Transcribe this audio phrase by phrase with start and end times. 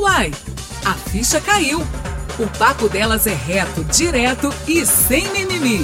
[0.00, 0.30] Uai,
[0.82, 1.80] a ficha caiu.
[2.38, 5.80] O papo delas é reto, direto e sem mimimi.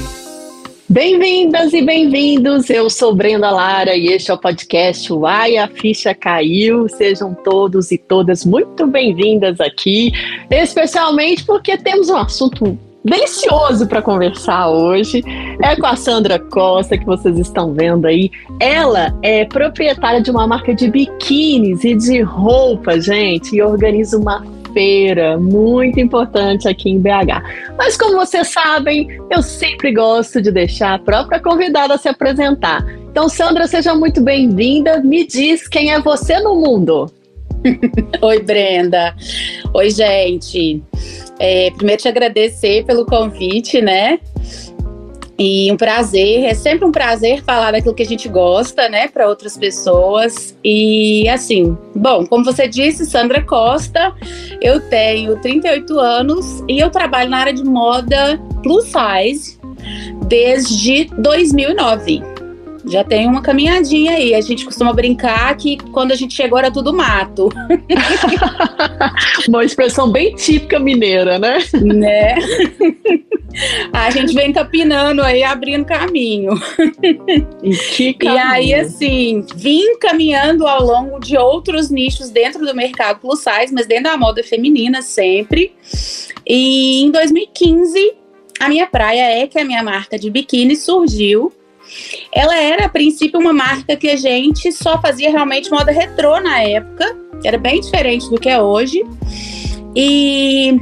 [0.89, 6.15] Bem-vindas e bem-vindos, eu sou Brenda Lara e este é o podcast Uai, a ficha
[6.15, 6.89] caiu.
[6.89, 10.11] Sejam todos e todas muito bem-vindas aqui,
[10.51, 15.22] especialmente porque temos um assunto delicioso para conversar hoje.
[15.62, 18.30] É com a Sandra Costa, que vocês estão vendo aí.
[18.61, 24.45] Ela é proprietária de uma marca de biquínis e de roupa, gente, e organiza uma
[24.72, 27.72] feira muito importante aqui em BH.
[27.79, 32.84] Mas como vocês sabem, eu sempre gosto de deixar a própria convidada se apresentar.
[33.11, 35.00] Então, Sandra, seja muito bem-vinda.
[35.00, 37.11] Me diz quem é você no mundo.
[38.23, 39.15] Oi, Brenda.
[39.75, 40.83] Oi, gente.
[41.39, 44.19] É, primeiro te agradecer pelo convite, né?
[45.39, 49.29] E um prazer, é sempre um prazer falar daquilo que a gente gosta, né, para
[49.29, 50.56] outras pessoas.
[50.65, 54.15] E assim, bom, como você disse, Sandra Costa,
[54.62, 59.59] eu tenho 38 anos e eu trabalho na área de moda plus size
[60.27, 62.36] desde 2009
[62.87, 64.34] já tem uma caminhadinha aí.
[64.34, 67.48] A gente costuma brincar que quando a gente chegou era tudo mato.
[69.48, 71.59] uma expressão bem típica mineira, né?
[71.83, 72.37] Né?
[73.91, 76.53] A gente vem capinando aí, abrindo caminho.
[77.62, 78.37] E, que caminho.
[78.37, 83.73] e aí, assim, vim caminhando ao longo de outros nichos dentro do mercado plus size,
[83.73, 85.73] mas dentro da moda feminina sempre.
[86.47, 88.14] E em 2015,
[88.61, 91.51] a minha praia é que a minha marca de biquíni surgiu
[92.33, 96.62] ela era, a princípio, uma marca que a gente só fazia realmente moda retrô na
[96.62, 99.03] época, que era bem diferente do que é hoje.
[99.95, 100.79] E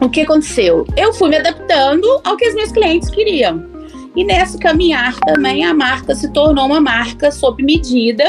[0.00, 0.86] o que aconteceu?
[0.96, 3.68] Eu fui me adaptando ao que os meus clientes queriam.
[4.16, 8.24] E nessa caminhar também a marca se tornou uma marca sob medida.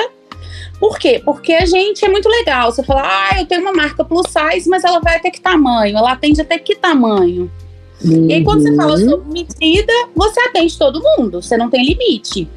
[0.80, 1.22] Por quê?
[1.24, 2.72] Porque a gente é muito legal.
[2.72, 5.98] Você fala, ah, eu tenho uma marca plus size, mas ela vai até que tamanho?
[5.98, 7.52] Ela atende até que tamanho?
[8.04, 8.30] Uhum.
[8.30, 9.10] E aí, quando você fala uhum.
[9.10, 12.48] sobre medida, você atende todo mundo, você não tem limite.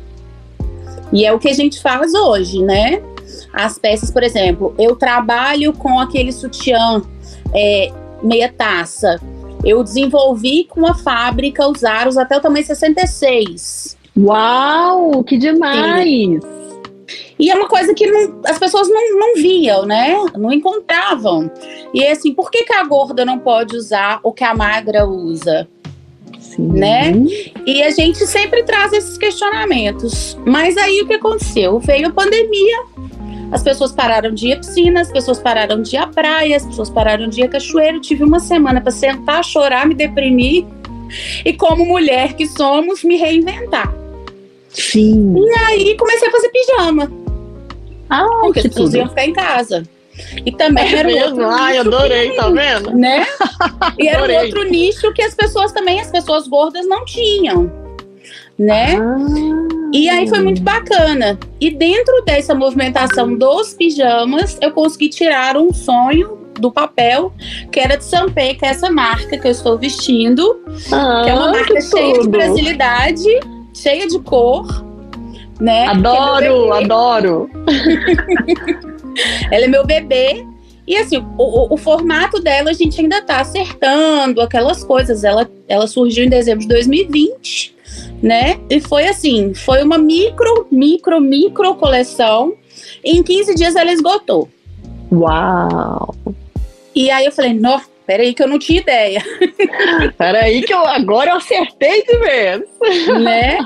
[1.12, 3.02] E é o que a gente faz hoje, né?
[3.52, 7.02] As peças, por exemplo, eu trabalho com aquele sutiã
[7.54, 7.92] é,
[8.22, 9.20] meia taça.
[9.64, 13.96] Eu desenvolvi com a fábrica os aros até o tamanho 66.
[14.16, 16.04] Uau, que demais!
[16.04, 16.40] Sim.
[17.38, 20.16] E é uma coisa que não, as pessoas não, não viam, né?
[20.36, 21.50] Não encontravam.
[21.92, 25.06] E é assim, por que, que a gorda não pode usar o que a magra
[25.06, 25.68] usa?
[26.40, 26.68] Sim.
[26.68, 27.12] Né?
[27.66, 30.38] E a gente sempre traz esses questionamentos.
[30.46, 31.78] Mas aí o que aconteceu?
[31.80, 32.84] Veio a pandemia,
[33.50, 36.66] as pessoas pararam de ir à piscina, as pessoas pararam de ir à praia, as
[36.66, 37.96] pessoas pararam de ir à cachoeira.
[37.96, 40.64] Eu tive uma semana para sentar, chorar, me deprimir
[41.44, 44.03] e, como mulher que somos, me reinventar.
[44.74, 45.34] Sim.
[45.36, 47.10] E aí comecei a fazer pijama.
[48.10, 49.82] Ah, porque as pessoas iam ficar em casa.
[50.44, 51.42] E também é era mesmo?
[51.42, 52.90] outro Ai, adorei, que, tá vendo?
[52.92, 53.26] Né?
[53.98, 57.70] E era um outro nicho que as pessoas também, as pessoas gordas não tinham,
[58.58, 58.96] né?
[58.96, 59.74] Ah.
[59.92, 61.38] E aí foi muito bacana.
[61.60, 67.32] E dentro dessa movimentação dos pijamas, eu consegui tirar um sonho do papel,
[67.70, 70.60] que era de Sampé, que é essa marca que eu estou vestindo,
[70.92, 73.28] ah, que é uma marca cheia de brasilidade,
[73.74, 74.84] cheia de cor,
[75.60, 75.86] né?
[75.86, 77.50] Adoro, é adoro.
[79.50, 80.46] ela é meu bebê.
[80.86, 85.24] E assim, o, o, o, formato dela a gente ainda tá acertando, aquelas coisas.
[85.24, 87.74] Ela, ela surgiu em dezembro de 2020,
[88.22, 88.60] né?
[88.68, 92.54] E foi assim, foi uma micro, micro, micro coleção.
[93.02, 94.48] Em 15 dias ela esgotou.
[95.10, 96.14] Uau!
[96.94, 99.22] E aí eu falei, nossa, Peraí que eu não tinha ideia.
[100.18, 102.62] Peraí que eu agora eu acertei de vez.
[103.22, 103.58] Né?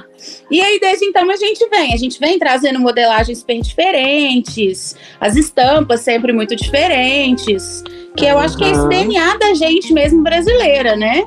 [0.51, 1.93] E aí, desde então, a gente vem.
[1.93, 7.83] A gente vem trazendo modelagens bem diferentes, as estampas sempre muito diferentes.
[8.17, 8.41] Que eu uhum.
[8.41, 11.25] acho que é esse DNA da gente mesmo brasileira, né?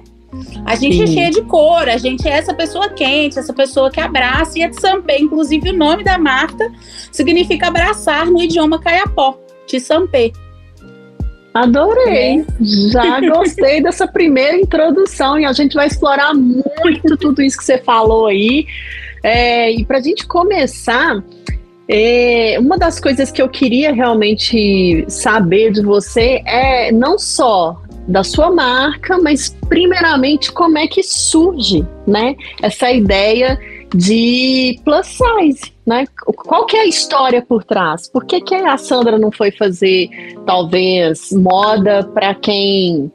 [0.66, 1.12] A gente é Sim.
[1.12, 4.58] é cheia de cor, a gente é essa pessoa quente, essa pessoa que abraça.
[4.58, 6.72] E a Tsampé, inclusive, o nome da marca
[7.12, 10.32] significa abraçar no idioma caiapó, Tsampé.
[11.54, 12.38] Adorei!
[12.38, 12.46] Né?
[12.92, 17.78] Já gostei dessa primeira introdução e a gente vai explorar muito tudo isso que você
[17.78, 18.66] falou aí.
[19.24, 21.24] É, e para a gente começar,
[21.88, 28.24] é, uma das coisas que eu queria realmente saber de você é não só da
[28.24, 32.36] sua marca, mas primeiramente como é que surge, né?
[32.62, 33.60] Essa ideia
[33.94, 36.06] de plus size, né?
[36.26, 38.10] Qual que é a história por trás?
[38.10, 40.10] Por que, que a Sandra não foi fazer,
[40.46, 43.12] talvez, moda para quem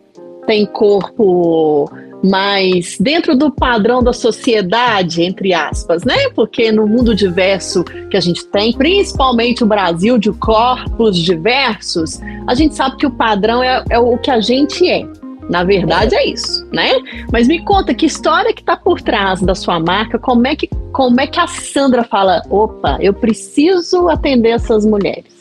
[0.46, 1.90] tem corpo
[2.24, 6.28] mais dentro do padrão da sociedade, entre aspas, né?
[6.34, 12.54] Porque no mundo diverso que a gente tem, principalmente o Brasil de corpos diversos, a
[12.54, 15.06] gente sabe que o padrão é, é o que a gente é.
[15.48, 16.90] Na verdade é isso, né?
[17.32, 20.68] Mas me conta que história que está por trás da sua marca, como é que
[20.92, 25.36] como é que a Sandra fala, opa, eu preciso atender essas mulheres?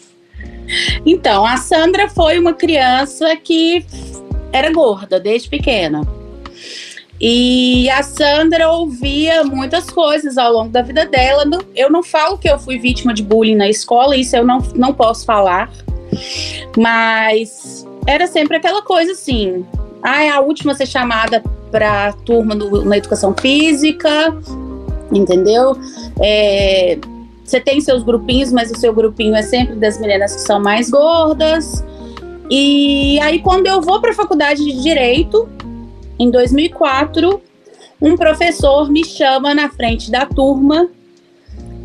[1.06, 3.86] Então, a Sandra foi uma criança que
[4.52, 6.02] era gorda desde pequena.
[7.20, 11.46] E a Sandra ouvia muitas coisas ao longo da vida dela.
[11.74, 14.94] Eu não falo que eu fui vítima de bullying na escola, isso eu não, não
[14.94, 15.72] posso falar.
[16.78, 19.66] Mas era sempre aquela coisa assim:
[20.06, 21.42] ah, é a última a ser chamada
[21.72, 24.10] para turma na educação física,
[25.12, 25.76] entendeu?
[26.22, 26.98] É,
[27.44, 30.90] você tem seus grupinhos, mas o seu grupinho é sempre das meninas que são mais
[30.90, 31.84] gordas.
[32.50, 35.50] E aí, quando eu vou para a faculdade de Direito,
[36.20, 37.42] em 2004,
[38.02, 40.88] um professor me chama na frente da turma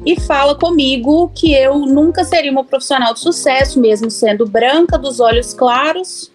[0.04, 5.20] e fala comigo que eu nunca seria uma profissional de sucesso, mesmo sendo branca, dos
[5.20, 6.29] olhos claros,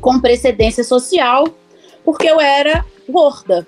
[0.00, 1.46] com precedência social,
[2.04, 3.66] porque eu era gorda.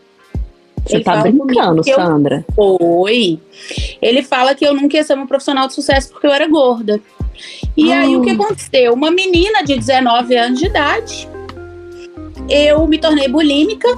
[0.86, 2.44] Você Ele tá brincando, Sandra?
[2.54, 3.38] Foi.
[4.00, 7.00] Ele fala que eu nunca ia ser uma profissional de sucesso porque eu era gorda.
[7.76, 8.92] E aí o que aconteceu?
[8.92, 11.28] Uma menina de 19 anos de idade,
[12.48, 13.88] eu me tornei bulímica,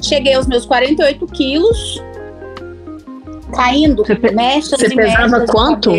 [0.00, 2.02] cheguei aos meus 48 quilos,
[3.54, 5.90] caindo, você, mechas você pesava quanto?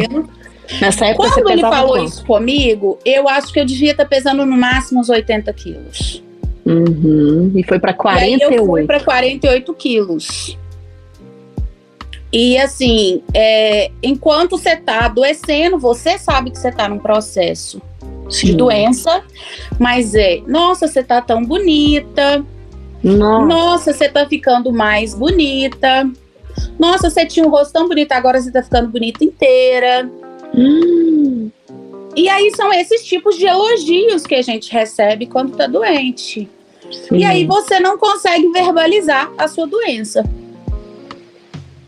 [0.80, 4.58] Nessa época Quando ele falou isso comigo, eu acho que eu devia estar pesando no
[4.58, 6.24] máximo uns 80 quilos.
[6.66, 7.52] Uhum.
[7.56, 8.52] E foi para 48.
[8.52, 10.58] E eu fui para 48 quilos.
[12.32, 17.80] E assim, é, enquanto você tá adoecendo, você sabe que você tá num processo
[18.28, 18.48] Sim.
[18.48, 19.24] de doença,
[19.78, 22.44] mas é, nossa, você tá tão bonita.
[23.04, 23.46] Nossa.
[23.46, 26.10] nossa, você tá ficando mais bonita.
[26.80, 30.10] Nossa, você tinha um rosto tão bonito, agora você tá ficando bonita inteira.
[30.56, 31.50] Hum.
[32.16, 36.48] E aí são esses tipos de elogios que a gente recebe quando tá doente.
[36.92, 37.18] Sim.
[37.18, 40.24] E aí você não consegue verbalizar a sua doença.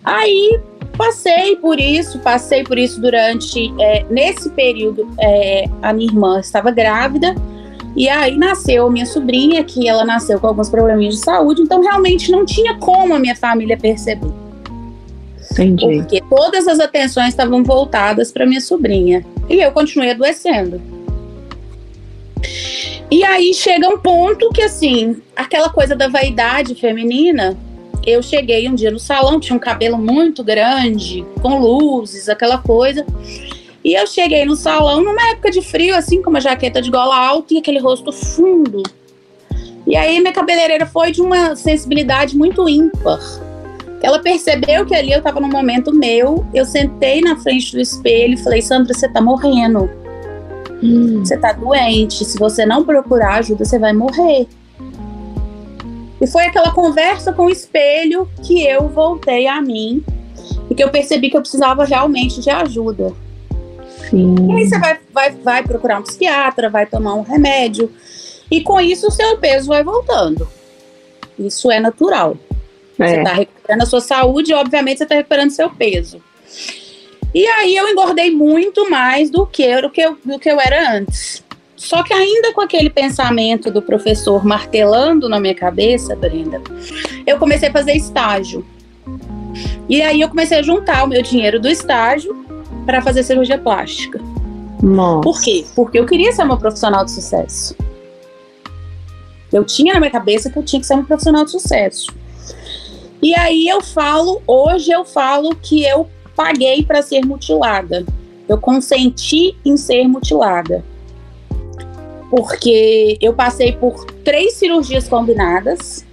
[0.03, 0.59] Aí
[0.97, 3.71] passei por isso, passei por isso durante.
[3.79, 7.35] É, nesse período, é, a minha irmã estava grávida.
[7.95, 12.29] E aí nasceu minha sobrinha, que ela nasceu com alguns probleminhas de saúde, então realmente
[12.29, 14.44] não tinha como a minha família perceber.
[15.51, 15.97] Entendi.
[15.97, 19.25] Porque todas as atenções estavam voltadas para minha sobrinha.
[19.49, 20.81] E eu continuei adoecendo.
[23.09, 27.57] E aí chega um ponto que, assim, aquela coisa da vaidade feminina.
[28.05, 33.05] Eu cheguei um dia no salão, tinha um cabelo muito grande, com luzes, aquela coisa.
[33.83, 37.15] E eu cheguei no salão numa época de frio, assim, com uma jaqueta de gola
[37.15, 38.83] alta e aquele rosto fundo.
[39.87, 43.19] E aí minha cabeleireira foi de uma sensibilidade muito ímpar.
[44.05, 46.45] Ela percebeu que ali eu estava num momento meu.
[46.53, 49.89] Eu sentei na frente do espelho e falei: Sandra, você tá morrendo.
[50.83, 51.25] Hum.
[51.25, 52.23] Você tá doente.
[52.23, 54.47] Se você não procurar ajuda, você vai morrer.
[56.21, 60.05] E foi aquela conversa com o espelho que eu voltei a mim
[60.69, 63.11] e que eu percebi que eu precisava realmente de ajuda.
[64.07, 64.35] Sim.
[64.51, 67.91] E aí você vai, vai, vai procurar um psiquiatra, vai tomar um remédio.
[68.51, 70.47] E com isso o seu peso vai voltando.
[71.39, 72.37] Isso é natural.
[72.99, 73.07] É.
[73.07, 76.21] Você está recuperando a sua saúde e, obviamente, você está recuperando seu peso.
[77.33, 80.93] E aí eu engordei muito mais do que, do que, eu, do que eu era
[80.97, 81.43] antes.
[81.75, 86.61] Só que ainda com aquele pensamento do professor martelando na minha cabeça, Brenda,
[87.27, 88.65] eu comecei a fazer estágio.
[89.89, 92.33] E aí eu comecei a juntar o meu dinheiro do estágio
[92.85, 94.19] para fazer cirurgia plástica.
[94.81, 95.21] Nossa.
[95.21, 95.65] Por quê?
[95.75, 97.75] Porque eu queria ser uma profissional de sucesso.
[99.51, 102.13] Eu tinha na minha cabeça que eu tinha que ser uma profissional de sucesso.
[103.25, 108.05] E aí eu falo, hoje eu falo que eu paguei para ser mutilada.
[108.47, 110.85] Eu consenti em ser mutilada.
[112.29, 116.05] Porque eu passei por três cirurgias combinadas,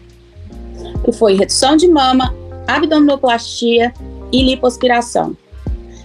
[1.05, 2.35] que foi redução de mama,
[2.67, 3.93] abdominoplastia
[4.33, 5.37] e lipoaspiração.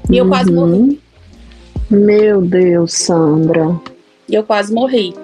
[0.09, 0.25] E uhum.
[0.25, 0.73] eu quase morri.
[0.73, 0.99] Uhum.
[1.89, 3.79] Meu Deus, Sandra.
[4.27, 5.15] E eu quase morri.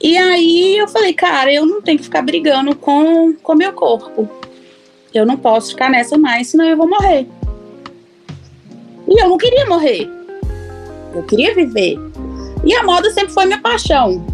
[0.00, 4.37] E aí eu falei, cara, eu não tenho que ficar brigando com o meu corpo.
[5.18, 7.26] Eu não posso ficar nessa mais, senão eu vou morrer.
[9.08, 10.08] E eu não queria morrer.
[11.14, 11.98] Eu queria viver.
[12.64, 14.24] E a moda sempre foi minha paixão.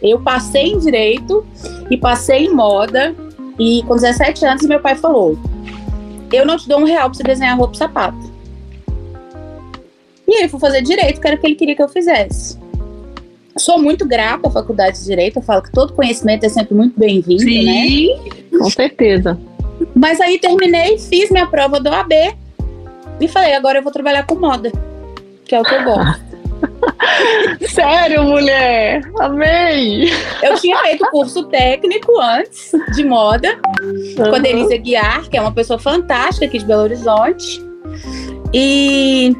[0.00, 1.44] Eu passei em direito
[1.90, 3.14] e passei em moda.
[3.58, 5.38] E com 17 anos, meu pai falou:
[6.32, 8.32] Eu não te dou um real pra você desenhar roupa e sapato.
[10.26, 12.58] E aí, fui fazer direito, que era o que ele queria que eu fizesse.
[13.58, 16.98] Sou muito grata à Faculdade de Direito, eu falo que todo conhecimento é sempre muito
[16.98, 17.86] bem-vindo, né?
[17.86, 18.08] Sim,
[18.58, 19.38] com certeza.
[19.94, 22.14] Mas aí terminei, fiz minha prova do AB
[23.20, 24.72] e falei, agora eu vou trabalhar com moda,
[25.44, 26.32] que é o que eu gosto.
[27.68, 29.02] Sério, mulher?
[29.20, 30.10] Amei!
[30.42, 34.30] Eu tinha feito curso técnico antes de moda uhum.
[34.30, 37.62] com a Denise Guiar, que é uma pessoa fantástica aqui de Belo Horizonte.
[38.52, 39.34] E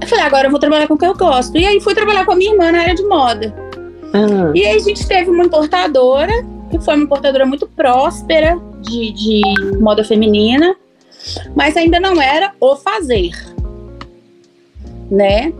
[0.00, 1.56] eu falei, agora eu vou trabalhar com o que eu gosto.
[1.56, 3.54] E aí fui trabalhar com a minha irmã na área de moda.
[4.14, 4.54] Uhum.
[4.54, 6.32] E aí a gente teve uma importadora,
[6.78, 9.42] que foi uma importadora muito próspera de, de
[9.78, 10.74] moda feminina,
[11.54, 13.30] mas ainda não era o fazer,
[15.10, 15.52] né?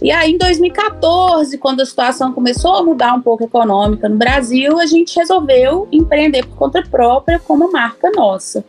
[0.00, 4.78] E aí, em 2014, quando a situação começou a mudar um pouco econômica no Brasil,
[4.78, 8.64] a gente resolveu empreender por conta própria como marca nossa.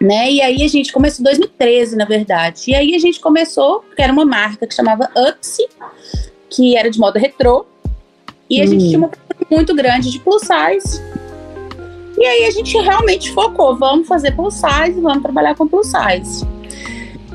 [0.00, 0.32] Né?
[0.32, 2.70] E aí a gente começou em 2013, na verdade.
[2.70, 5.66] E aí a gente começou, que era uma marca que chamava Upsi,
[6.48, 7.66] que era de moda retrô.
[8.48, 8.66] E a hum.
[8.68, 9.08] gente tinha uma
[9.50, 11.02] muito grande de plus size.
[12.18, 16.46] E aí a gente realmente focou, vamos fazer plus size, vamos trabalhar com plus size.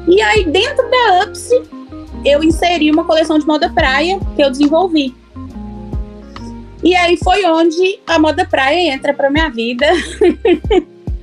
[0.07, 1.61] E aí dentro da Upsi,
[2.23, 5.13] eu inseri uma coleção de moda praia que eu desenvolvi.
[6.83, 9.85] E aí foi onde a moda praia entra para minha vida.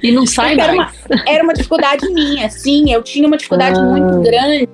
[0.02, 0.68] E não sai mais.
[0.68, 0.92] Era uma,
[1.26, 2.92] era uma dificuldade minha, sim.
[2.92, 3.82] Eu tinha uma dificuldade ah.
[3.82, 4.68] muito grande,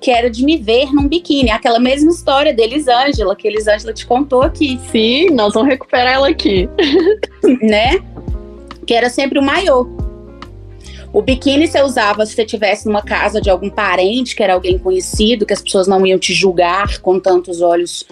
[0.00, 1.50] que era de me ver num biquíni.
[1.50, 4.78] Aquela mesma história da Elisângela, que a Elisângela te contou aqui.
[4.90, 6.68] Sim, nós vamos recuperar ela aqui.
[7.62, 7.98] né?
[8.86, 9.86] Que era sempre o maiô.
[11.12, 14.78] O biquíni você usava se você estivesse numa casa de algum parente, que era alguém
[14.78, 18.06] conhecido, que as pessoas não iam te julgar com tantos olhos,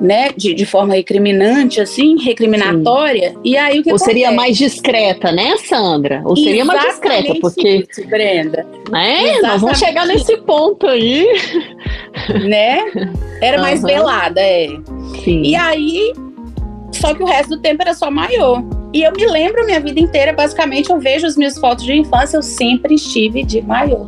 [0.00, 3.30] né, de, de forma recriminante, assim, recriminatória.
[3.30, 3.36] Sim.
[3.44, 4.04] E aí o que Ou acontece?
[4.04, 6.22] seria mais discreta, né, Sandra?
[6.24, 7.86] Ou seria mais discreta, porque.
[7.88, 8.66] Isso, Brenda.
[8.90, 9.40] Né?
[9.42, 11.26] Nós vamos chegar nesse ponto aí.
[12.48, 12.80] Né?
[13.40, 13.62] Era uhum.
[13.62, 14.68] mais velada, é.
[15.24, 15.42] Sim.
[15.42, 16.12] E aí,
[16.92, 18.62] só que o resto do tempo era só maior.
[18.92, 22.36] E eu me lembro minha vida inteira, basicamente, eu vejo as minhas fotos de infância,
[22.36, 24.06] eu sempre estive de maiô.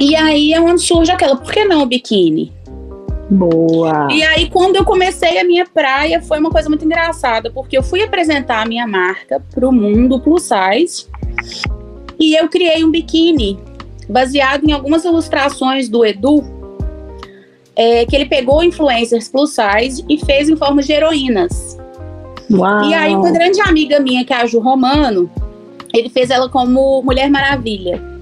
[0.00, 2.52] E aí é onde surge aquela, por que não o biquíni?
[3.30, 4.08] Boa!
[4.10, 7.82] E aí, quando eu comecei a minha praia, foi uma coisa muito engraçada, porque eu
[7.82, 11.06] fui apresentar a minha marca para o mundo plus size
[12.18, 13.58] e eu criei um biquíni
[14.08, 16.42] baseado em algumas ilustrações do Edu,
[17.76, 21.78] é, que ele pegou influencers plus size e fez em forma de heroínas.
[22.50, 22.84] Uau.
[22.84, 25.30] E aí, uma grande amiga minha, que é a Ju Romano,
[25.92, 28.17] ele fez ela como Mulher Maravilha.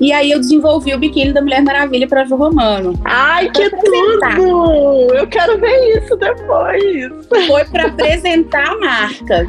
[0.00, 2.98] E aí eu desenvolvi o biquíni da Mulher Maravilha para Ju Romano.
[3.04, 5.14] Ai, que tudo!
[5.14, 7.12] Eu quero ver isso depois.
[7.46, 9.46] Foi para apresentar a marca.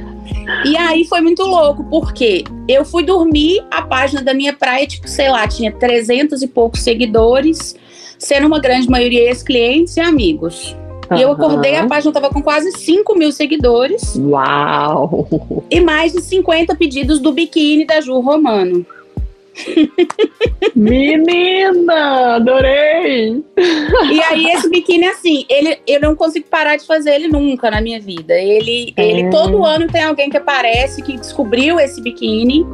[0.66, 5.08] E aí foi muito louco, porque eu fui dormir, a página da minha praia, tipo,
[5.08, 7.76] sei lá, tinha 300 e poucos seguidores,
[8.18, 10.76] sendo uma grande maioria ex-clientes e amigos.
[11.18, 14.16] E eu acordei, a página tava com quase 5 mil seguidores.
[14.16, 15.28] Uau!
[15.70, 18.86] E mais de 50 pedidos do biquíni da Ju Romano.
[20.76, 23.44] Menina, adorei!
[24.12, 27.82] E aí esse biquíni assim, ele eu não consigo parar de fazer ele nunca na
[27.82, 28.34] minha vida.
[28.34, 29.06] Ele, é.
[29.06, 32.66] ele todo ano tem alguém que aparece que descobriu esse biquíni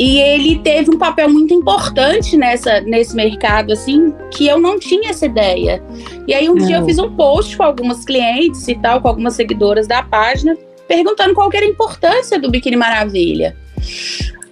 [0.00, 5.10] e ele teve um papel muito importante nessa, nesse mercado, assim, que eu não tinha
[5.10, 5.82] essa ideia.
[6.26, 6.66] E aí um não.
[6.66, 10.56] dia eu fiz um post com algumas clientes e tal, com algumas seguidoras da página,
[10.88, 13.54] perguntando qual era a importância do Biquíni Maravilha.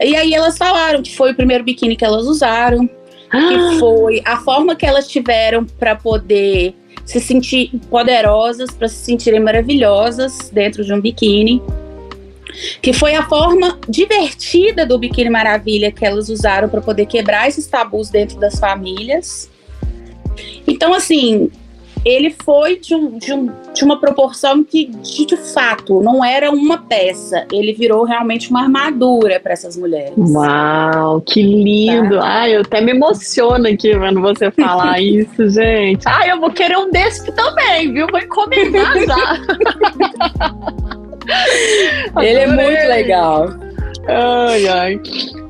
[0.00, 3.76] E aí elas falaram que foi o primeiro biquíni que elas usaram, que ah.
[3.78, 6.74] foi a forma que elas tiveram para poder
[7.04, 11.62] se sentir poderosas, para se sentirem maravilhosas dentro de um biquíni
[12.82, 17.66] que foi a forma divertida do Biquíni Maravilha que elas usaram para poder quebrar esses
[17.66, 19.50] tabus dentro das famílias.
[20.66, 21.50] Então, assim,
[22.08, 26.50] ele foi de, um, de, um, de uma proporção que, de, de, fato, não era
[26.50, 27.46] uma peça.
[27.52, 30.14] Ele virou realmente uma armadura para essas mulheres.
[30.16, 32.16] Uau, que lindo!
[32.16, 32.24] Tá?
[32.24, 36.02] Ai, eu até me emociono aqui vendo você falar isso, gente.
[36.06, 38.06] Ai, eu vou querer um desse também, viu?
[38.10, 39.38] Vou encomendar já.
[42.22, 43.50] Ele é muito legal.
[44.08, 45.00] Ai, ai.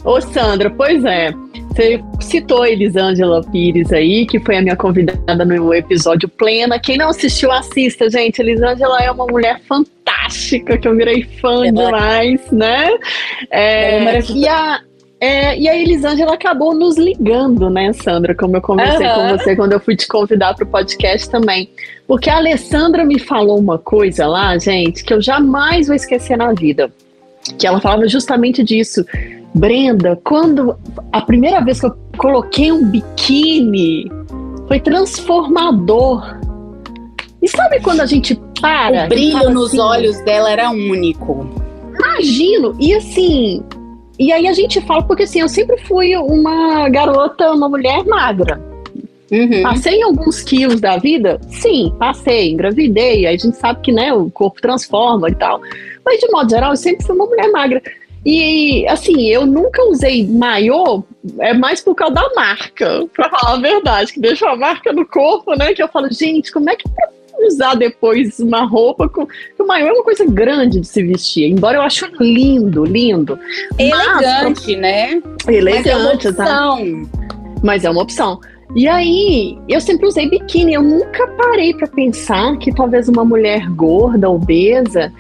[0.05, 1.33] Ô, Sandra, pois é.
[1.79, 6.77] Você citou a Elisângela Pires aí, que foi a minha convidada no episódio Plena.
[6.77, 8.41] Quem não assistiu, assista, gente.
[8.41, 12.89] Elisângela é uma mulher fantástica, que eu virei fã é demais, né?
[13.49, 14.81] É, é e a,
[15.21, 18.35] é, e a Elisângela acabou nos ligando, né, Sandra?
[18.35, 19.15] Como eu conversei uhum.
[19.15, 21.71] com você quando eu fui te convidar para o podcast também.
[22.09, 26.53] Porque a Alessandra me falou uma coisa lá, gente, que eu jamais vou esquecer na
[26.53, 26.91] vida.
[27.57, 29.05] Que ela falava justamente disso.
[29.59, 30.77] Brenda, quando
[31.13, 34.11] a primeira vez que eu coloquei um biquíni,
[34.69, 36.39] foi transformador.
[37.43, 39.07] E sabe quando a gente para?
[39.07, 41.49] O brilho nos assim, olhos dela era único.
[41.99, 42.77] Imagino.
[42.79, 43.63] E assim,
[44.19, 48.61] e aí a gente fala, porque assim, eu sempre fui uma garota, uma mulher magra.
[49.31, 49.63] Uhum.
[49.63, 51.39] Passei alguns quilos da vida?
[51.49, 53.27] Sim, passei, engravidei.
[53.27, 55.61] Aí a gente sabe que né, o corpo transforma e tal.
[56.05, 57.83] Mas de modo geral, eu sempre fui uma mulher magra.
[58.31, 61.03] E assim, eu nunca usei maiô,
[61.41, 65.07] é mais por causa da marca, pra falar a verdade, que deixa a marca no
[65.07, 65.73] corpo, né?
[65.73, 66.85] Que eu falo, gente, como é que
[67.47, 69.27] usar depois uma roupa com.
[69.59, 73.39] O maiô é uma coisa grande de se vestir, embora eu acho lindo, lindo.
[73.79, 75.23] Elegante, Mas, né?
[75.49, 77.09] Elegante, Mas é uma opção.
[77.63, 78.41] Mas é uma opção.
[78.77, 83.71] E aí, eu sempre usei biquíni, eu nunca parei para pensar que talvez uma mulher
[83.71, 85.11] gorda, obesa,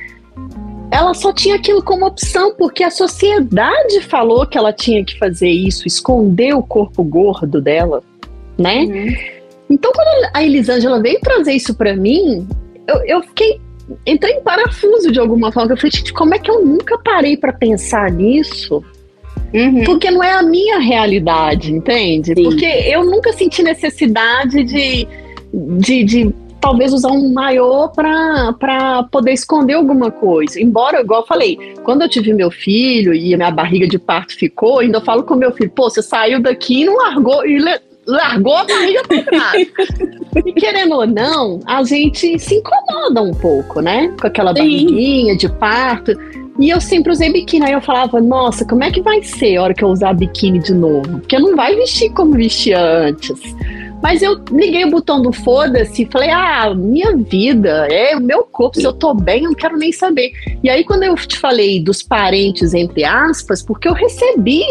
[0.90, 5.50] ela só tinha aquilo como opção porque a sociedade falou que ela tinha que fazer
[5.50, 8.02] isso, esconder o corpo gordo dela,
[8.56, 8.84] né?
[8.84, 9.16] Uhum.
[9.70, 12.46] Então, quando a Elisângela veio trazer isso para mim,
[12.86, 13.60] eu, eu fiquei
[14.06, 15.72] entrei em parafuso de alguma forma.
[15.72, 18.82] Eu falei, gente, como é que eu nunca parei para pensar nisso?
[19.52, 19.84] Uhum.
[19.84, 22.34] Porque não é a minha realidade, entende?
[22.34, 22.42] Sim.
[22.42, 25.08] Porque eu nunca senti necessidade de,
[25.52, 30.60] de, de talvez usar um maiô para poder esconder alguma coisa.
[30.60, 34.36] Embora, igual eu falei, quando eu tive meu filho e a minha barriga de parto
[34.36, 37.58] ficou, ainda falo com meu filho, pô, você saiu daqui e não largou, e
[38.06, 39.68] largou a barriga trás.
[40.46, 44.12] e querendo ou não, a gente se incomoda um pouco, né?
[44.20, 44.60] Com aquela Sim.
[44.60, 46.12] barriguinha de parto.
[46.58, 47.66] E eu sempre usei biquíni.
[47.66, 50.58] Aí eu falava, nossa, como é que vai ser a hora que eu usar biquíni
[50.58, 51.18] de novo?
[51.20, 53.38] Porque não vai vestir como vestia antes.
[54.02, 58.44] Mas eu liguei o botão do foda-se e falei: ah, minha vida, é o meu
[58.44, 60.32] corpo, se eu tô bem, eu não quero nem saber.
[60.62, 64.64] E aí, quando eu te falei dos parentes, entre aspas, porque eu recebi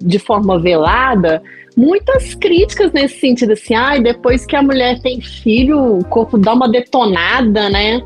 [0.00, 1.42] de forma velada
[1.76, 6.36] muitas críticas nesse sentido, assim, ai, ah, depois que a mulher tem filho, o corpo
[6.36, 8.02] dá uma detonada, né?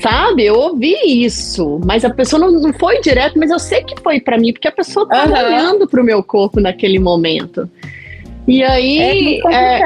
[0.00, 0.46] Sabe?
[0.46, 4.20] Eu ouvi isso, mas a pessoa não, não foi direto, mas eu sei que foi
[4.20, 5.32] para mim, porque a pessoa tá uhum.
[5.32, 7.68] olhando pro meu corpo naquele momento.
[8.48, 9.40] E aí.
[9.52, 9.80] É,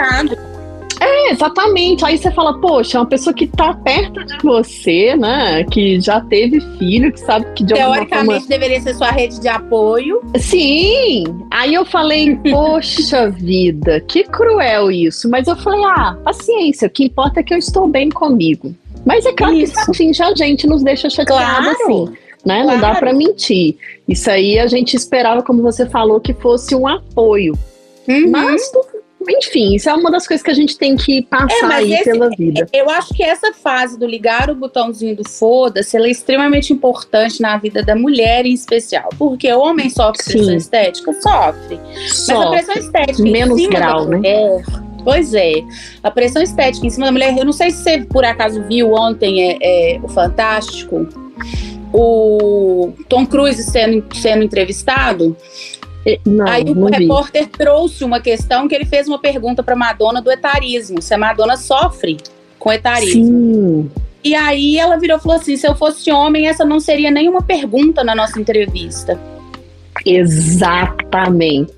[1.00, 2.04] é, exatamente.
[2.04, 5.64] Aí você fala, poxa, é uma pessoa que tá perto de você, né?
[5.64, 9.48] Que já teve filho, que sabe que de alguma Teoricamente deveria ser sua rede de
[9.48, 10.22] apoio.
[10.38, 11.24] Sim.
[11.50, 15.28] Aí eu falei, poxa vida, que cruel isso.
[15.28, 18.72] Mas eu falei, ah, paciência, o que importa é que eu estou bem comigo.
[19.04, 19.74] Mas é claro isso.
[19.74, 21.70] que assim, já a gente nos deixa chateado claro.
[21.70, 22.04] assim.
[22.44, 22.62] Né?
[22.62, 22.66] Claro.
[22.68, 23.76] Não dá para mentir.
[24.06, 27.58] Isso aí a gente esperava, como você falou, que fosse um apoio.
[28.08, 28.30] Uhum.
[28.30, 28.70] Mas,
[29.28, 32.04] enfim, isso é uma das coisas que a gente tem que passar é, aí esse,
[32.04, 32.66] pela vida.
[32.72, 37.40] Eu acho que essa fase do ligar o botãozinho do foda-se, ela é extremamente importante
[37.40, 39.08] na vida da mulher em especial.
[39.18, 40.32] Porque o homem sofre Sim.
[40.32, 41.12] pressão estética?
[41.14, 41.80] Sofre.
[42.08, 42.50] Sofre.
[42.50, 44.64] Mas a pressão estética Menos em cima grau, da mulher, né?
[45.04, 45.54] Pois é,
[46.02, 47.36] a pressão estética em cima da mulher.
[47.36, 51.08] Eu não sei se você por acaso viu ontem é, é o Fantástico,
[51.92, 55.36] o Tom Cruise sendo, sendo entrevistado.
[56.26, 57.50] Não, Aí o repórter vi.
[57.50, 61.56] trouxe uma questão que ele fez uma pergunta para Madonna do etarismo, se a Madonna
[61.56, 62.16] sofre
[62.58, 63.24] com etarismo.
[63.24, 63.90] Sim.
[64.24, 67.42] E aí ela virou e falou assim: se eu fosse homem, essa não seria nenhuma
[67.42, 69.18] pergunta na nossa entrevista.
[70.06, 71.70] Exatamente.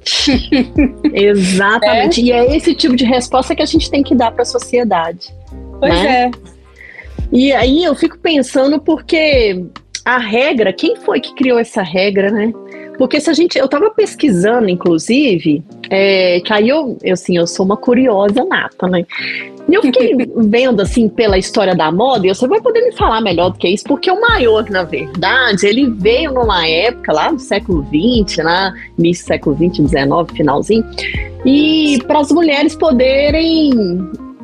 [1.12, 2.20] Exatamente.
[2.20, 2.24] É?
[2.24, 5.34] E é esse tipo de resposta que a gente tem que dar para a sociedade.
[5.78, 6.24] Pois né?
[6.24, 6.30] é.
[7.32, 9.64] E aí eu fico pensando porque
[10.04, 12.52] a regra, quem foi que criou essa regra, né?
[12.98, 13.58] Porque se a gente.
[13.58, 18.86] Eu estava pesquisando, inclusive, é, que aí eu, eu, assim, eu sou uma curiosa nata,
[18.88, 19.04] né?
[19.68, 23.20] E eu fiquei vendo, assim, pela história da moda, e você vai poder me falar
[23.20, 27.40] melhor do que isso, porque o maior, na verdade, ele veio numa época lá do
[27.40, 30.84] século XX, lá, início do século XX, XIX, finalzinho,
[31.44, 33.72] e para as mulheres poderem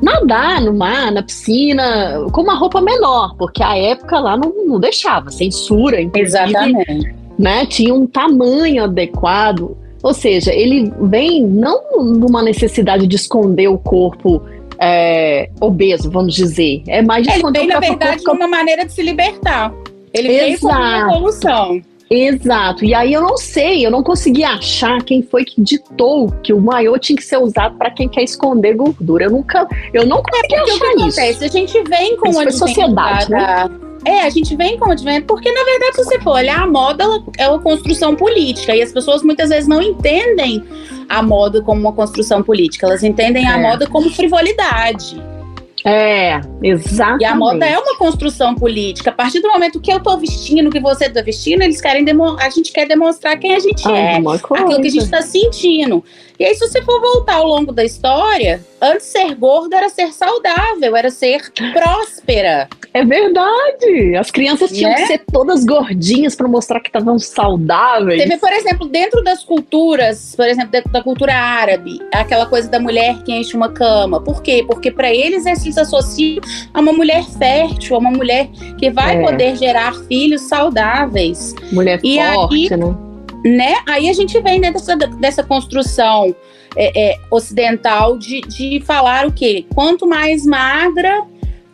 [0.01, 4.79] nadar no mar, na piscina, com uma roupa menor, porque a época lá não, não
[4.79, 6.27] deixava, censura, inclusive.
[6.27, 7.65] Exatamente né?
[7.65, 9.75] Tinha um tamanho adequado.
[10.03, 14.41] Ou seja, ele vem não numa necessidade de esconder o corpo
[14.79, 16.83] é, obeso, vamos dizer.
[16.87, 18.39] É mais de Ele vem, na verdade, corpo...
[18.39, 19.73] uma maneira de se libertar.
[20.13, 21.81] Ele veio como uma evolução.
[22.09, 22.83] Exato.
[22.83, 26.59] E aí eu não sei, eu não consegui achar quem foi que ditou que o
[26.59, 29.25] maiô tinha que ser usado para quem quer esconder gordura.
[29.25, 31.19] Eu nunca, eu não consegui é achar o isso.
[31.19, 31.45] Acontece?
[31.45, 33.69] A gente vem com uma sociedade, né?
[34.05, 36.67] É, a gente vem com o advento, porque na verdade, se você for olhar, a
[36.67, 37.05] moda
[37.37, 40.63] é uma construção política e as pessoas muitas vezes não entendem
[41.07, 43.49] a moda como uma construção política, elas entendem é.
[43.49, 45.21] a moda como frivolidade.
[45.83, 47.23] É, exatamente.
[47.23, 49.09] E a moda é uma construção política.
[49.09, 52.05] A partir do momento que eu tô vestindo, que você tá vestindo, eles querem
[52.39, 56.03] a gente quer demonstrar quem a gente ah, é, aquilo que a gente tá sentindo.
[56.39, 60.11] E aí, se você for voltar ao longo da história, antes ser gorda era ser
[60.13, 62.69] saudável, era ser próspera.
[62.93, 64.15] É verdade.
[64.17, 65.07] As crianças tinham que né?
[65.07, 68.21] ser todas gordinhas para mostrar que estavam saudáveis.
[68.21, 72.79] Teve, por exemplo, dentro das culturas, por exemplo, dentro da cultura árabe, aquela coisa da
[72.79, 74.21] mulher que enche uma cama.
[74.21, 74.63] Por quê?
[74.67, 76.41] Porque para eles eles associam
[76.73, 79.21] a uma mulher fértil, a uma mulher que vai é.
[79.21, 81.55] poder gerar filhos saudáveis.
[81.71, 82.95] Mulher e forte, aí, né?
[83.45, 83.75] né?
[83.87, 86.35] Aí a gente vem dessa, dessa construção
[86.75, 89.65] é, é, ocidental de, de falar o quê?
[89.73, 91.23] Quanto mais magra,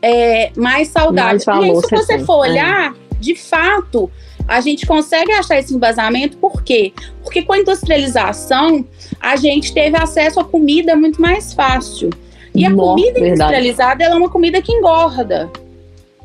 [0.02, 1.40] é, mais saudável.
[1.46, 2.50] Mais e aí, se você for é.
[2.50, 4.10] olhar, de fato,
[4.48, 6.94] a gente consegue achar esse embasamento, por quê?
[7.24, 8.86] Porque com a industrialização,
[9.20, 12.10] a gente teve acesso a comida muito mais fácil.
[12.56, 15.50] E a Nossa, comida industrializada é uma comida que engorda.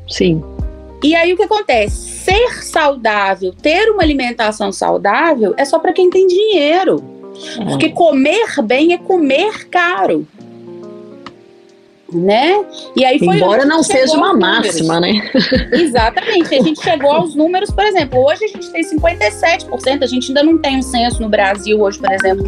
[0.07, 0.43] Sim.
[1.03, 2.09] E aí o que acontece?
[2.23, 7.03] Ser saudável, ter uma alimentação saudável é só para quem tem dinheiro.
[7.59, 7.65] É.
[7.65, 10.25] Porque comer bem é comer caro.
[12.13, 12.63] Né?
[12.95, 15.31] E aí foi Embora não seja uma máxima, né?
[15.73, 16.53] Exatamente.
[16.53, 20.43] A gente chegou aos números, por exemplo, hoje a gente tem 57%, a gente ainda
[20.43, 22.45] não tem um censo no Brasil hoje, por exemplo,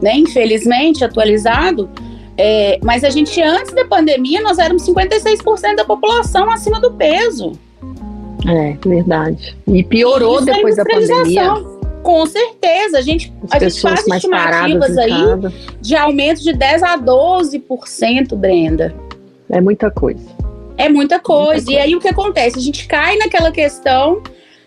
[0.00, 0.16] né?
[0.16, 1.90] Infelizmente, atualizado.
[2.36, 7.52] É, mas a gente, antes da pandemia, nós éramos 56% da população acima do peso.
[8.46, 9.56] É, verdade.
[9.66, 11.54] E piorou e depois da pandemia.
[12.02, 15.12] Com certeza, a gente, a gente faz estimativas aí
[15.80, 18.92] de aumento de 10 a 12%, Brenda.
[19.52, 20.24] É muita coisa.
[20.78, 20.88] É muita coisa.
[20.88, 21.72] muita coisa.
[21.72, 22.58] E aí o que acontece?
[22.58, 24.22] A gente cai naquela questão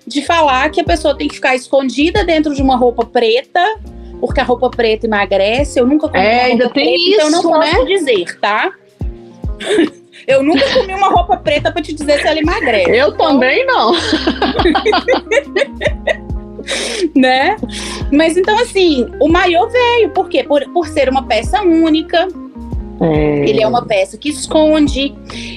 [0.06, 3.80] de falar que a pessoa tem que ficar escondida dentro de uma roupa preta,
[4.20, 5.80] porque a roupa preta emagrece.
[5.80, 7.72] Eu nunca comi é, ainda tem preta, isso, então eu não né?
[7.72, 8.72] posso dizer, tá?
[10.28, 12.90] Eu nunca comi uma roupa preta para te dizer se ela emagrece.
[12.90, 13.28] Eu então...
[13.28, 13.94] também não.
[17.16, 17.56] né?
[18.12, 20.44] Mas então, assim, o maiô veio, por quê?
[20.44, 22.28] Por, por ser uma peça única.
[23.00, 23.50] É.
[23.50, 25.14] Ele é uma peça que esconde.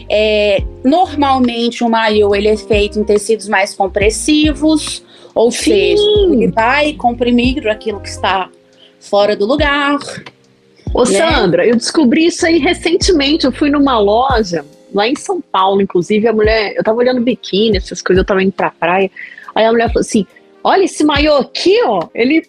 [0.09, 5.71] É, normalmente, o maiô ele é feito em tecidos mais compressivos, ou Sim.
[5.71, 8.51] seja, ele vai comprimir aquilo que está
[9.01, 9.99] fora do lugar.
[10.93, 11.07] Ô, né?
[11.07, 13.45] Sandra, eu descobri isso aí recentemente.
[13.45, 17.77] Eu fui numa loja, lá em São Paulo, inclusive, a mulher, eu tava olhando biquíni,
[17.77, 19.11] essas coisas, eu tava indo pra praia.
[19.55, 20.27] Aí a mulher falou assim:
[20.63, 22.43] olha esse maiô aqui, ó, ele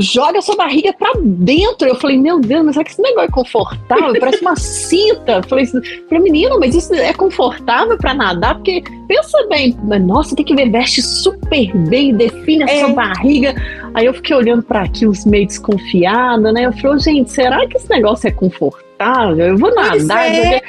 [0.00, 1.86] joga sua barriga para dentro.
[1.86, 4.12] Eu falei, meu Deus, mas será que esse negócio é confortável?
[4.18, 5.32] Parece uma cinta.
[5.32, 8.56] Eu falei, falei, menino, mas isso é confortável para nadar?
[8.56, 12.80] Porque pensa bem, nossa, tem que ver, veste super bem, define a é.
[12.80, 13.54] sua barriga.
[13.94, 16.66] Aí eu fiquei olhando para aqui, os meio desconfiada, né?
[16.66, 19.46] Eu falei, gente, será que esse negócio é confortável?
[19.46, 20.26] Eu vou nadar.
[20.26, 20.60] É.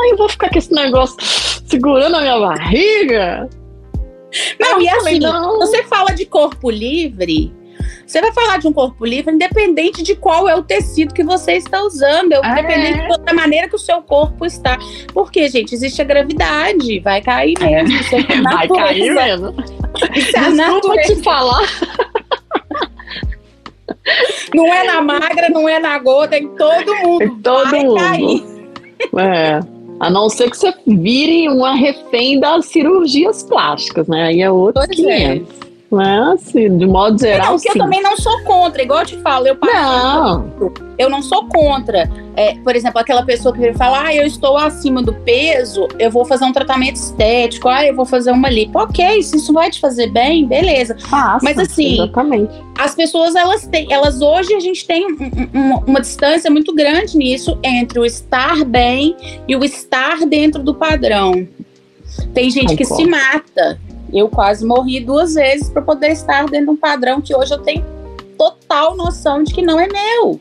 [0.00, 1.16] Aí eu vou ficar com esse negócio
[1.66, 3.48] segurando a minha barriga.
[4.58, 5.58] Não, e assim, não.
[5.58, 7.52] você fala de corpo livre,
[8.06, 11.54] você vai falar de um corpo livre, independente de qual é o tecido que você
[11.54, 12.50] está usando, é.
[12.50, 14.78] independente da maneira que o seu corpo está.
[15.12, 17.94] Porque, gente, existe a gravidade, vai cair mesmo.
[18.14, 19.54] É vai cair mesmo.
[20.14, 21.68] Isso é Desculpa te falar.
[24.54, 27.22] Não é na magra, não é na gorda, é em todo mundo.
[27.22, 27.96] Em todo vai mundo.
[27.96, 28.44] Cair.
[29.18, 29.60] É.
[30.00, 34.24] A não ser que você vire uma refém das cirurgias plásticas, né?
[34.24, 35.48] Aí é outro pois 500.
[35.48, 35.73] É.
[35.94, 37.68] Mas, assim, de modo geral, não, sim.
[37.68, 40.72] eu também não sou contra, igual eu te falo, eu não.
[40.98, 42.10] eu não sou contra.
[42.36, 46.24] É, por exemplo, aquela pessoa que fala, ah, eu estou acima do peso, eu vou
[46.24, 48.78] fazer um tratamento estético, ah, eu vou fazer uma lipo.
[48.78, 50.96] Ok, se isso vai te fazer bem, beleza.
[50.98, 52.52] Faça, Mas assim, exatamente.
[52.76, 57.16] as pessoas, elas têm, elas hoje a gente tem um, um, uma distância muito grande
[57.16, 61.46] nisso entre o estar bem e o estar dentro do padrão.
[62.32, 63.78] Tem gente que se mata
[64.14, 67.58] eu quase morri duas vezes para poder estar dentro de um padrão que hoje eu
[67.58, 67.84] tenho
[68.38, 70.40] total noção de que não é meu.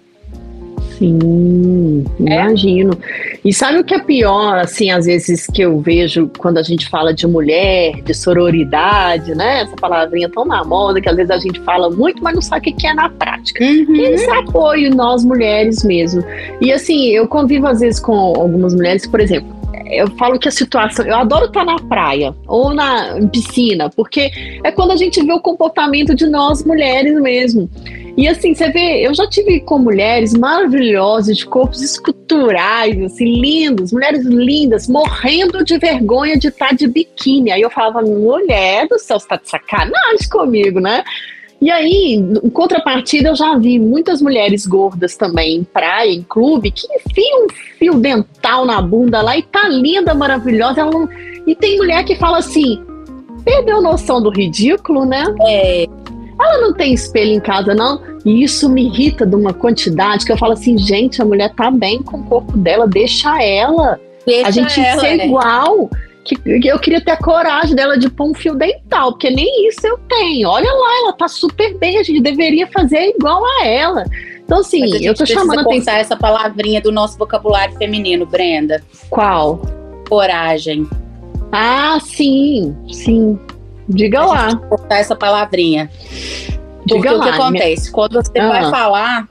[0.97, 2.41] Sim, é?
[2.41, 2.97] imagino.
[3.43, 6.88] E sabe o que é pior, assim, às vezes que eu vejo quando a gente
[6.88, 9.62] fala de mulher, de sororidade, né?
[9.62, 12.69] Essa palavrinha tão na moda que às vezes a gente fala muito, mas não sabe
[12.69, 13.63] o que é na prática.
[13.63, 13.95] Uhum.
[13.95, 16.23] Esse apoio nós mulheres mesmo.
[16.62, 19.62] E assim, eu convivo às vezes com algumas mulheres, por exemplo,
[19.95, 21.06] eu falo que a situação.
[21.06, 24.32] Eu adoro estar na praia ou na piscina, porque
[24.63, 27.69] é quando a gente vê o comportamento de nós mulheres mesmo.
[28.15, 33.91] E assim, você vê, eu já tive com mulheres maravilhosas, de corpos esculturais, assim, lindos,
[33.91, 37.51] mulheres lindas, morrendo de vergonha de estar de biquíni.
[37.51, 41.03] Aí eu falava, mulher do céu, você tá de sacanagem comigo, né?
[41.63, 46.71] E aí, em contrapartida, eu já vi muitas mulheres gordas também em praia, em clube,
[46.71, 47.47] que enfiam um
[47.80, 50.82] fio dental na bunda lá e tá linda, maravilhosa.
[50.82, 51.08] Ela não...
[51.47, 52.84] E tem mulher que fala assim:
[53.45, 55.23] perdeu noção do ridículo, né?
[55.47, 55.86] É.
[56.38, 58.02] Ela não tem espelho em casa, não.
[58.26, 61.71] E isso me irrita de uma quantidade que eu falo assim, gente, a mulher tá
[61.71, 63.97] bem com o corpo dela, deixa ela.
[64.26, 65.28] Deixa a gente ela, ser né?
[65.28, 65.89] igual.
[66.23, 69.86] Que, eu queria ter a coragem dela de pôr um fio dental, porque nem isso
[69.86, 70.47] eu tenho.
[70.49, 74.05] Olha lá, ela tá super bem, a gente deveria fazer igual a ela.
[74.45, 75.93] Então, assim, eu tô chamando a atenção.
[75.95, 78.81] essa palavrinha do nosso vocabulário feminino, Brenda.
[79.09, 79.62] Qual?
[80.07, 80.88] Coragem.
[81.51, 83.38] Ah, sim, sim.
[83.88, 84.55] Diga A lá.
[84.55, 85.89] cortar essa palavrinha.
[86.79, 87.36] Porque Diga o que lá.
[87.36, 87.91] acontece?
[87.91, 88.47] Quando você Ah.
[88.47, 89.27] vai falar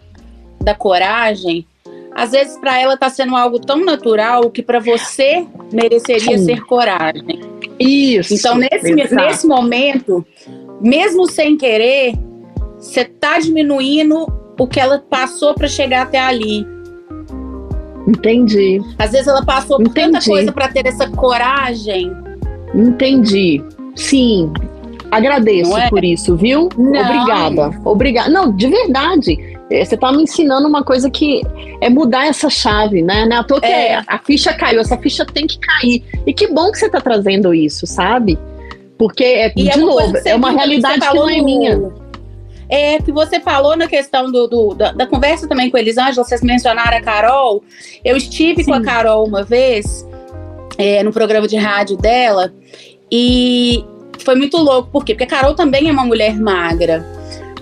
[0.63, 1.67] da coragem,
[2.15, 6.45] às vezes para ela tá sendo algo tão natural que para você mereceria Sim.
[6.45, 7.41] ser coragem.
[7.79, 8.35] Isso.
[8.35, 9.15] Então, nesse, exato.
[9.15, 10.25] nesse momento,
[10.81, 12.15] mesmo sem querer,
[12.79, 14.27] você tá diminuindo
[14.59, 16.67] o que ela passou para chegar até ali.
[18.07, 20.27] Entendi, Às vezes ela passou por tanta Entendi.
[20.29, 22.13] coisa para ter essa coragem.
[22.75, 23.63] entendi.
[23.95, 24.53] Sim.
[25.11, 25.89] Agradeço é?
[25.89, 26.69] por isso, viu?
[26.77, 27.01] Não.
[27.01, 27.81] Obrigada.
[27.85, 28.31] Obrigada.
[28.31, 29.52] Não, de verdade.
[29.85, 31.43] Você tá me ensinando uma coisa que
[31.81, 33.25] é mudar essa chave, né?
[33.27, 33.95] Não é à toa que É.
[33.97, 36.05] a- a ficha caiu, essa ficha tem que cair.
[36.27, 38.39] E que bom que você tá trazendo isso, sabe?
[38.99, 41.23] Porque, é, E de é uma coisa novo, que é uma que realidade que falou
[41.27, 41.93] não é no- minha.
[42.69, 46.25] É que você falou na questão do, do- da, da conversa também com a Elisângela,
[46.25, 47.63] vocês mencionaram a Carol.
[48.05, 48.83] Eu estive com a Sim.
[48.85, 50.07] Carol uma vez
[50.79, 52.53] é, no programa de rádio dela
[53.11, 53.85] e
[54.21, 54.89] foi muito louco.
[54.91, 55.13] Por quê?
[55.15, 57.05] Porque a Carol também é uma mulher magra.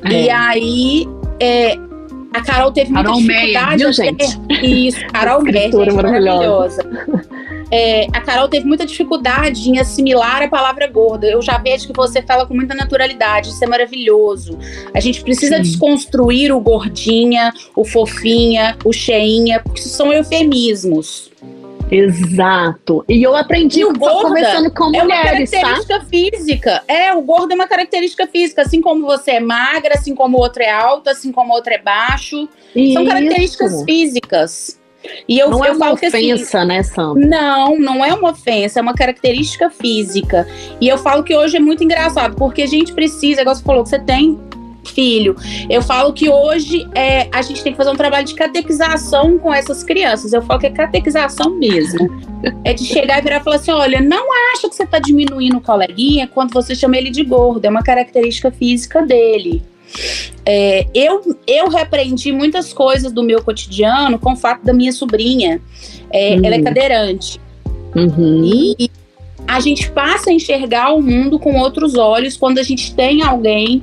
[0.09, 0.33] E É.
[0.33, 1.09] aí
[1.41, 1.77] é,
[2.33, 3.77] a Carol teve muita Carol dificuldade.
[3.79, 4.87] viu, até- gente?
[4.89, 5.93] Isso, Carol maravilhosa.
[5.95, 6.91] maravilhosa.
[7.73, 11.29] É, a Carol teve muita dificuldade em assimilar a palavra gorda.
[11.29, 14.59] Eu já vejo que você fala com muita naturalidade, isso é maravilhoso.
[14.93, 15.63] A gente precisa Sim.
[15.63, 21.31] desconstruir o gordinha, o fofinha, o cheinha, porque isso são eufemismos.
[21.91, 23.05] Exato.
[23.09, 25.61] E eu aprendi E o gorda conversando com É uma mulheres, tá?
[25.61, 26.83] característica física.
[26.87, 28.63] É, o gordo é uma característica física.
[28.63, 31.73] Assim como você é magra, assim como o outro é alto, assim como o outro
[31.73, 32.49] é baixo.
[32.93, 33.85] São características Isso.
[33.85, 34.81] físicas.
[35.27, 37.27] E eu, Não é eu uma falo que assim, ofensa, né, Sandra?
[37.27, 40.47] Não, não é uma ofensa, é uma característica física.
[40.81, 43.83] E eu falo que hoje é muito engraçado, porque a gente precisa, igual você falou,
[43.83, 44.39] que você tem
[44.85, 45.37] filho.
[45.69, 49.53] Eu falo que hoje é, a gente tem que fazer um trabalho de catequização com
[49.53, 50.33] essas crianças.
[50.33, 52.09] Eu falo que é catequização mesmo.
[52.65, 55.59] É de chegar e virar e falar assim: olha, não acha que você está diminuindo
[55.59, 57.65] o coleguinha quando você chama ele de gordo.
[57.65, 59.63] É uma característica física dele.
[60.47, 65.61] É, eu, eu repreendi muitas coisas do meu cotidiano com o fato da minha sobrinha.
[66.11, 66.45] É, Uhum.
[66.45, 67.41] Ela é cadeirante.
[67.95, 68.43] Uhum.
[68.45, 68.91] E
[69.47, 73.83] a gente passa a enxergar o mundo com outros olhos quando a gente tem alguém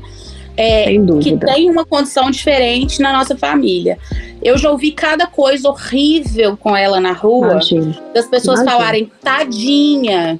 [0.57, 0.85] é,
[1.21, 3.99] que tem uma condição diferente na nossa família.
[4.41, 7.97] Eu já ouvi cada coisa horrível com ela na rua, Imagina.
[8.13, 8.77] das pessoas Imagina.
[8.77, 10.39] falarem, tadinha.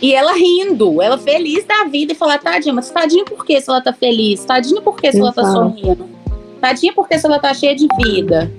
[0.00, 3.68] E ela rindo, ela feliz da vida e falar, tadinha, mas tadinha por que se
[3.68, 4.44] ela tá feliz?
[4.44, 6.08] Tadinha por que se ela tá sorrindo?
[6.60, 8.50] Tadinha por que se ela tá cheia de vida?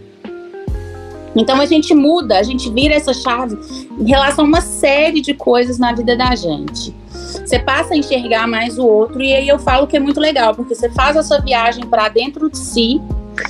[1.35, 3.57] Então a gente muda, a gente vira essa chave
[3.97, 6.93] em relação a uma série de coisas na vida da gente.
[7.39, 10.53] Você passa a enxergar mais o outro e aí eu falo que é muito legal,
[10.55, 13.01] porque você faz essa viagem para dentro de si,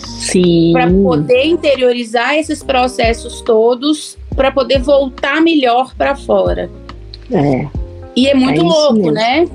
[0.05, 0.71] Sim.
[0.73, 6.69] para poder interiorizar esses processos todos, para poder voltar melhor para fora.
[7.31, 7.67] É,
[8.15, 9.47] E é muito É louco, né?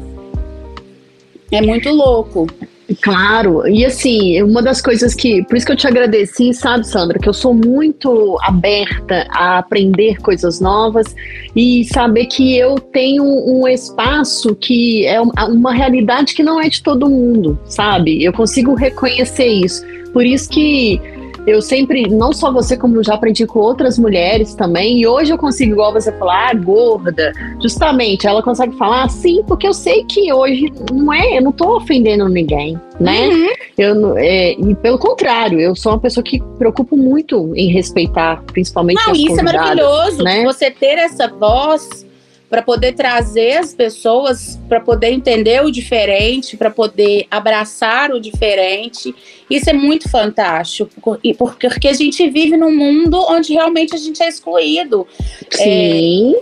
[1.50, 2.46] É muito louco.
[2.96, 3.66] Claro.
[3.68, 5.44] E assim, uma das coisas que.
[5.44, 10.18] Por isso que eu te agradeci, sabe, Sandra, que eu sou muito aberta a aprender
[10.18, 11.14] coisas novas
[11.54, 16.68] e saber que eu tenho um espaço que é um- uma realidade que não é
[16.68, 18.22] de todo mundo, sabe?
[18.24, 19.84] Eu consigo reconhecer isso.
[20.12, 21.00] Por isso que
[21.48, 25.32] eu sempre, não só você, como eu já aprendi com outras mulheres também, e hoje
[25.32, 27.32] eu consigo, igual você falar, ah, gorda,
[27.62, 31.76] justamente, ela consegue falar assim, porque eu sei que hoje não é, eu não tô
[31.76, 33.28] ofendendo ninguém, né?
[33.28, 33.48] Uhum.
[33.76, 39.00] Eu, é, e pelo contrário, eu sou uma pessoa que preocupo muito em respeitar, principalmente
[39.04, 40.22] Não, as isso é maravilhoso.
[40.22, 40.44] né?
[40.44, 42.07] Você ter essa voz
[42.48, 49.14] para poder trazer as pessoas, para poder entender o diferente, para poder abraçar o diferente.
[49.50, 50.90] Isso é muito fantástico.
[51.38, 55.06] Porque a gente vive num mundo onde realmente a gente é excluído.
[55.50, 56.34] Sim,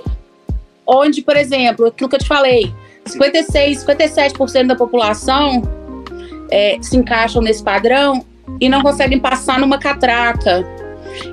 [0.87, 2.73] Onde, por exemplo, aquilo que eu te falei,
[3.05, 5.63] 56, 57% da população
[6.49, 8.25] é, se encaixam nesse padrão
[8.61, 10.65] e não conseguem passar numa catraca.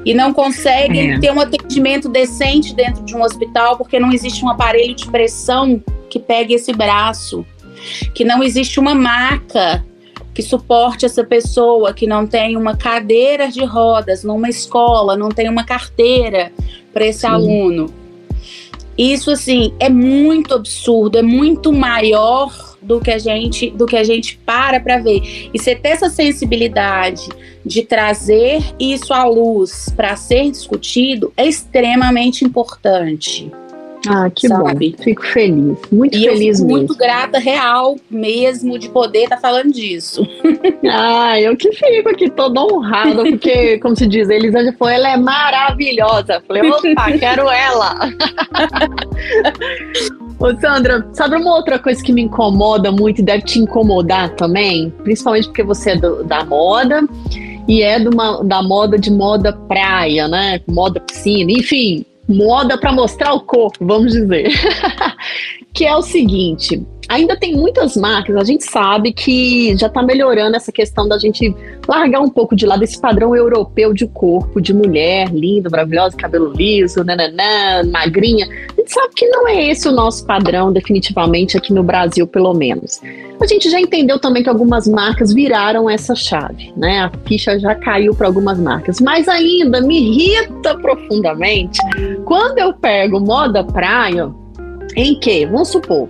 [0.05, 1.19] E não conseguem É.
[1.19, 5.81] ter um atendimento decente dentro de um hospital porque não existe um aparelho de pressão
[6.09, 7.45] que pegue esse braço.
[8.13, 9.83] Que não existe uma maca
[10.33, 15.47] que suporte essa pessoa que não tem uma cadeira de rodas numa escola, não tem
[15.47, 16.51] uma carteira
[16.91, 17.27] para esse Sim.
[17.27, 17.93] aluno.
[18.97, 24.03] Isso assim é muito absurdo, é muito maior do que a gente do que a
[24.03, 25.49] gente para para ver.
[25.53, 27.29] E você ter essa sensibilidade
[27.65, 33.51] de trazer isso à luz para ser discutido é extremamente importante.
[34.07, 34.91] Ah, que sabe?
[34.97, 35.03] bom.
[35.03, 35.77] Fico feliz.
[35.91, 40.27] Muito e feliz eu fico muito grata, real mesmo, de poder estar tá falando disso.
[40.85, 45.13] Ah, eu que fico aqui toda honrada, porque, como se diz, a Elisângela falou, ela
[45.13, 46.43] é maravilhosa.
[46.45, 47.95] falei, opa, quero ela.
[50.39, 54.89] Ô, Sandra, sabe uma outra coisa que me incomoda muito e deve te incomodar também?
[55.03, 57.01] Principalmente porque você é do, da moda
[57.67, 60.59] e é uma, da moda de moda praia, né?
[60.67, 64.49] Moda piscina, enfim, moda para mostrar o corpo, vamos dizer.
[65.73, 70.55] que é o seguinte: ainda tem muitas marcas, a gente sabe que já está melhorando
[70.55, 71.53] essa questão da gente
[71.87, 76.53] largar um pouco de lado esse padrão europeu de corpo, de mulher linda, maravilhosa, cabelo
[76.53, 78.45] liso, nananã, magrinha.
[78.45, 82.53] A gente sabe que não é esse o nosso padrão, definitivamente, aqui no Brasil, pelo
[82.53, 83.01] menos.
[83.41, 87.01] A gente já entendeu também que algumas marcas viraram essa chave, né?
[87.01, 91.79] A ficha já caiu para algumas marcas, mas ainda me irrita profundamente
[92.23, 94.31] quando eu pego moda praia,
[94.95, 96.09] em que, vamos supor,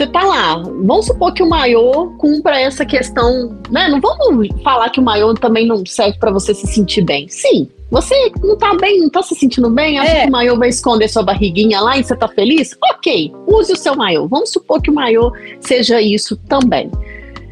[0.00, 3.86] você tá lá, vamos supor que o maiô cumpra essa questão, né?
[3.88, 7.28] Não vamos falar que o maiô também não serve para você se sentir bem.
[7.28, 10.20] Sim, você não tá bem, não tá se sentindo bem, acha é.
[10.22, 12.74] que o maiô vai esconder sua barriguinha lá e você tá feliz?
[12.94, 14.26] Ok, use o seu maiô.
[14.26, 16.90] Vamos supor que o maiô seja isso também.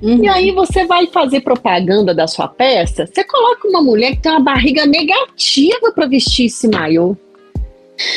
[0.01, 0.25] Uhum.
[0.25, 4.33] E aí você vai fazer propaganda da sua peça, você coloca uma mulher que tem
[4.33, 7.15] uma barriga negativa para vestir esse maiô.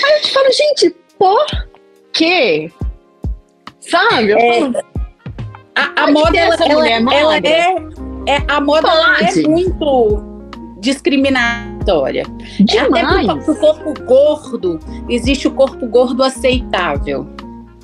[0.06, 1.46] Aí eu te falo, gente, por
[2.14, 2.72] quê?
[3.80, 4.34] Sabe?
[4.34, 4.64] É,
[5.76, 7.76] a, a moda, ela, ela, ela, é,
[8.28, 8.90] é, a moda
[9.22, 10.32] é muito
[10.80, 12.26] discriminatória.
[12.60, 13.30] Demais.
[13.30, 17.28] Até pro, pro corpo gordo, existe o corpo gordo aceitável.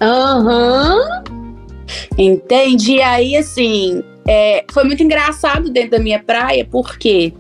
[0.02, 0.98] Aham.
[0.98, 1.38] Uhum.
[2.18, 2.96] Entende?
[2.96, 7.34] E aí, assim, é, foi muito engraçado dentro da minha praia, porque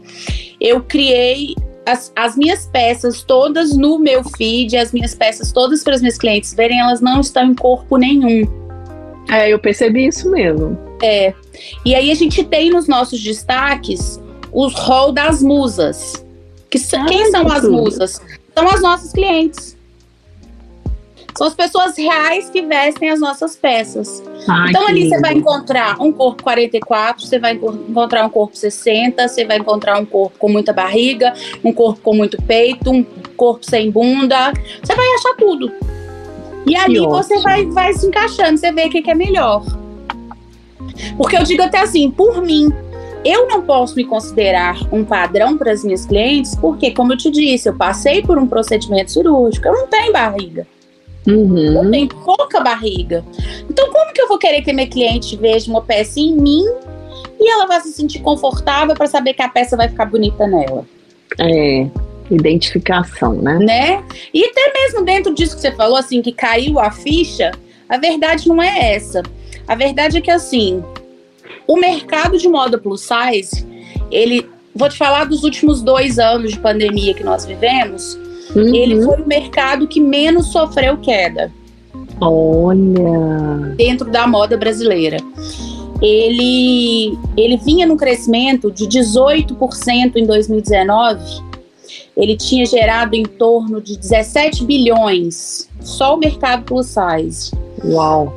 [0.59, 1.53] eu criei
[1.87, 6.17] as, as, minhas peças todas no meu feed, as minhas peças todas para os meus
[6.17, 8.45] clientes verem, elas não estão em corpo nenhum.
[9.29, 10.77] É, eu percebi isso mesmo.
[11.01, 11.33] É.
[11.85, 14.19] E aí a gente tem nos nossos destaques
[14.51, 16.25] os rol das musas.
[16.69, 18.21] Que, ah, quem são as musas?
[18.53, 19.76] São as nossas clientes.
[21.37, 24.23] São as pessoas reais que vestem as nossas peças.
[24.49, 25.13] Ai, então ali lindo.
[25.13, 29.99] você vai encontrar um corpo 44, você vai encontrar um corpo 60, você vai encontrar
[29.99, 34.51] um corpo com muita barriga, um corpo com muito peito, um corpo sem bunda.
[34.81, 35.71] Você vai achar tudo.
[36.65, 39.63] E ali você vai, vai se encaixando, você vê o que, que é melhor.
[41.17, 42.73] Porque eu digo até assim, por mim,
[43.23, 47.29] eu não posso me considerar um padrão para as minhas clientes, porque, como eu te
[47.29, 50.65] disse, eu passei por um procedimento cirúrgico, eu não tenho barriga.
[51.27, 51.83] Uhum.
[51.83, 53.23] Eu tenho pouca barriga.
[53.69, 56.63] Então, como que eu vou querer que minha cliente veja uma peça em mim
[57.39, 60.85] e ela vai se sentir confortável para saber que a peça vai ficar bonita nela?
[61.37, 61.85] É,
[62.31, 63.59] identificação, né?
[63.59, 64.03] Né?
[64.33, 67.51] E até mesmo dentro disso que você falou, assim, que caiu a ficha,
[67.89, 69.21] a verdade não é essa.
[69.67, 70.81] A verdade é que, assim,
[71.67, 73.65] o mercado de moda plus size,
[74.09, 74.49] ele.
[74.73, 78.15] Vou te falar dos últimos dois anos de pandemia que nós vivemos
[78.57, 78.75] Uhum.
[78.75, 81.51] Ele foi o mercado que menos sofreu queda.
[82.19, 83.75] Olha!
[83.75, 85.17] Dentro da moda brasileira.
[86.01, 91.47] Ele, ele vinha num crescimento de 18% em 2019.
[92.15, 97.51] Ele tinha gerado em torno de 17 bilhões, só o mercado plus size.
[97.83, 98.35] Uau!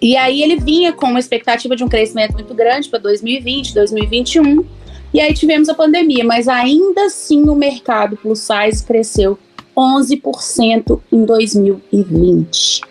[0.00, 4.64] E aí ele vinha com uma expectativa de um crescimento muito grande para 2020, 2021
[5.12, 9.38] e aí tivemos a pandemia, mas ainda assim o mercado plus size cresceu
[9.76, 12.82] 11% em 2020.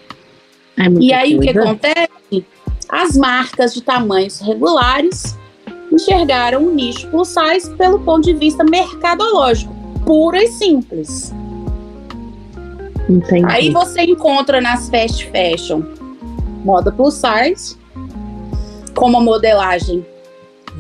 [0.78, 1.38] É e aí coisa.
[1.38, 2.46] o que acontece?
[2.90, 5.38] As marcas de tamanhos regulares
[5.92, 9.74] enxergaram o nicho plus size pelo ponto de vista mercadológico,
[10.06, 11.34] puro e simples.
[13.10, 13.46] Entendi.
[13.50, 15.84] Aí você encontra nas fast fashion
[16.68, 17.78] moda plus size,
[18.94, 20.06] com uma modelagem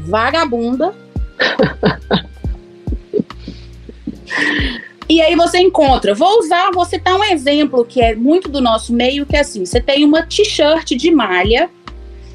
[0.05, 0.93] vagabunda,
[5.09, 8.93] e aí você encontra, vou usar, vou citar um exemplo que é muito do nosso
[8.93, 11.69] meio, que é assim, você tem uma t-shirt de malha,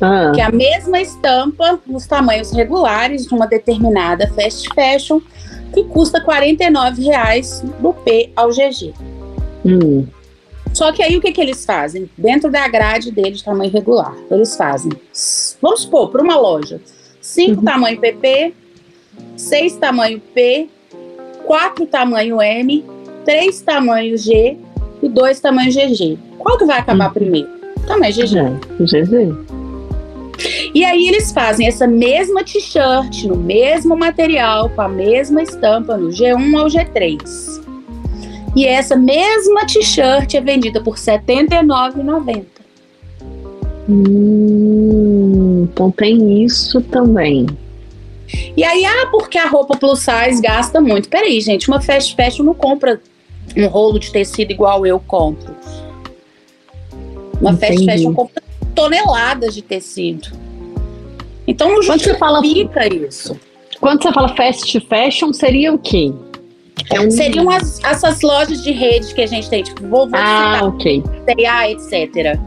[0.01, 0.33] ah.
[0.35, 5.21] que é a mesma estampa, nos tamanhos regulares, de uma determinada fast fashion,
[5.73, 6.57] que custa R$
[6.99, 8.93] reais do P ao GG.
[9.65, 10.07] Hum.
[10.73, 12.11] Só que aí o que, que eles fazem?
[12.17, 14.91] Dentro da grade deles de tamanho regular, eles fazem,
[15.61, 16.81] vamos supor, para uma loja,
[17.21, 17.65] 5 uhum.
[17.65, 18.55] tamanho PP,
[19.37, 20.69] 6 tamanho P,
[21.47, 22.85] 4 tamanho M,
[23.25, 24.57] 3 tamanho G
[25.03, 26.19] e 2 tamanho GG.
[26.39, 27.13] Qual que vai acabar uhum.
[27.13, 27.49] primeiro?
[27.87, 28.39] Tamanho GG.
[28.39, 29.63] É, GG.
[30.75, 36.09] E aí eles fazem essa mesma t-shirt, no mesmo material, com a mesma estampa, no
[36.09, 37.63] G1 ao G3.
[38.57, 42.45] E essa mesma t-shirt é vendida por R$ 79,90.
[43.89, 47.47] Hum, então tem isso também.
[48.57, 51.09] E aí, ah, porque a roupa plus size gasta muito.
[51.09, 53.01] Peraí, gente, uma fast fashion não compra
[53.57, 55.55] um rolo de tecido igual eu compro.
[57.41, 57.75] Uma Entendi.
[57.75, 58.43] fast fashion compra
[58.75, 60.31] toneladas de tecido.
[61.47, 63.39] Então não justifica fala, isso.
[63.81, 66.13] Quando você fala fast fashion, seria o quê?
[66.91, 67.11] É um...
[67.11, 70.69] Seriam as, essas lojas de rede que a gente tem, tipo, vou, vou ah, citar,
[70.69, 71.03] ok.
[71.27, 72.39] C&A, etc.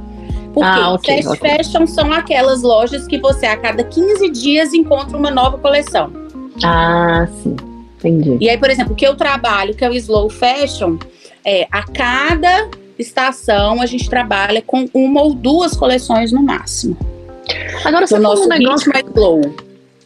[0.56, 1.58] Porque ah, okay, fast okay.
[1.58, 6.10] fashion são aquelas lojas que você a cada 15 dias encontra uma nova coleção.
[6.64, 7.58] Ah, sim.
[7.99, 8.38] Entendi.
[8.39, 10.97] E aí, por exemplo, o que eu trabalho, que é o slow fashion,
[11.43, 16.95] é a cada estação a gente trabalha com uma ou duas coleções no máximo.
[17.84, 19.41] Agora você falou um negócio mais slow.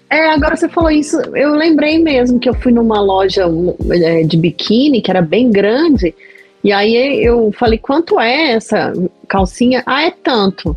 [0.09, 3.45] É, agora você falou isso, eu lembrei mesmo que eu fui numa loja
[3.91, 6.15] é, de biquíni que era bem grande,
[6.63, 8.93] e aí eu falei, quanto é essa
[9.27, 9.81] calcinha?
[9.85, 10.75] Ah, é tanto.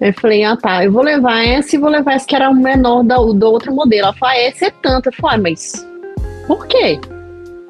[0.00, 2.54] Eu falei, ah tá, eu vou levar essa e vou levar essa que era o
[2.54, 4.06] menor do, do outro modelo.
[4.06, 5.08] Ela falou, ah, essa é tanto.
[5.08, 5.86] Eu falei, ah, mas
[6.46, 7.00] por quê?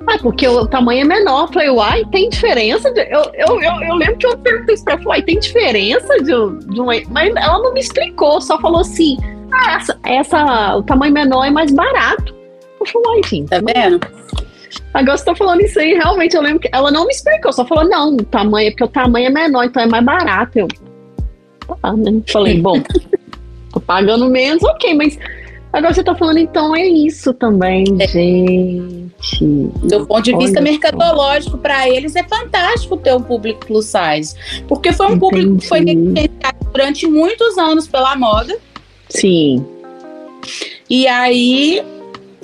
[0.06, 1.42] Ah, porque o tamanho é menor.
[1.42, 2.88] Eu falei, uai, tem diferença?
[2.88, 6.24] Eu, eu, eu, eu, lembro que eu perguntei isso pra ela, uai, tem diferença de,
[6.24, 6.94] de uma...
[7.10, 9.16] Mas ela não me explicou, só falou assim,
[9.52, 12.34] ah, essa, essa, o tamanho menor é mais barato.
[12.80, 13.48] Eu falei, uai, gente.
[13.48, 14.00] Tá vendo?
[14.92, 17.64] Agora você tá falando isso aí, realmente, eu lembro que ela não me explicou, só
[17.64, 20.58] falou, não, o tamanho, é porque o tamanho é menor, então é mais barato.
[20.58, 20.68] Eu,
[21.80, 22.22] tá, né?
[22.30, 22.80] Falei, bom,
[23.72, 25.18] tô pagando menos, ok, mas
[25.74, 28.06] Agora você está falando, então é isso também, é.
[28.06, 29.44] gente.
[29.82, 34.36] Do ponto de vista mercadológico, para eles é fantástico ter um público plus size.
[34.68, 35.20] Porque foi um Entendi.
[35.20, 38.56] público que foi negligenciado durante muitos anos pela moda.
[39.08, 39.66] Sim.
[40.88, 41.82] E aí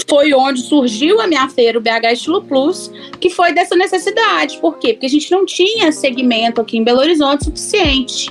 [0.08, 2.90] foi onde surgiu a minha feira, o BH Estilo Plus,
[3.20, 4.58] que foi dessa necessidade.
[4.58, 4.92] Por quê?
[4.92, 8.30] Porque a gente não tinha segmento aqui em Belo Horizonte suficiente.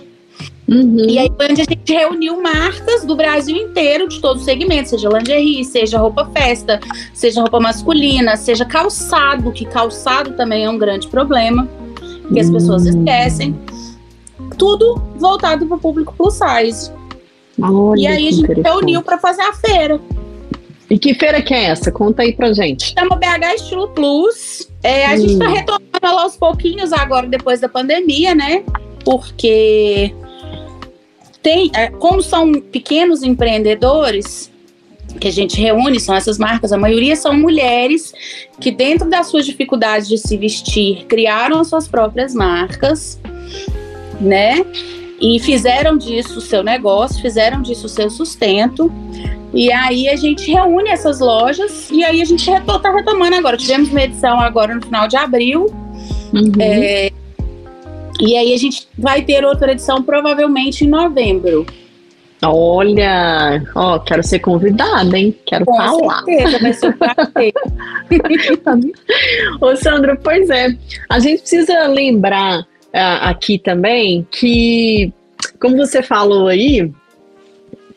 [0.67, 1.09] Uhum.
[1.09, 4.91] E aí foi onde a gente reuniu marcas do Brasil inteiro, de todos os segmentos,
[4.91, 6.80] seja lingerie, seja roupa festa,
[7.11, 11.67] seja roupa masculina, seja calçado, que calçado também é um grande problema,
[12.32, 12.99] que as pessoas uhum.
[12.99, 13.59] esquecem.
[14.57, 16.91] Tudo voltado para o público plus size.
[17.61, 19.99] Olha, e aí a gente reuniu para fazer a feira.
[20.89, 21.91] E que feira que é essa?
[21.91, 22.93] Conta aí pra gente.
[22.97, 24.67] Chama BH Estilo Plus.
[24.81, 25.17] É, a hum.
[25.17, 28.63] gente tá retomando ela aos pouquinhos agora, depois da pandemia, né?
[29.05, 30.13] Porque
[31.41, 34.51] tem, é, como são pequenos empreendedores
[35.19, 38.13] que a gente reúne, são essas marcas, a maioria são mulheres
[38.59, 43.19] que, dentro das suas dificuldades de se vestir, criaram as suas próprias marcas,
[44.19, 44.63] né?
[45.21, 48.91] E fizeram disso o seu negócio, fizeram disso o seu sustento.
[49.53, 53.57] E aí a gente reúne essas lojas e aí a gente está retomando agora.
[53.57, 55.65] Tivemos uma edição agora no final de abril.
[56.33, 56.51] Uhum.
[56.59, 57.11] É,
[58.19, 61.65] e aí a gente vai ter outra edição provavelmente em novembro.
[62.41, 65.35] Olha, ó, quero ser convidada, hein?
[65.45, 66.23] Quero Com falar.
[66.23, 66.95] Certeza, vai ser
[69.59, 70.69] Ô, Sandro, pois é.
[71.09, 72.65] A gente precisa lembrar uh,
[73.21, 75.11] aqui também que,
[75.59, 76.89] como você falou aí,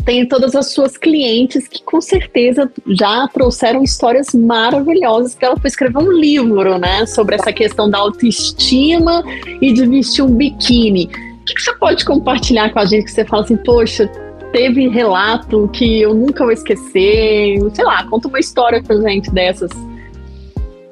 [0.05, 5.69] tem todas as suas clientes que com certeza já trouxeram histórias maravilhosas, que ela foi
[5.69, 9.23] escrever um livro, né, sobre essa questão da autoestima
[9.61, 11.09] e de vestir um biquíni.
[11.41, 14.07] O que, você pode compartilhar com a gente que você fala assim, poxa,
[14.53, 19.71] teve relato que eu nunca vou esquecer, sei lá, conta uma história pra gente dessas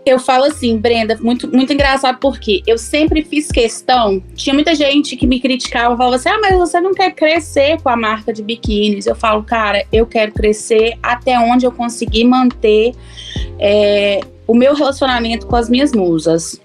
[0.05, 4.23] eu falo assim, Brenda, muito, muito engraçado porque eu sempre fiz questão.
[4.35, 7.89] Tinha muita gente que me criticava, falava assim: ah, mas você não quer crescer com
[7.89, 9.07] a marca de biquínis.
[9.07, 12.93] Eu falo, cara, eu quero crescer até onde eu conseguir manter
[13.59, 16.61] é, o meu relacionamento com as minhas musas.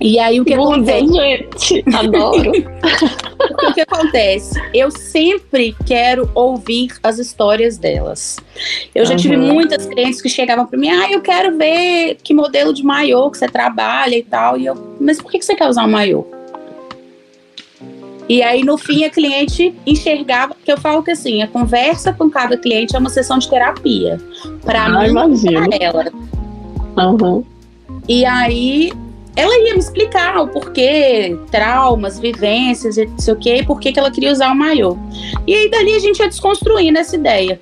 [0.00, 1.12] E aí o que Muda, acontece?
[1.12, 2.52] gente, adoro.
[3.68, 4.60] o que acontece?
[4.74, 8.38] Eu sempre quero ouvir as histórias delas.
[8.94, 12.72] Eu já tive muitas clientes que chegavam para mim, ah, eu quero ver que modelo
[12.72, 14.58] de maiô que você trabalha e tal.
[14.58, 16.26] E eu, mas por que você quer usar um maiô?
[18.28, 22.28] E aí, no fim, a cliente enxergava, porque eu falo que assim, a conversa com
[22.28, 24.18] cada cliente é uma sessão de terapia.
[24.64, 26.06] Para ah, mim, para ela.
[26.96, 27.44] Uhum.
[28.08, 28.92] E aí,
[29.36, 34.10] ela ia me explicar o porquê, traumas, vivências, não sei o quê, por que ela
[34.10, 34.96] queria usar o maiô.
[35.46, 37.60] E aí dali a gente ia desconstruindo essa ideia.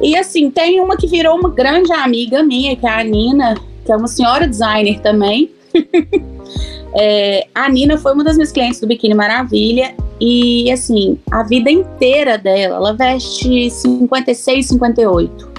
[0.00, 3.54] E assim, tem uma que virou uma grande amiga minha, que é a Nina,
[3.84, 5.50] que é uma senhora designer também.
[6.96, 9.94] é, a Nina foi uma das minhas clientes do Biquíni Maravilha.
[10.20, 15.50] E assim, a vida inteira dela, ela veste 56, 58.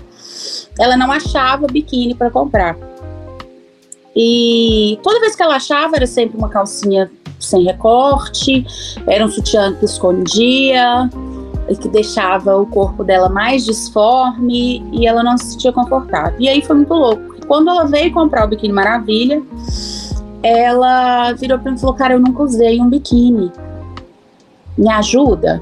[0.80, 2.78] Ela não achava biquíni para comprar.
[4.16, 7.10] E toda vez que ela achava, era sempre uma calcinha
[7.40, 8.66] sem recorte,
[9.08, 11.10] era um sutiã que escondia,
[11.72, 16.40] e que deixava o corpo dela mais disforme e ela não se sentia confortável.
[16.40, 17.46] E aí foi muito louco.
[17.48, 19.42] Quando ela veio comprar o biquíni Maravilha,
[20.44, 23.52] ela virou para mim e falou: Cara, eu nunca usei um biquíni.
[24.78, 25.62] Me ajuda?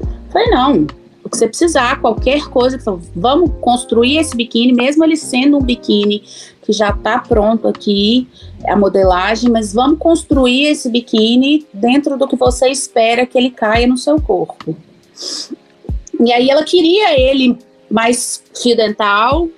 [0.00, 0.86] Eu falei: Não,
[1.24, 2.78] o que você precisar, qualquer coisa,
[3.14, 6.22] vamos construir esse biquíni, mesmo ele sendo um biquíni
[6.70, 8.28] que já está pronto aqui,
[8.64, 13.88] a modelagem, mas vamos construir esse biquíni dentro do que você espera que ele caia
[13.88, 14.76] no seu corpo.
[16.24, 17.58] E aí ela queria ele
[17.90, 19.48] mais fio dental,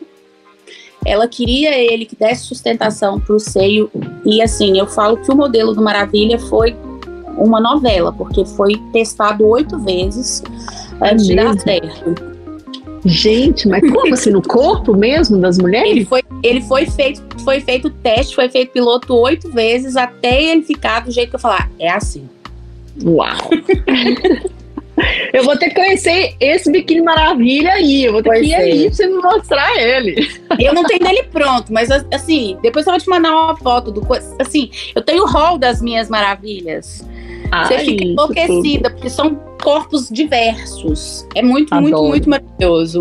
[1.04, 3.90] ela queria ele que desse sustentação para o seio.
[4.24, 6.74] E assim, eu falo que o modelo do Maravilha foi
[7.36, 10.42] uma novela, porque foi testado oito vezes
[11.00, 12.31] antes de dar certo.
[13.04, 14.30] Gente, mas como assim?
[14.30, 15.90] No corpo mesmo das mulheres?
[15.90, 20.62] Ele foi, ele foi feito, foi feito teste, foi feito piloto oito vezes até ele
[20.62, 21.68] ficar do jeito que eu falar.
[21.78, 22.28] É assim.
[23.02, 23.50] Uau!
[25.32, 28.04] Eu vou ter que conhecer esse biquíni maravilha aí.
[28.04, 28.56] Eu vou ter pois que ir é.
[28.58, 30.28] aí pra você me mostrar ele.
[30.58, 34.06] Eu não tenho ele pronto, mas assim, depois eu vou te mandar uma foto do.
[34.38, 37.04] Assim, eu tenho o hall das minhas maravilhas.
[37.52, 41.26] Ai, você fica enlouquecida, porque são corpos diversos.
[41.34, 42.02] É muito, Adoro.
[42.02, 43.00] muito, muito maravilhoso.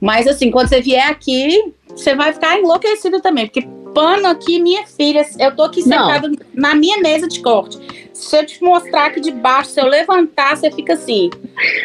[0.00, 4.84] Mas assim, quando você vier aqui, você vai ficar enlouquecida também, porque pano aqui, minha
[4.86, 7.78] filha, eu tô aqui sentada na minha mesa de corte.
[8.12, 11.30] Se eu te mostrar aqui de baixo, se eu levantar, você fica assim.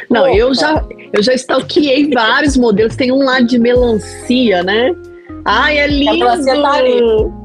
[0.09, 0.35] Não, Opa.
[0.35, 0.83] eu já
[1.13, 2.95] eu já stalkeei vários modelos.
[2.95, 4.93] Tem um lá de melancia, né?
[5.45, 6.27] Ai, é lindo!
[6.27, 7.40] É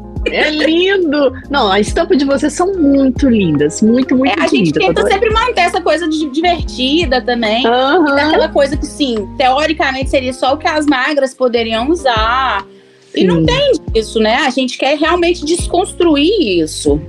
[0.51, 1.33] lindo!
[1.51, 5.31] Não, a estampa de vocês são muito lindas, muito, muito é, A gente tenta sempre
[5.31, 7.67] manter essa coisa de divertida também.
[7.67, 8.09] Uhum.
[8.09, 12.67] Aquela coisa que, sim, teoricamente seria só o que as magras poderiam usar.
[13.13, 13.21] Sim.
[13.21, 14.35] E não tem isso, né?
[14.47, 17.01] A gente quer realmente desconstruir isso.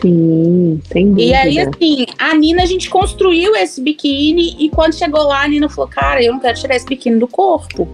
[0.00, 1.22] Sim, dúvida.
[1.22, 5.48] E aí, assim, a Nina, a gente construiu esse biquíni e quando chegou lá, a
[5.48, 7.86] Nina falou, cara, eu não quero tirar esse biquíni do corpo.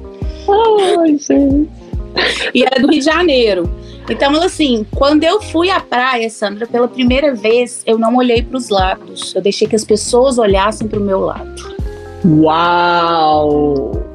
[0.99, 1.69] Ai, gente.
[2.55, 3.71] E era do Rio de Janeiro.
[4.09, 8.57] Então, assim, quando eu fui à praia, Sandra, pela primeira vez, eu não olhei para
[8.57, 9.35] os lados.
[9.35, 11.77] Eu deixei que as pessoas olhassem para o meu lado.
[12.25, 14.10] Uau!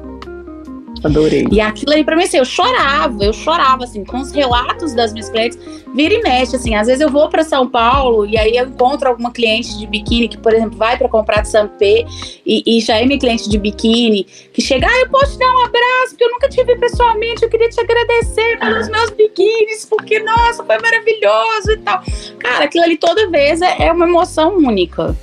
[1.04, 1.46] Adorei.
[1.50, 5.12] E aquilo aí pra mim, assim, eu chorava, eu chorava, assim, com os relatos das
[5.12, 5.58] minhas clientes,
[5.94, 9.08] vira e mexe, assim, às vezes eu vou para São Paulo e aí eu encontro
[9.08, 12.04] alguma cliente de biquíni que, por exemplo, vai para comprar de Sampé
[12.44, 15.50] e, e já é minha cliente de biquíni, que chega, ah, eu posso te dar
[15.50, 19.84] um abraço, porque eu nunca te vi pessoalmente, eu queria te agradecer pelos meus biquínis,
[19.84, 22.02] porque, nossa, foi maravilhoso e tal.
[22.38, 25.16] Cara, aquilo ali toda vez é, é uma emoção única.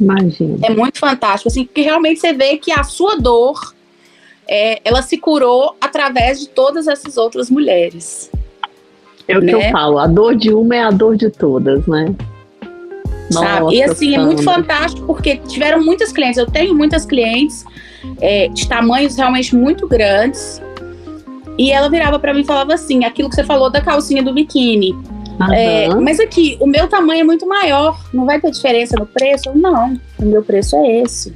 [0.00, 0.58] Imagina.
[0.62, 3.74] É muito fantástico, assim, porque realmente você vê que a sua dor
[4.52, 8.30] é, ela se curou através de todas essas outras mulheres.
[9.26, 9.46] É o né?
[9.46, 9.72] que eu né?
[9.72, 12.14] falo, a dor de uma é a dor de todas, né?
[13.32, 17.64] Nossa, e assim, é muito fantástico porque tiveram muitas clientes, eu tenho muitas clientes
[18.20, 20.60] é, de tamanhos realmente muito grandes.
[21.56, 24.34] E ela virava para mim e falava assim: aquilo que você falou da calcinha do
[24.34, 24.94] biquíni.
[25.50, 29.50] É, mas aqui, o meu tamanho é muito maior, não vai ter diferença no preço?
[29.54, 31.34] Não, o meu preço é esse.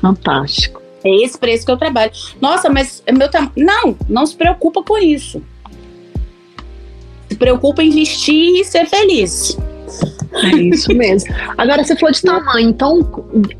[0.00, 0.87] Fantástico.
[1.08, 2.12] É esse preço que eu trabalho.
[2.40, 3.52] Nossa, mas meu tamanho.
[3.56, 5.42] Não, não se preocupa com isso.
[7.28, 9.56] Se preocupa em vestir e ser feliz.
[10.34, 11.34] É isso mesmo.
[11.56, 13.00] Agora, você falou de tamanho, então,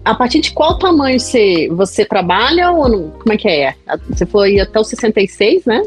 [0.05, 3.11] a partir de qual tamanho você, você trabalha ou não?
[3.11, 3.75] Como é que é?
[4.11, 5.83] Você foi até o 66, né?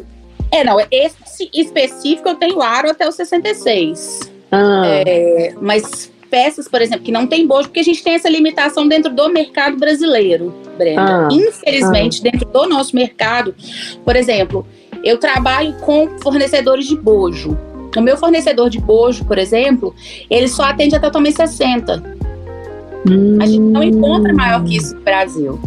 [0.51, 4.31] É, não, esse específico eu tenho aro até o 66.
[4.51, 4.81] Ah.
[4.85, 8.87] É, mas peças, por exemplo, que não tem bojo, porque a gente tem essa limitação
[8.87, 11.27] dentro do mercado brasileiro, Brenda.
[11.27, 12.31] Ah, Infelizmente, ah.
[12.31, 13.53] dentro do nosso mercado,
[14.05, 14.65] por exemplo,
[15.03, 17.57] eu trabalho com fornecedores de bojo.
[17.95, 19.93] O meu fornecedor de bojo, por exemplo,
[20.29, 22.01] ele só atende até o tamanho 60.
[23.09, 23.37] Hum.
[23.41, 25.59] A gente não encontra maior que isso no Brasil.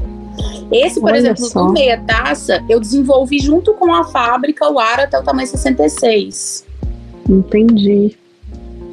[0.72, 1.66] Esse, por Olha exemplo, só.
[1.66, 6.64] do meia taça, eu desenvolvi junto com a fábrica o aro até o tamanho 66.
[7.28, 8.16] Entendi.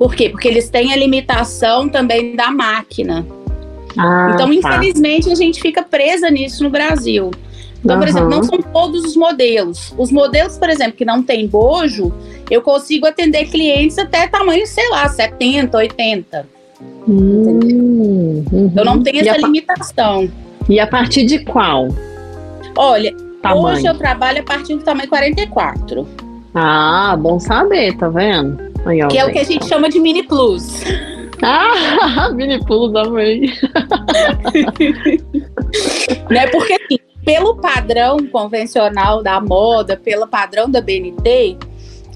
[0.02, 0.30] Por quê?
[0.30, 3.24] Porque eles têm a limitação também da máquina.
[3.96, 4.56] Ah, então, tá.
[4.56, 7.30] infelizmente, a gente fica presa nisso no Brasil.
[7.86, 9.94] Então, por exemplo, não são todos os modelos.
[9.96, 12.12] Os modelos, por exemplo, que não tem bojo,
[12.50, 16.48] eu consigo atender clientes até tamanho, sei lá, 70, 80.
[17.08, 18.74] Hum, uhum.
[18.76, 20.28] Eu não tenho essa limitação.
[20.68, 21.90] E a partir de qual?
[22.76, 23.66] Olha, tamanho?
[23.68, 26.08] hoje eu trabalho a partir do tamanho 44.
[26.56, 28.71] Ah, bom saber, tá vendo?
[29.10, 30.84] Que é o que a gente chama de mini plus.
[31.42, 33.42] Ah, mini plus também.
[36.30, 36.48] né?
[36.48, 41.58] Porque assim, pelo padrão convencional da moda, pelo padrão da BNT,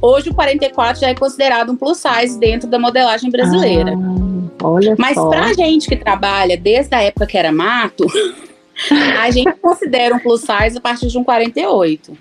[0.01, 3.93] hoje o 44 já é considerado um plus size dentro da modelagem brasileira.
[3.93, 5.29] Ah, olha Mas só.
[5.29, 8.05] pra gente que trabalha desde a época que era mato,
[9.21, 12.17] a gente considera um plus size a partir de um 48.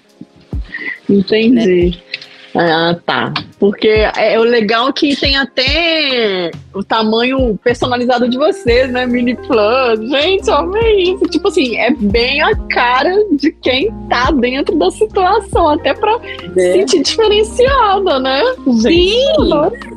[1.09, 1.90] Entendi.
[1.90, 1.97] Né?
[2.57, 3.34] Ah, tá.
[3.59, 9.07] Porque é, é o legal que tem até o tamanho personalizado de vocês, né?
[9.07, 9.98] Mini Plus.
[10.09, 11.24] Gente, olha isso.
[11.24, 16.61] Tipo assim, é bem a cara de quem tá dentro da situação, até pra é.
[16.61, 18.42] se sentir diferenciada, né?
[18.80, 19.24] Sim!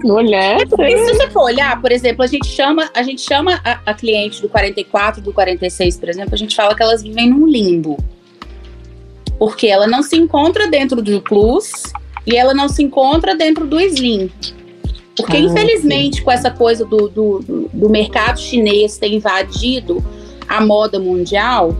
[0.04, 0.58] mulher.
[0.62, 3.94] É se você for olhar, por exemplo, a gente chama, a, gente chama a, a
[3.94, 7.98] cliente do 44, do 46, por exemplo, a gente fala que elas vivem num limbo.
[9.38, 11.84] Porque ela não se encontra dentro do Plus
[12.28, 14.30] e ela não se encontra dentro do Slim.
[15.16, 16.24] Porque, ah, infelizmente, sim.
[16.24, 20.06] com essa coisa do, do, do mercado chinês ter invadido
[20.48, 21.76] a moda mundial,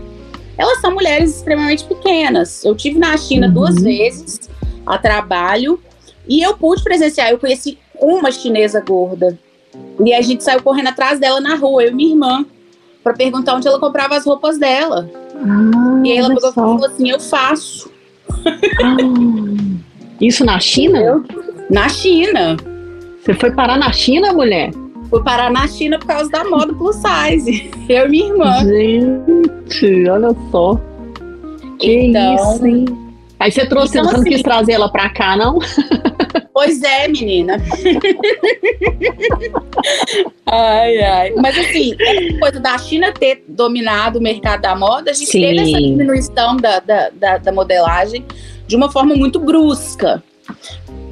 [0.56, 2.64] elas são mulheres extremamente pequenas.
[2.64, 3.52] Eu tive na China uhum.
[3.52, 4.40] duas vezes
[4.84, 5.78] a trabalho
[6.26, 7.30] e eu pude presenciar.
[7.30, 9.38] Eu conheci uma chinesa gorda
[10.04, 12.46] e a gente saiu correndo atrás dela na rua, eu e minha irmã,
[13.04, 15.08] para perguntar onde ela comprava as roupas dela.
[15.36, 17.90] Ah, e aí ela pegou e falou assim: Eu faço.
[18.82, 19.87] Ah.
[20.20, 21.24] Isso na China?
[21.70, 22.56] Na China.
[23.20, 24.70] Você foi parar na China, mulher?
[25.10, 27.70] Fui parar na China por causa da moda plus size.
[27.88, 28.64] Eu e minha irmã.
[28.64, 30.80] Gente, olha só.
[31.78, 33.07] Que então, isso, hein?
[33.38, 35.58] Aí você trouxe, então, você não assim, quis trazer ela pra cá, não?
[36.52, 37.56] Pois é, menina.
[40.44, 41.32] ai, ai.
[41.36, 41.96] Mas assim,
[42.40, 45.40] coisa da China ter dominado o mercado da moda, a gente Sim.
[45.40, 48.24] teve essa diminuição da, da, da, da modelagem
[48.66, 50.20] de uma forma muito brusca.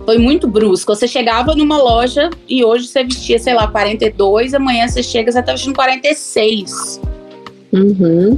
[0.04, 0.92] Foi muito brusco.
[0.92, 5.40] Você chegava numa loja e hoje você vestia, sei lá, 42, amanhã você chega, você
[5.40, 7.00] tá vestindo 46.
[7.72, 8.36] Uhum.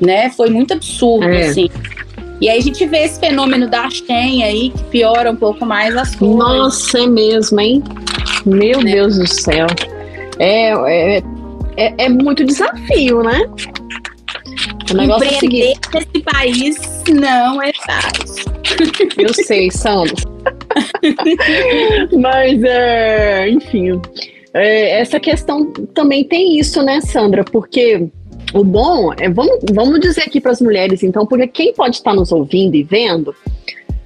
[0.00, 0.30] Né?
[0.30, 1.46] Foi muito absurdo, é.
[1.46, 1.68] assim.
[2.42, 5.96] E aí a gente vê esse fenômeno da Shein aí, que piora um pouco mais
[5.96, 6.36] as coisas.
[6.36, 7.84] Nossa, é mesmo, hein?
[8.44, 8.94] Meu né?
[8.94, 9.68] Deus do céu.
[10.40, 11.22] É, é,
[11.76, 13.48] é, é muito desafio, né?
[14.90, 15.78] O negócio é seguinte.
[15.94, 18.52] nesse país não é fácil.
[19.16, 20.16] Eu sei, Sandro.
[22.20, 24.02] Mas, é, enfim,
[24.52, 27.44] é, essa questão também tem isso, né, Sandra?
[27.44, 28.08] Porque
[28.52, 32.14] o bom é, vamos, vamos dizer aqui para as mulheres, então, porque quem pode estar
[32.14, 33.34] nos ouvindo e vendo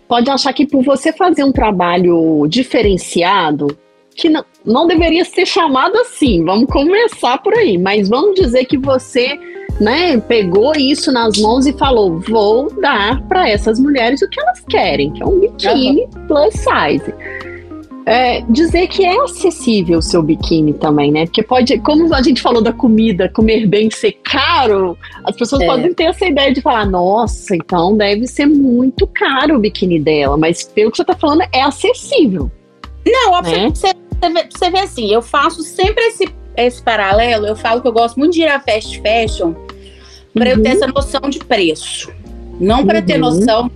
[0.09, 3.77] pode achar que por você fazer um trabalho diferenciado,
[4.15, 8.79] que não, não deveria ser chamado assim, vamos começar por aí, mas vamos dizer que
[8.79, 9.39] você
[9.81, 14.61] né, pegou isso nas mãos e falou: vou dar para essas mulheres o que elas
[14.69, 16.27] querem, que é um biquíni uhum.
[16.27, 17.15] plus size.
[18.09, 21.27] É, dizer que é acessível o seu biquíni também, né?
[21.27, 25.67] Porque pode, como a gente falou da comida, comer bem ser caro, as pessoas é.
[25.67, 30.37] podem ter essa ideia de falar, nossa, então deve ser muito caro o biquíni dela,
[30.37, 32.49] mas pelo que você está falando, é acessível.
[33.05, 33.71] Não, né?
[33.71, 33.93] você,
[34.51, 38.35] você vê assim, eu faço sempre esse, esse paralelo, eu falo que eu gosto muito
[38.35, 39.53] de ir a fast fashion,
[40.33, 40.51] para uhum.
[40.59, 40.77] eu ter uhum.
[40.77, 42.13] essa noção de preço.
[42.61, 43.05] Não para uhum.
[43.05, 43.69] ter noção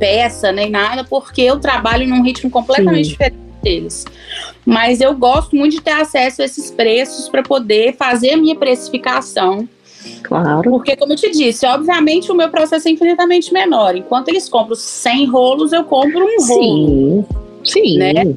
[0.00, 3.10] peça nem nada, porque eu trabalho num ritmo completamente Sim.
[3.12, 4.04] diferente deles.
[4.64, 8.54] Mas eu gosto muito de ter acesso a esses preços para poder fazer a minha
[8.54, 9.68] precificação.
[10.22, 10.70] Claro.
[10.70, 13.96] Porque, como eu te disse, obviamente o meu processo é infinitamente menor.
[13.96, 16.46] Enquanto eles compram 100 rolos, eu compro um rolo.
[16.62, 17.24] Sim.
[17.64, 17.98] Sim.
[17.98, 18.36] Né?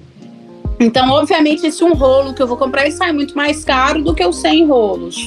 [0.79, 4.25] Então, obviamente, esse um rolo que eu vou comprar sai muito mais caro do que
[4.25, 5.25] os 100 rolos.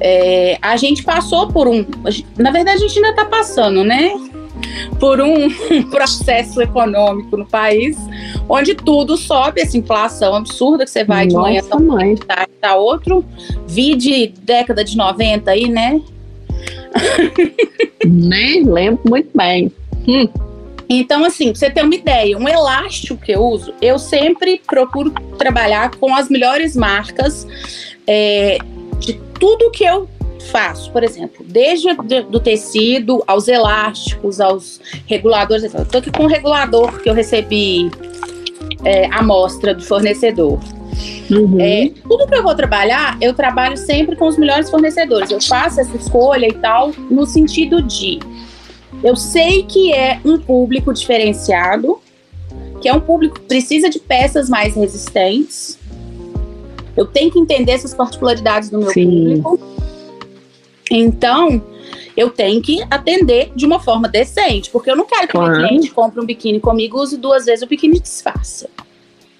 [0.00, 1.84] É, a gente passou por um.
[2.38, 4.12] Na verdade, a gente ainda está passando, né?
[4.98, 5.48] Por um
[5.90, 7.96] processo econômico no país,
[8.48, 12.14] onde tudo sobe, essa inflação absurda que você vai Nossa, de manhã tá, mãe.
[12.16, 13.24] Tá, tá outro.
[13.66, 16.00] Vi de década de 90 aí, né?
[18.04, 19.70] Nem lembro muito bem.
[20.06, 20.28] Hum.
[20.88, 25.10] Então, assim, pra você ter uma ideia, um elástico que eu uso, eu sempre procuro
[25.36, 27.46] trabalhar com as melhores marcas.
[28.06, 28.58] É,
[28.98, 30.08] de tudo que eu
[30.46, 31.88] faço, por exemplo, desde
[32.30, 35.72] do tecido aos elásticos, aos reguladores.
[35.72, 37.90] Eu tô aqui com um regulador que eu recebi
[38.84, 40.58] é, amostra do fornecedor.
[41.30, 41.60] Uhum.
[41.60, 45.30] É, tudo que eu vou trabalhar, eu trabalho sempre com os melhores fornecedores.
[45.30, 48.18] Eu faço essa escolha e tal, no sentido de
[49.02, 52.00] Eu sei que é um público diferenciado,
[52.80, 55.78] que é um público que precisa de peças mais resistentes.
[56.96, 59.40] Eu tenho que entender essas particularidades do meu Sim.
[59.42, 59.77] público.
[60.90, 61.62] Então,
[62.16, 65.52] eu tenho que atender de uma forma decente, porque eu não quero que o meu
[65.52, 68.68] cliente compre um biquíni comigo, use duas vezes o biquíni desfaça.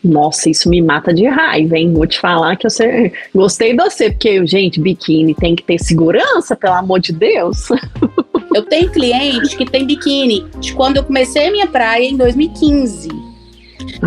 [0.02, 1.92] Nossa, isso me mata de raiva, hein?
[1.92, 5.78] Vou te falar que eu sei, gostei de você, porque, gente, biquíni tem que ter
[5.78, 7.68] segurança, pelo amor de Deus.
[8.54, 13.08] Eu tenho cliente que tem biquíni de quando eu comecei a minha praia em 2015.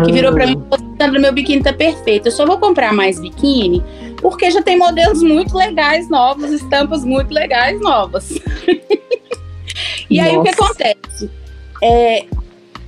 [0.04, 0.78] Que virou pra mim, ah.
[1.00, 2.26] Sandra, meu biquíni tá perfeito.
[2.26, 3.82] Eu só vou comprar mais biquíni
[4.22, 8.30] porque já tem modelos muito legais novos, estampas muito legais novas.
[10.08, 11.28] e aí o que acontece?
[11.82, 12.24] É,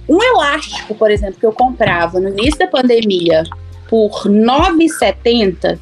[0.09, 3.43] um elástico, por exemplo, que eu comprava no início da pandemia
[3.89, 5.78] por R$ 9,70,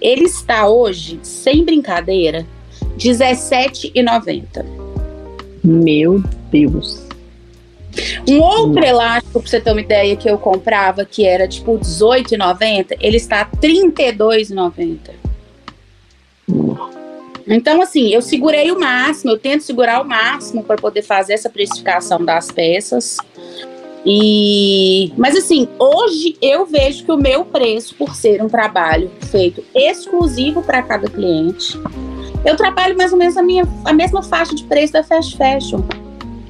[0.00, 2.46] ele está hoje, sem brincadeira,
[2.80, 4.64] R$ 17,90.
[5.64, 6.22] Meu
[6.52, 7.05] Deus.
[8.28, 12.96] Um outro elástico, pra você ter uma ideia, que eu comprava, que era tipo R$18,90,
[13.00, 15.26] ele está R$32,90.
[17.48, 21.48] Então, assim, eu segurei o máximo, eu tento segurar o máximo para poder fazer essa
[21.48, 23.18] precificação das peças.
[24.04, 29.64] E, mas assim, hoje eu vejo que o meu preço, por ser um trabalho feito
[29.74, 31.76] exclusivo para cada cliente,
[32.44, 35.80] eu trabalho mais ou menos a, minha, a mesma faixa de preço da fast fashion.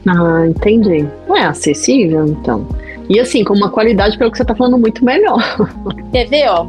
[0.07, 1.07] Ah, entendi.
[1.27, 2.67] Não é acessível, então.
[3.09, 5.41] E assim, com uma qualidade, pelo que você tá falando, muito melhor.
[6.13, 6.67] Quer ver, ó?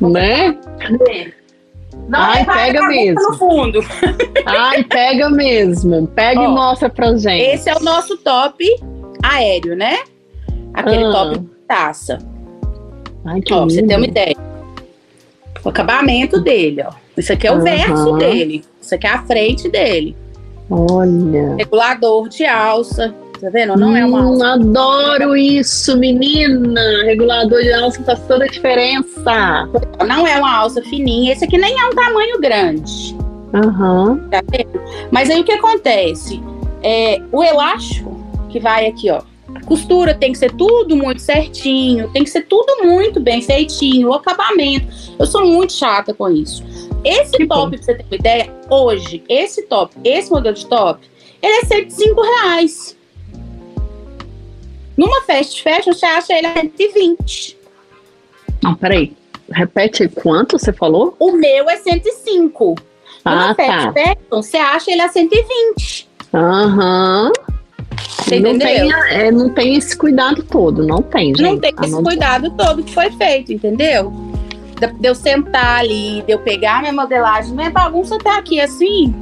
[0.00, 0.56] Né?
[2.08, 3.20] Não, Ai, pega mesmo.
[3.22, 3.80] No fundo.
[4.46, 6.06] Ai, pega mesmo.
[6.08, 7.42] Pega ó, e mostra pra gente.
[7.42, 8.64] Esse é o nosso top
[9.22, 9.98] aéreo, né?
[10.72, 11.12] Aquele ah.
[11.12, 12.18] top taça.
[13.24, 14.36] Ai, que ó, pra você ter uma ideia.
[15.64, 16.92] O acabamento dele, ó.
[17.16, 17.62] Isso aqui é o uhum.
[17.62, 18.64] verso dele.
[18.80, 20.16] Isso aqui é a frente dele.
[20.74, 21.54] Olha.
[21.56, 23.14] Regulador de alça.
[23.40, 23.76] Tá vendo?
[23.76, 24.46] Não hum, é uma hum, alça.
[24.54, 26.80] Adoro isso, menina.
[27.04, 29.68] Regulador de alça faz toda a diferença.
[30.06, 31.32] Não é uma alça fininha.
[31.32, 33.16] Esse aqui nem é um tamanho grande.
[33.52, 34.28] Uhum.
[34.30, 34.80] Tá vendo?
[35.12, 36.42] Mas aí o que acontece?
[36.82, 38.18] É, o elástico
[38.48, 39.22] que vai aqui, ó.
[39.54, 44.08] A costura tem que ser tudo muito certinho, tem que ser tudo muito bem feitinho,
[44.08, 44.86] o acabamento.
[45.16, 46.64] Eu sou muito chata com isso.
[47.04, 47.70] Esse que top, bom.
[47.70, 51.06] pra você ter uma ideia, hoje, esse top, esse modelo de top,
[51.42, 52.96] ele é 105 reais.
[54.96, 57.58] Numa fast fashion, você acha ele a 120.
[58.62, 59.12] Não, peraí.
[59.50, 61.14] Repete quanto você falou?
[61.18, 62.74] O meu é 105.
[63.26, 63.92] Numa ah, fast tá.
[63.92, 66.08] fashion, você acha ele a 120.
[66.32, 67.26] Aham.
[67.26, 67.54] Uhum.
[68.24, 71.42] Você não Tem, é, não tem esse cuidado todo, não tem, gente.
[71.42, 74.12] Não tem esse cuidado todo que foi feito, entendeu?
[74.86, 79.14] De eu sentar ali, de eu pegar minha modelagem, não é bagunça até aqui assim,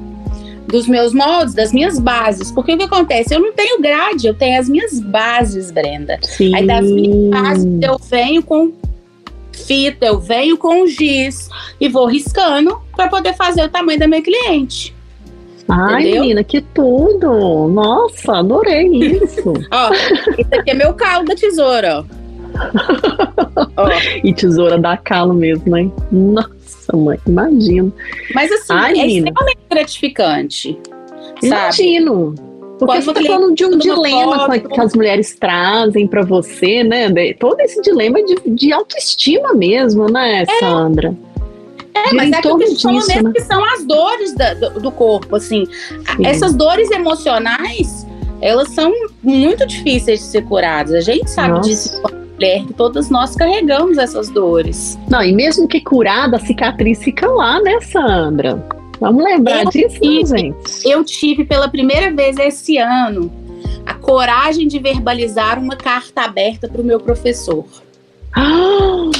[0.66, 2.50] dos meus moldes, das minhas bases.
[2.50, 3.34] Porque o que acontece?
[3.34, 6.18] Eu não tenho grade, eu tenho as minhas bases, Brenda.
[6.22, 6.54] Sim.
[6.54, 8.72] Aí das minhas bases eu venho com
[9.52, 11.48] fita, eu venho com giz
[11.80, 14.94] e vou riscando para poder fazer o tamanho da minha cliente.
[15.68, 16.22] Ai, Entendeu?
[16.22, 17.68] menina, que tudo!
[17.68, 19.52] Nossa, adorei isso.
[19.70, 19.92] ó,
[20.36, 22.21] esse aqui é meu calo da tesoura, ó
[23.76, 24.26] oh.
[24.26, 25.92] E tesoura dá calo mesmo, hein?
[26.10, 27.92] Nossa, mãe, imagino.
[28.34, 29.28] Mas assim, Ai, é menina.
[29.28, 30.78] extremamente gratificante.
[31.42, 32.34] Imagino.
[32.78, 36.82] Porque Quando você está falando de um dilema foto, que as mulheres trazem para você,
[36.82, 37.08] né?
[37.34, 40.58] Todo esse dilema de, de autoestima mesmo, né, é.
[40.58, 41.14] Sandra?
[41.94, 43.32] É, mas é aquilo que a gente falou mesmo, né?
[43.34, 45.66] que são as dores da, do, do, corpo, assim.
[45.66, 46.26] Sim.
[46.26, 48.06] Essas dores emocionais,
[48.40, 48.92] elas são
[49.22, 50.94] muito difíceis de ser curadas.
[50.94, 51.68] A gente sabe Nossa.
[51.68, 52.02] disso
[52.42, 54.98] mulher, que todas nós carregamos essas dores.
[55.08, 58.62] Não, e mesmo que curada, a cicatriz fica lá, né, Sandra?
[59.00, 60.88] Vamos lembrar eu disso, tive, gente.
[60.88, 63.32] Eu tive pela primeira vez esse ano
[63.86, 67.64] a coragem de verbalizar uma carta aberta para o meu professor.
[68.34, 69.10] Ah,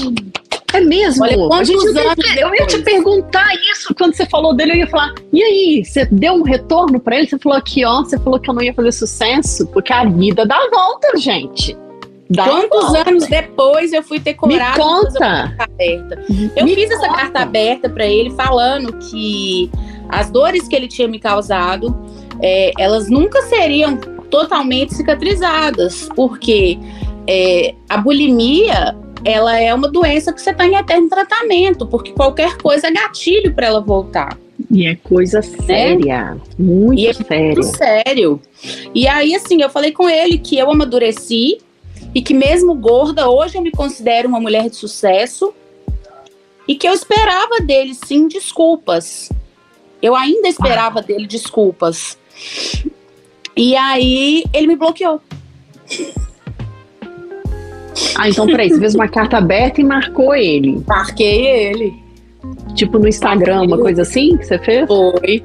[0.73, 1.25] é mesmo?
[1.25, 4.73] Olha, quantos anos eu, eu ia te perguntar isso quando você falou dele.
[4.73, 7.29] Eu ia falar: e aí, você deu um retorno para ele?
[7.29, 10.47] Você falou aqui, ó, você falou que eu não ia fazer sucesso, porque a vida
[10.47, 11.77] dá volta, gente.
[12.33, 16.25] Dá Quantos anos depois eu fui ter coragem de fazer uma carta aberta?
[16.57, 17.07] Eu Me fiz conta.
[17.07, 19.71] essa carta aberta para ele falando que
[20.09, 21.97] as dores que ele tinha me causado,
[22.41, 23.97] é, elas nunca seriam
[24.31, 26.79] totalmente cicatrizadas, porque
[27.27, 32.57] é, a bulimia ela é uma doença que você está em eterno tratamento, porque qualquer
[32.57, 34.37] coisa é gatilho para ela voltar.
[34.71, 35.67] E é coisa né?
[35.67, 37.55] séria, muito e é séria.
[37.55, 38.41] Muito sério.
[38.95, 41.59] E aí, assim, eu falei com ele que eu amadureci
[42.15, 45.53] e que mesmo gorda, hoje eu me considero uma mulher de sucesso
[46.69, 49.31] e que eu esperava dele sim desculpas.
[50.01, 51.03] Eu ainda esperava ah.
[51.03, 52.19] dele desculpas.
[53.57, 55.21] E aí ele me bloqueou.
[58.17, 60.83] Ah, então peraí, você fez uma carta aberta e marcou ele.
[60.87, 61.95] Marquei ele.
[62.75, 64.87] Tipo no Instagram, uma coisa assim que você fez?
[64.87, 65.43] Foi.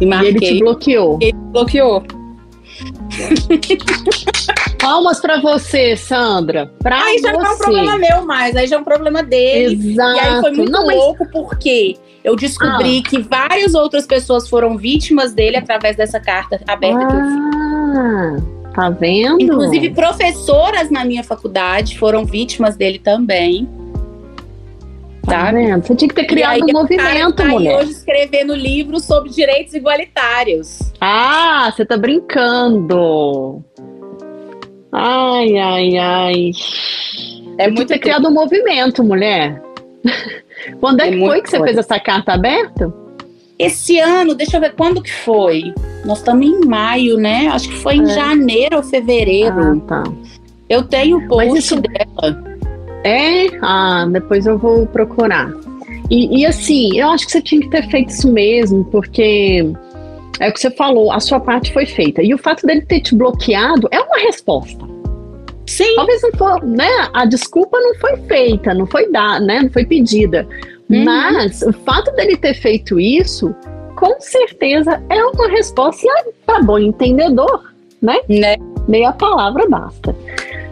[0.00, 1.18] E, e ele te bloqueou.
[1.20, 2.02] Ele bloqueou.
[4.82, 6.68] Palmas para você, Sandra.
[6.82, 7.38] Pra aí já você.
[7.38, 9.92] não é um problema meu mais, aí já é um problema dele.
[9.92, 10.16] Exato.
[10.16, 13.08] E aí foi muito não, louco porque eu descobri ah.
[13.08, 18.74] que várias outras pessoas foram vítimas dele através dessa carta aberta ah, que eu fiz.
[18.74, 19.40] Tá vendo?
[19.40, 23.68] Inclusive, professoras na minha faculdade foram vítimas dele também.
[25.24, 25.86] Tá, tá vendo?
[25.86, 27.78] Você tinha que ter criado aí, um movimento, tá mulher.
[27.78, 30.92] hoje escrevendo livro sobre direitos igualitários.
[31.00, 33.62] Ah, você tá brincando.
[34.92, 36.50] Ai, ai, ai.
[37.58, 39.60] É muito ter criado um movimento, mulher.
[40.80, 42.92] Quando é, é que foi que você fez essa carta aberta?
[43.58, 45.72] Esse ano, deixa eu ver quando que foi.
[46.04, 47.48] Nós estamos em maio, né?
[47.48, 48.14] Acho que foi em é.
[48.14, 49.82] janeiro ou fevereiro.
[49.86, 50.02] Ah, tá.
[50.68, 51.80] Eu tenho o post isso...
[51.80, 52.42] dela.
[53.04, 53.46] É?
[53.60, 55.52] Ah, depois eu vou procurar.
[56.10, 59.72] E, e, assim, eu acho que você tinha que ter feito isso mesmo, porque
[60.40, 62.22] é o que você falou, a sua parte foi feita.
[62.22, 64.84] E o fato dele ter te bloqueado é uma resposta.
[65.66, 65.94] Sim.
[65.94, 66.90] Talvez não for, né?
[67.12, 69.60] A desculpa não foi feita, não foi dada, né?
[69.62, 70.46] Não foi pedida.
[70.90, 71.04] Uhum.
[71.04, 73.54] Mas o fato dele ter feito isso,
[73.96, 76.06] com certeza é uma resposta
[76.44, 78.18] para bom entendedor, né?
[78.28, 78.56] Né?
[78.88, 80.14] Meia palavra basta.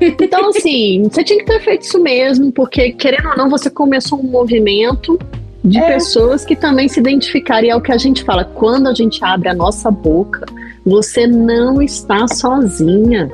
[0.00, 4.18] Então, assim, você tinha que ter feito isso mesmo, porque, querendo ou não, você começou
[4.18, 5.18] um movimento
[5.64, 5.94] de é.
[5.94, 7.66] pessoas que também se identificaram.
[7.66, 10.46] E é o que a gente fala: quando a gente abre a nossa boca,
[10.84, 13.30] você não está sozinha.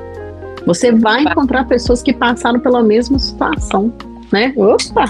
[0.65, 3.93] Você vai encontrar pessoas que passaram pela mesma situação,
[4.31, 4.53] né?
[4.55, 5.05] Opa!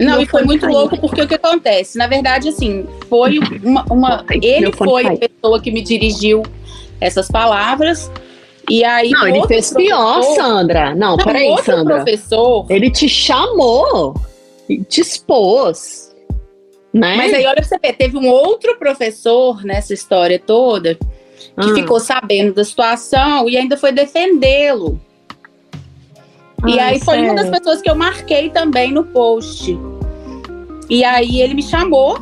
[0.00, 0.72] Não, e foi muito cair.
[0.72, 1.98] louco porque o que acontece?
[1.98, 3.84] Na verdade, assim, foi uma.
[3.90, 6.42] uma ele foi a pessoa que me dirigiu
[7.00, 8.10] essas palavras.
[8.70, 9.10] E aí.
[9.10, 10.94] Não, ele fez pior, Sandra.
[10.94, 11.96] Não, não peraí, Sandra.
[11.96, 12.66] professor.
[12.70, 14.14] Ele te chamou,
[14.88, 16.14] te expôs.
[16.92, 17.16] Né?
[17.16, 21.74] Mas aí, olha pra você ver, teve um outro professor nessa história toda que ah.
[21.74, 25.00] ficou sabendo da situação e ainda foi defendê-lo.
[26.66, 27.30] E aí foi sério?
[27.30, 29.78] uma das pessoas que eu marquei também no post.
[30.88, 32.18] E aí ele me chamou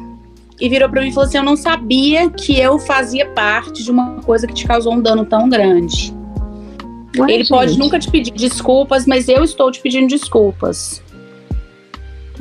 [0.61, 3.91] e virou para mim e falou assim: Eu não sabia que eu fazia parte de
[3.91, 6.15] uma coisa que te causou um dano tão grande.
[7.19, 7.49] Ué, ele gente.
[7.51, 11.02] pode nunca te pedir desculpas, mas eu estou te pedindo desculpas.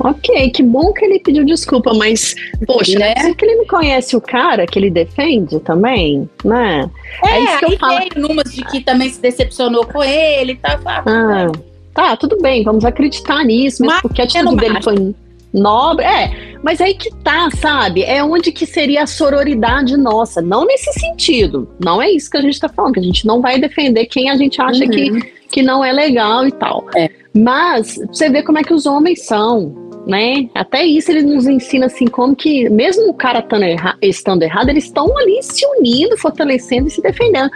[0.04, 2.34] Ok, que bom que ele pediu desculpa, mas,
[2.66, 3.14] poxa, né?
[3.16, 6.90] é que ele não conhece o cara que ele defende também, né?
[7.24, 8.00] É, é isso que eu falo.
[8.16, 11.52] numas de que também se decepcionou com ele tá, tá, ah,
[11.94, 15.14] tá, tudo bem, vamos acreditar nisso, mas porque a atitude dele foi
[15.52, 16.04] nobre.
[16.04, 18.02] É, mas aí que tá, sabe?
[18.02, 20.40] É onde que seria a sororidade nossa.
[20.40, 21.68] Não nesse sentido.
[21.82, 24.30] Não é isso que a gente tá falando, que a gente não vai defender quem
[24.30, 24.90] a gente acha uhum.
[24.90, 26.86] que, que não é legal e tal.
[26.96, 27.10] É.
[27.34, 29.91] Mas você vê como é que os homens são.
[30.06, 30.48] Né?
[30.54, 34.84] Até isso ele nos ensina assim como que mesmo o cara erra estando errado, eles
[34.84, 37.50] estão ali se unindo, fortalecendo e se defendendo.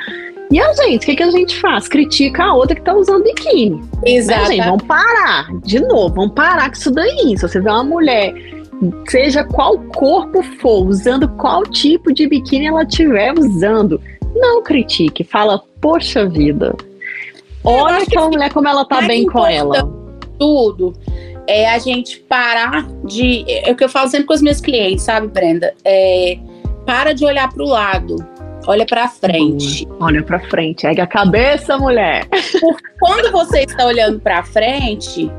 [0.51, 1.89] E a gente, o que, que a gente faz?
[1.89, 3.81] Critica a outra que tá usando biquíni.
[4.05, 4.43] Exato.
[4.43, 4.65] Né, gente?
[4.65, 5.49] Vamos parar.
[5.65, 7.37] De novo, vamos parar com isso daí.
[7.37, 8.33] Se você vê uma mulher,
[9.09, 14.01] seja qual corpo for, usando qual tipo de biquíni ela estiver usando,
[14.37, 15.25] não critique.
[15.25, 16.77] Fala, poxa vida.
[17.65, 19.91] Olha aquela mulher como ela tá bem com ela.
[20.39, 20.95] Tudo
[21.47, 23.45] é a gente parar de.
[23.49, 25.75] É o que eu falo sempre com os meus clientes, sabe, Brenda?
[25.85, 26.39] É,
[26.85, 28.17] para de olhar para o lado
[28.67, 29.87] Olha para frente.
[30.01, 30.87] Olha para frente.
[30.87, 32.27] Ergue a cabeça, mulher.
[32.99, 35.31] Quando você está olhando para frente,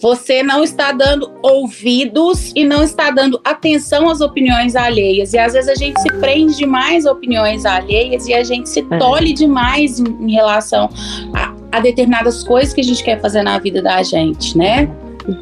[0.00, 5.32] você não está dando ouvidos e não está dando atenção às opiniões alheias.
[5.32, 8.86] E às vezes a gente se prende demais a opiniões alheias e a gente se
[8.88, 8.98] é.
[8.98, 10.88] tolhe demais em, em relação
[11.34, 14.88] a, a, determinadas coisas que a gente quer fazer na vida da gente, né?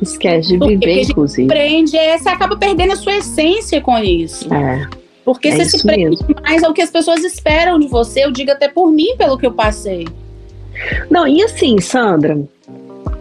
[0.02, 1.48] Esquece de Porque viver, inclusive.
[1.48, 4.52] Prende, é, você acaba perdendo a sua essência com isso.
[4.52, 4.88] É.
[5.24, 8.50] Porque é você se prende mais ao que as pessoas esperam de você, eu digo
[8.52, 10.06] até por mim, pelo que eu passei.
[11.10, 12.38] Não, e assim, Sandra,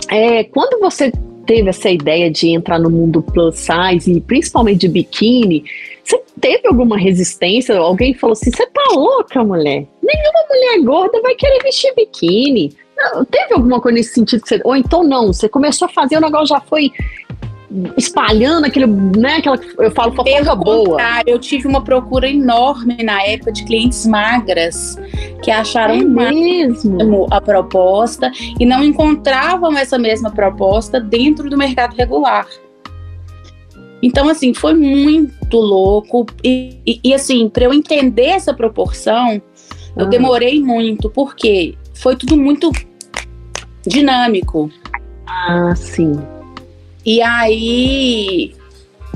[0.10, 1.12] é, quando você
[1.46, 5.64] teve essa ideia de entrar no mundo plus size e principalmente de biquíni,
[6.04, 7.76] você teve alguma resistência?
[7.78, 9.88] Alguém falou assim: você tá louca, mulher?
[10.04, 12.74] Nenhuma mulher gorda vai querer vestir biquíni.
[13.30, 14.42] Teve alguma coisa nesse sentido?
[14.42, 16.92] Que você, ou então não, você começou a fazer, o negócio já foi
[17.98, 20.98] espalhando aquele, né, aquela, eu falo fofoca boa.
[21.26, 24.98] Eu tive uma procura enorme na época de clientes magras
[25.44, 31.96] que acharam é mesmo a proposta e não encontravam essa mesma proposta dentro do mercado
[31.96, 32.48] regular.
[34.02, 36.26] Então, assim, foi muito louco.
[36.44, 39.42] E, e, e assim, para eu entender essa proporção,
[39.98, 41.76] Eu demorei muito, porque
[42.06, 42.72] foi tudo muito
[43.82, 44.70] dinâmico.
[45.26, 46.22] Ah, sim.
[47.04, 48.56] E aí.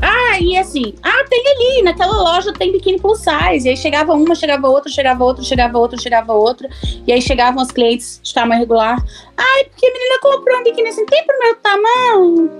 [0.02, 3.68] Ah, e assim, ah, tem ali, naquela loja tem biquíni plus size.
[3.68, 6.68] E aí chegava uma, chegava outra, chegava outra, chegava outra, chegava outra.
[7.06, 8.98] E aí chegavam os clientes de tamanho regular.
[9.38, 12.52] Ai, porque a menina comprou um biquíni assim, tem pro meu tamanho?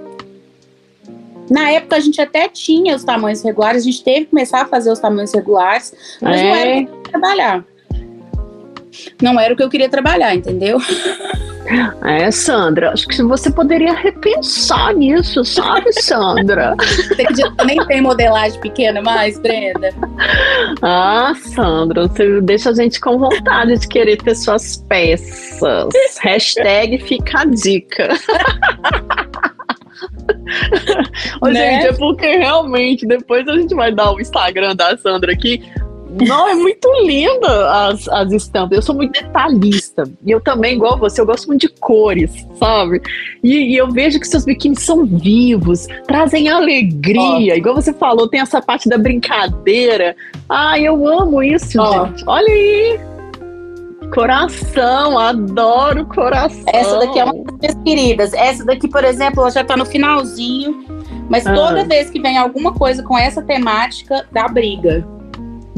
[1.50, 4.66] Na época a gente até tinha os tamanhos regulares, a gente teve que começar a
[4.68, 6.44] fazer os tamanhos regulares, mas é.
[6.44, 7.66] não era queria trabalhar.
[9.22, 10.80] Não era o que eu queria trabalhar, entendeu?
[12.04, 16.76] É, Sandra, acho que você poderia repensar nisso, sabe, Sandra?
[16.82, 19.90] Você acredita nem tem modelagem pequena mais, Brenda?
[20.82, 25.94] Ah, Sandra, você deixa a gente com vontade de querer ter suas peças.
[26.22, 28.10] Hashtag fica a dica.
[31.42, 31.82] Ô, né?
[31.82, 35.62] gente, é porque realmente depois a gente vai dar o Instagram da Sandra aqui.
[36.10, 38.78] Não, é muito linda as, as estampas.
[38.78, 40.04] Eu sou muito detalhista.
[40.26, 43.02] E eu também, igual você, eu gosto muito de cores, sabe?
[43.44, 47.54] E, e eu vejo que seus biquínis são vivos, trazem alegria.
[47.54, 47.58] Oh.
[47.58, 50.16] Igual você falou, tem essa parte da brincadeira.
[50.50, 52.08] Ai, eu amo isso, oh.
[52.08, 52.24] gente.
[52.26, 53.00] Olha aí.
[54.14, 56.64] Coração, adoro coração.
[56.74, 58.34] Essa daqui é uma das minhas queridas.
[58.34, 60.84] Essa daqui, por exemplo, ela já tá no finalzinho.
[61.30, 61.54] Mas ah.
[61.54, 65.06] toda vez que vem alguma coisa com essa temática, dá briga.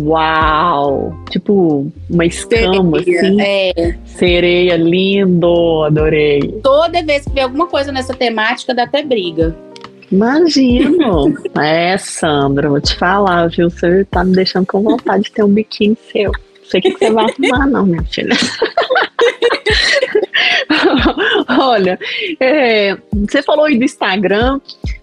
[0.01, 1.13] Uau!
[1.29, 3.41] Tipo, uma escama, sereia, assim.
[3.41, 3.97] É.
[4.05, 6.59] Sereia, lindo, adorei.
[6.63, 9.55] Toda vez que vem alguma coisa nessa temática, dá até briga.
[10.11, 11.33] Imagino.
[11.61, 13.69] é, Sandra, vou te falar, viu?
[13.69, 16.31] Você tá me deixando com vontade de ter um biquíni seu
[16.71, 18.35] sei o que você vai arrumar, não, minha filha.
[21.59, 21.99] Olha,
[22.39, 24.61] é, você falou aí do Instagram.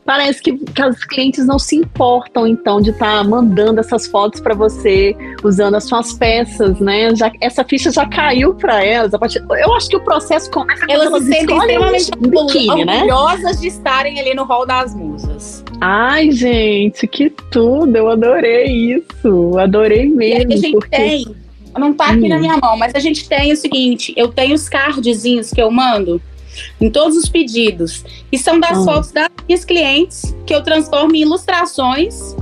[0.08, 4.40] Parece que, que as clientes não se importam, então, de estar tá mandando essas fotos
[4.40, 7.14] para você, usando as suas peças, né?
[7.14, 9.10] Já, essa ficha já caiu para elas.
[9.10, 13.02] Partir, eu acho que o processo começa elas elas se sentem extremamente um biquíni, né?
[13.02, 15.62] orgulhosas de estarem ali no hall das musas.
[15.78, 17.94] Ai, gente, que tudo!
[17.94, 20.52] Eu adorei isso, adorei mesmo.
[20.52, 20.96] E a gente porque...
[20.96, 21.36] tem
[21.78, 22.28] não tá aqui hum.
[22.28, 25.70] na minha mão, mas a gente tem o seguinte: eu tenho os cardzinhos que eu
[25.70, 26.20] mando
[26.80, 28.04] em todos os pedidos.
[28.30, 28.84] E são das hum.
[28.84, 32.36] fotos das minhas clientes que eu transformo em ilustrações.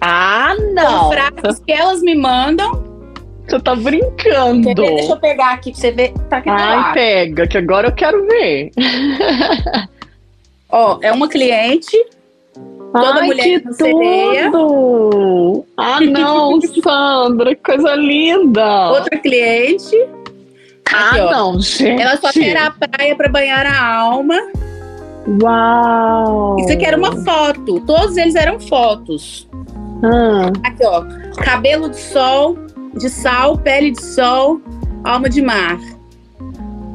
[0.00, 1.10] Ah, não!
[1.10, 2.88] Frases que elas me mandam.
[3.46, 4.74] Você tá brincando.
[4.74, 6.12] Deixa eu pegar aqui pra você ver.
[6.28, 8.70] Tá aqui Ai, pega, que agora eu quero ver.
[10.70, 11.96] Ó, é uma cliente
[12.92, 15.64] Toda Ai, mulher que tudo!
[15.76, 18.90] Ah, não, Sandra, que coisa linda!
[18.90, 19.96] Outra cliente.
[20.92, 22.02] Ah, Aqui, não, gente.
[22.02, 24.36] Ela só quer a praia para banhar a alma.
[25.42, 26.56] Uau!
[26.58, 27.80] Isso aqui era uma foto.
[27.80, 29.48] Todos eles eram fotos.
[30.02, 30.50] Ah.
[30.66, 31.04] Aqui, ó.
[31.42, 32.58] Cabelo de sol,
[32.94, 34.60] de sal, pele de sol,
[35.04, 35.78] alma de mar.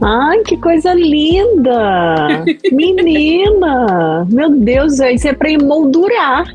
[0.01, 2.43] Ai, que coisa linda!
[2.71, 4.25] Menina!
[4.29, 6.53] Meu Deus, isso é para emoldurar.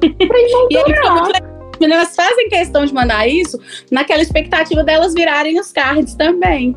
[0.00, 1.55] Para emoldurar.
[1.76, 3.60] As meninas fazem questão de mandar isso
[3.90, 6.74] naquela expectativa delas virarem os cards também.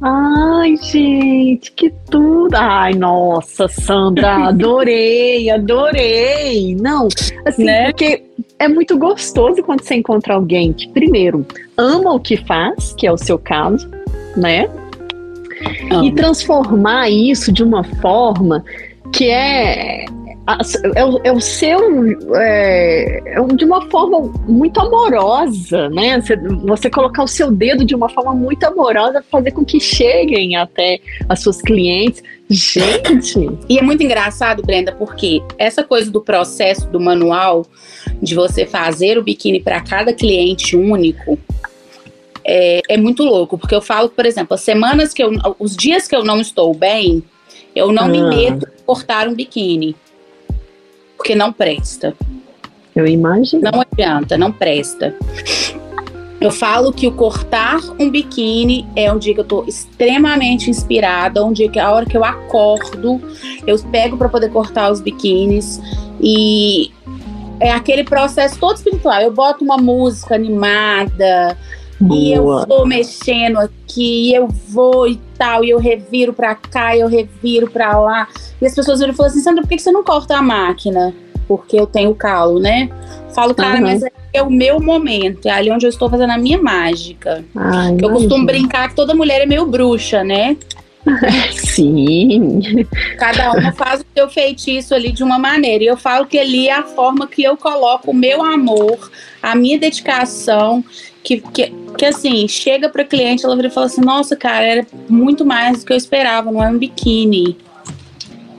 [0.00, 2.54] Ai, gente, que tudo!
[2.54, 6.76] Ai, nossa, Sandra, adorei, adorei!
[6.76, 7.08] Não,
[7.44, 7.86] assim, né?
[7.86, 8.22] porque
[8.60, 11.44] é muito gostoso quando você encontra alguém que, primeiro,
[11.76, 13.90] ama o que faz, que é o seu caso,
[14.36, 14.68] né?
[16.04, 18.64] E transformar isso de uma forma
[19.12, 20.04] que é
[20.94, 21.78] é o, é o seu
[22.36, 26.18] é, é, de uma forma muito amorosa, né?
[26.20, 30.56] Você, você, colocar o seu dedo de uma forma muito amorosa, fazer com que cheguem
[30.56, 32.22] até as suas clientes.
[32.48, 33.38] Gente!
[33.68, 37.66] E é muito engraçado, Brenda, porque essa coisa do processo do manual,
[38.22, 41.38] de você fazer o biquíni para cada cliente único,
[42.42, 45.30] é, é muito louco, porque eu falo, por exemplo, as semanas que eu.
[45.58, 47.22] Os dias que eu não estou bem,
[47.76, 48.08] eu não ah.
[48.08, 49.94] me meto em cortar um biquíni.
[51.18, 52.16] Porque não presta.
[52.96, 53.62] Eu imagino.
[53.70, 55.14] Não adianta, não presta.
[56.40, 61.44] Eu falo que o cortar um biquíni é um dia que eu tô extremamente inspirada,
[61.44, 63.20] um dia que a hora que eu acordo,
[63.66, 65.80] eu pego para poder cortar os biquínis
[66.20, 66.92] e
[67.60, 69.20] é aquele processo todo espiritual.
[69.20, 71.58] Eu boto uma música animada.
[72.00, 77.08] E eu vou mexendo aqui, eu vou e tal, e eu reviro pra cá, eu
[77.08, 78.28] reviro pra lá.
[78.60, 81.12] E as pessoas viram e falam assim: Sandra, por que você não corta a máquina?
[81.48, 82.88] Porque eu tenho calo, né?
[83.34, 83.82] Falo, cara, uhum.
[83.82, 87.44] mas é o meu momento, é ali onde eu estou fazendo a minha mágica.
[87.54, 90.56] Ai, eu costumo brincar que toda mulher é meio bruxa, né?
[91.52, 92.86] Sim.
[93.18, 95.84] Cada uma faz o seu feitiço ali de uma maneira.
[95.84, 99.10] E eu falo que ali é a forma que eu coloco o meu amor,
[99.42, 100.84] a minha dedicação,
[101.22, 104.86] que, que, que assim, chega para cliente, ela vira e fala assim: nossa, cara, era
[105.08, 107.56] muito mais do que eu esperava, não é um biquíni.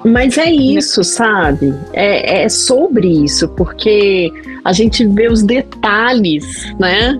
[0.05, 1.73] Mas é isso, sabe?
[1.91, 4.31] É, é sobre isso, porque
[4.63, 6.45] a gente vê os detalhes,
[6.79, 7.19] né?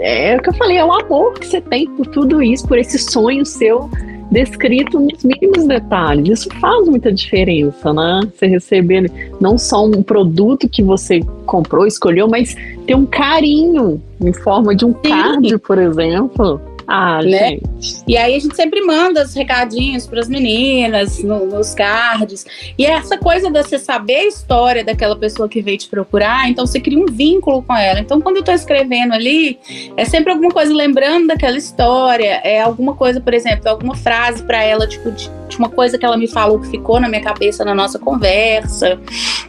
[0.00, 2.76] É o que eu falei, é o amor que você tem por tudo isso, por
[2.76, 3.88] esse sonho seu
[4.30, 6.40] descrito nos mínimos detalhes.
[6.40, 8.20] Isso faz muita diferença, né?
[8.32, 9.10] Você receber
[9.40, 12.56] não só um produto que você comprou, escolheu, mas
[12.86, 16.60] ter um carinho em forma de um card, por exemplo.
[16.92, 17.50] Ah, né?
[17.50, 18.02] Gente.
[18.08, 22.44] E aí a gente sempre manda os recadinhos para as meninas no, nos cards.
[22.76, 26.50] E é essa coisa de você saber a história daquela pessoa que veio te procurar,
[26.50, 28.00] então você cria um vínculo com ela.
[28.00, 29.56] Então, quando eu estou escrevendo ali,
[29.96, 34.60] é sempre alguma coisa lembrando daquela história, é alguma coisa, por exemplo, alguma frase para
[34.60, 37.64] ela, tipo, de, de, uma coisa que ela me falou que ficou na minha cabeça
[37.64, 38.98] na nossa conversa.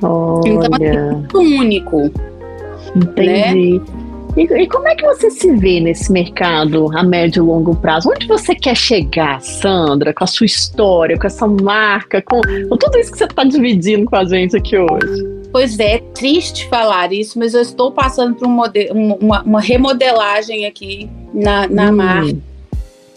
[0.03, 0.47] Olha.
[0.47, 2.11] Então, é muito único.
[2.95, 3.79] Entendi.
[3.79, 4.00] Né?
[4.37, 8.09] E, e, como é que você se vê nesse mercado a médio e longo prazo?
[8.09, 12.97] Onde você quer chegar, Sandra, com a sua história, com essa marca, com, com tudo
[12.97, 15.41] isso que você está dividindo com a gente aqui hoje?
[15.51, 18.61] Pois é, é triste falar isso, mas eu estou passando por um
[19.19, 21.95] uma, uma, remodelagem aqui na, na hum.
[21.95, 22.37] marca.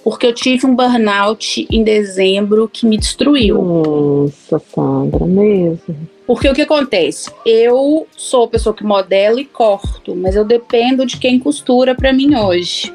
[0.02, 3.62] Porque eu tive um burnout em dezembro que me destruiu.
[3.62, 5.96] Nossa, Sandra, mesmo.
[6.26, 7.30] Porque o que acontece?
[7.44, 12.12] Eu sou a pessoa que modela e corto, mas eu dependo de quem costura para
[12.12, 12.92] mim hoje.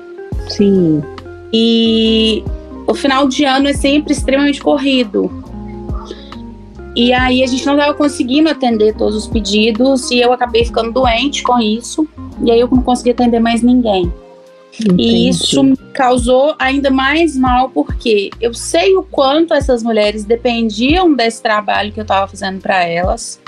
[0.47, 1.03] Sim.
[1.53, 2.43] E
[2.88, 5.32] o final de ano é sempre extremamente corrido.
[6.95, 10.91] E aí a gente não estava conseguindo atender todos os pedidos e eu acabei ficando
[10.91, 12.07] doente com isso.
[12.43, 14.11] E aí eu não consegui atender mais ninguém.
[14.82, 15.03] Entendi.
[15.03, 21.13] E isso me causou ainda mais mal, porque eu sei o quanto essas mulheres dependiam
[21.13, 23.39] desse trabalho que eu estava fazendo para elas.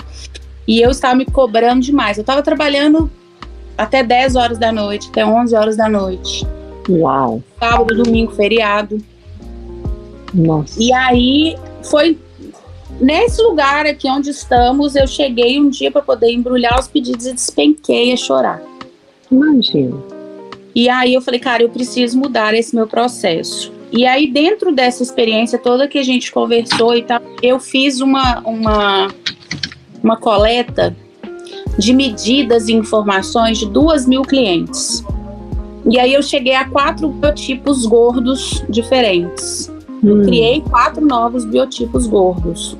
[0.66, 2.18] E eu estava me cobrando demais.
[2.18, 3.10] Eu estava trabalhando
[3.76, 6.46] até 10 horas da noite, até 11 horas da noite.
[6.88, 7.42] Uau!
[7.58, 8.98] Sábado, domingo, feriado.
[10.34, 10.82] Nossa.
[10.82, 12.18] E aí foi
[13.00, 17.32] nesse lugar aqui onde estamos, eu cheguei um dia para poder embrulhar os pedidos e
[17.32, 18.62] despenquei a chorar.
[19.30, 20.11] Imagina.
[20.74, 23.72] E aí eu falei, cara, eu preciso mudar esse meu processo.
[23.92, 28.40] E aí, dentro dessa experiência toda que a gente conversou e tal, eu fiz uma,
[28.40, 29.08] uma,
[30.02, 30.96] uma coleta
[31.78, 35.04] de medidas e informações de duas mil clientes.
[35.90, 39.70] E aí eu cheguei a quatro biotipos gordos diferentes.
[40.02, 40.08] Hum.
[40.08, 42.76] Eu criei quatro novos biotipos gordos.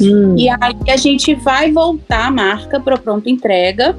[0.00, 0.34] Hum.
[0.38, 3.94] E aí a gente vai voltar a marca para pronta entrega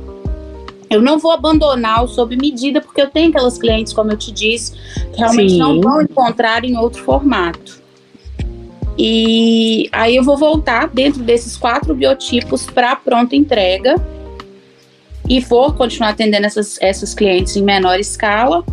[0.90, 4.32] eu não vou abandonar o sob medida, porque eu tenho aquelas clientes, como eu te
[4.32, 4.74] disse,
[5.12, 5.60] que realmente Sim.
[5.60, 7.84] não vão encontrar em outro formato.
[8.98, 13.96] E aí eu vou voltar dentro desses quatro biotipos para pronta entrega
[15.28, 18.64] e vou continuar atendendo essas, essas clientes em menor escala,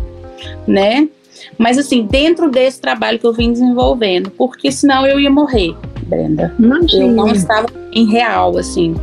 [0.65, 1.09] né?
[1.57, 6.53] Mas assim, dentro desse trabalho que eu vim desenvolvendo, porque senão eu ia morrer, Brenda.
[6.57, 7.05] Imagina.
[7.05, 8.95] Eu não estava em real, assim.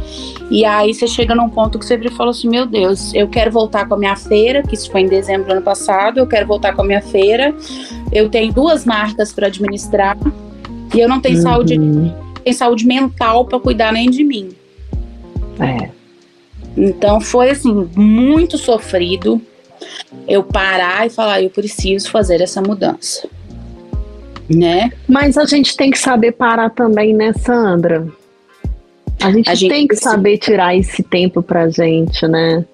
[0.51, 3.51] E aí você chega num ponto que você sempre fala assim: meu Deus, eu quero
[3.51, 6.47] voltar com a minha feira, que isso foi em dezembro do ano passado, eu quero
[6.47, 7.55] voltar com a minha feira.
[8.11, 10.19] Eu tenho duas marcas para administrar
[10.95, 11.43] e eu não tenho uhum.
[11.43, 11.79] saúde,
[12.43, 14.51] tenho saúde mental para cuidar nem de mim.
[15.61, 15.91] É.
[16.77, 19.41] Então foi assim, muito sofrido
[20.27, 23.29] eu parar e falar, eu preciso fazer essa mudança.
[24.49, 24.91] Né?
[25.09, 28.09] Mas a gente tem que saber parar também, né, Sandra?
[29.23, 32.65] A gente, a gente tem que saber tirar esse tempo pra gente, né?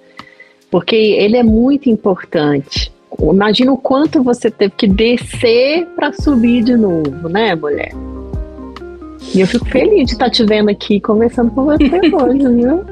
[0.71, 2.93] Porque ele é muito importante.
[3.21, 7.93] Imagina o quanto você teve que descer para subir de novo, né, mulher?
[9.35, 11.85] E eu fico feliz de estar te vendo aqui conversando com você
[12.15, 12.85] hoje, viu?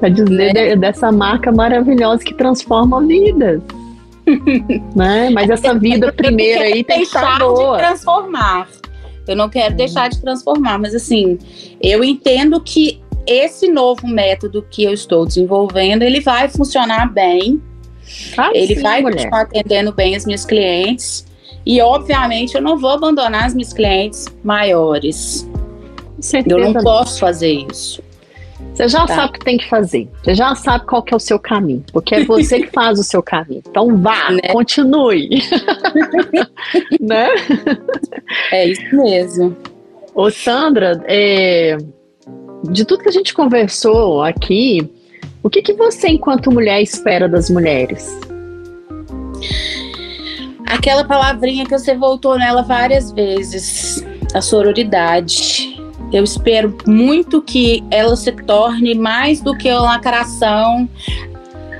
[0.00, 0.76] Pra dizer né?
[0.76, 3.60] dessa marca maravilhosa que transforma vidas.
[4.96, 5.30] né?
[5.30, 7.76] Mas essa vida primeira aí tem que estar boa.
[7.76, 8.68] De transformar.
[9.26, 11.38] Eu não quero deixar de transformar, mas assim,
[11.80, 17.62] eu entendo que esse novo método que eu estou desenvolvendo, ele vai funcionar bem.
[18.36, 19.14] Ah, ele sim, vai mulher.
[19.16, 21.24] continuar atendendo bem as minhas clientes.
[21.64, 25.48] E, obviamente, eu não vou abandonar as minhas clientes maiores.
[26.46, 28.01] Eu não posso fazer isso.
[28.74, 29.14] Você já tá.
[29.14, 30.08] sabe o que tem que fazer.
[30.22, 31.84] Você já sabe qual que é o seu caminho.
[31.92, 33.62] Porque é você que faz o seu caminho.
[33.68, 34.40] Então vá, né?
[34.50, 35.28] continue.
[37.00, 37.28] né?
[38.50, 39.56] É isso mesmo.
[40.14, 41.76] Ô Sandra, é,
[42.70, 44.90] de tudo que a gente conversou aqui,
[45.42, 48.18] o que, que você, enquanto mulher, espera das mulheres?
[50.66, 54.04] Aquela palavrinha que você voltou nela várias vezes.
[54.34, 55.71] a sororidade.
[56.12, 60.88] Eu espero muito que ela se torne mais do que uma lacração,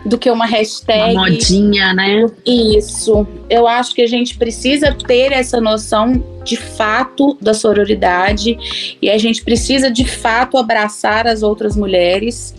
[0.05, 1.15] do que uma hashtag.
[1.15, 2.27] Uma modinha, né?
[2.47, 3.27] Isso.
[3.49, 8.59] Eu acho que a gente precisa ter essa noção de fato da sororidade
[9.01, 12.55] e a gente precisa de fato abraçar as outras mulheres,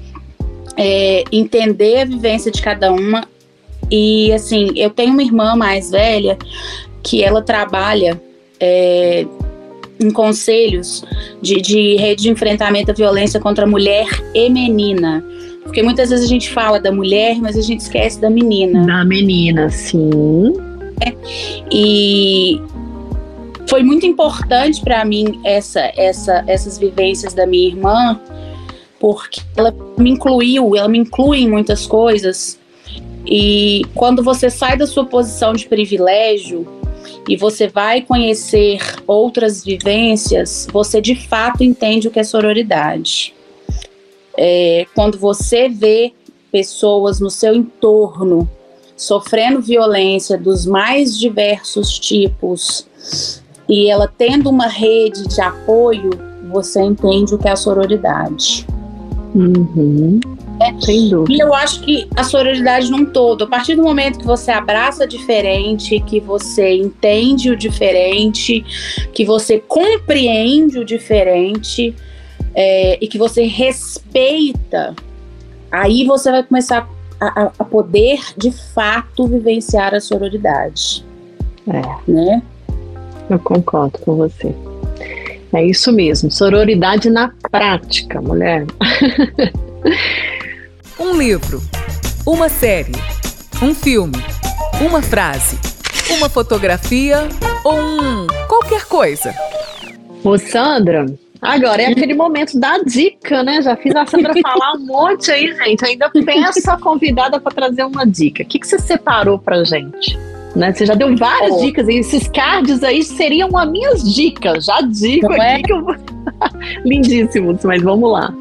[0.77, 3.27] é, entender a vivência de cada uma.
[3.91, 6.37] E assim, eu tenho uma irmã mais velha
[7.01, 8.21] que ela trabalha
[8.59, 9.25] é,
[10.03, 11.03] em conselhos
[11.41, 15.23] de, de rede de enfrentamento à violência contra a mulher e menina.
[15.63, 18.85] Porque muitas vezes a gente fala da mulher, mas a gente esquece da menina.
[18.85, 20.53] Da menina, sim.
[21.01, 21.13] É.
[21.71, 22.61] E
[23.67, 28.19] foi muito importante para mim essa, essa, essas vivências da minha irmã,
[28.99, 32.59] porque ela me incluiu, ela me inclui em muitas coisas.
[33.25, 36.67] E quando você sai da sua posição de privilégio
[37.27, 43.33] e você vai conhecer outras vivências, você de fato entende o que é sororidade
[44.37, 46.13] é, quando você vê
[46.51, 48.49] pessoas no seu entorno
[48.95, 52.87] sofrendo violência dos mais diversos tipos
[53.67, 56.11] e ela tendo uma rede de apoio,
[56.51, 58.67] você entende o que é a sororidade.
[59.33, 60.19] Uhum.
[60.63, 60.81] É.
[60.81, 61.33] Sem dúvida.
[61.33, 65.05] E eu acho que a sororidade num todo, a partir do momento que você abraça
[65.05, 68.63] diferente, que você entende o diferente,
[69.13, 71.95] que você compreende o diferente,
[72.55, 74.95] é, e que você respeita,
[75.71, 76.87] aí você vai começar
[77.19, 81.05] a, a, poder de fato vivenciar a sororidade.
[81.67, 82.11] É.
[82.11, 82.41] Né?
[83.29, 84.53] Eu concordo com você.
[85.53, 88.65] É isso mesmo, sororidade na prática, mulher.
[90.99, 91.61] um livro,
[92.25, 92.93] uma série,
[93.61, 94.17] um filme,
[94.85, 95.57] uma frase,
[96.09, 97.27] uma fotografia
[97.63, 99.33] ou um qualquer coisa.
[100.23, 101.05] Ô Sandra,
[101.41, 103.61] Agora é aquele momento da dica, né?
[103.61, 105.85] Já fiz a Sandra falar um monte aí, gente.
[105.85, 108.43] Ainda peço a convidada para trazer uma dica.
[108.43, 110.17] O que, que você separou pra gente?
[110.55, 110.71] Né?
[110.71, 111.59] Você já deu várias oh.
[111.59, 114.65] dicas e esses cards aí seriam as minhas dicas.
[114.65, 115.61] Já digo Não aqui é?
[115.63, 115.85] que eu
[116.85, 118.33] Lindíssimos, mas vamos lá.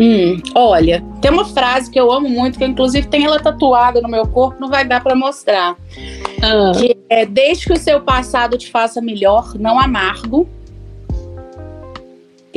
[0.00, 4.00] Hum, olha, tem uma frase que eu amo muito, que eu, inclusive tem ela tatuada
[4.00, 5.76] no meu corpo, não vai dar para mostrar.
[6.40, 6.72] Ah.
[6.78, 10.48] Que é: Deixe que o seu passado te faça melhor, não amargo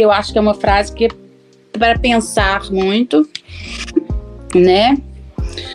[0.01, 1.09] eu acho que é uma frase que é
[1.77, 3.27] para pensar muito,
[4.55, 4.97] né?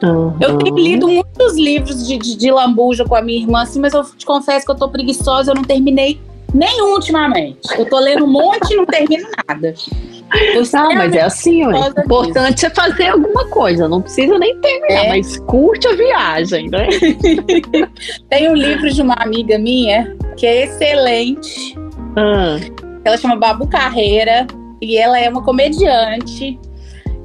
[0.03, 0.37] Uhum.
[0.41, 3.93] Eu tenho lido muitos livros de, de, de, lambuja com a minha irmã, assim, mas
[3.95, 6.21] eu te confesso que eu tô preguiçosa, eu não terminei
[6.55, 7.59] nenhum ultimamente.
[7.79, 9.75] Eu tô lendo um monte e não termino nada.
[10.73, 12.67] Não, mas é assim, o importante disso.
[12.67, 15.09] é fazer alguma coisa, não precisa nem terminar, é.
[15.11, 16.89] mas curte a viagem, né?
[18.29, 21.77] Tem um livro de uma amiga minha que é excelente.
[21.79, 24.47] Uhum ela chama Babu Carreira
[24.83, 26.59] e ela é uma comediante.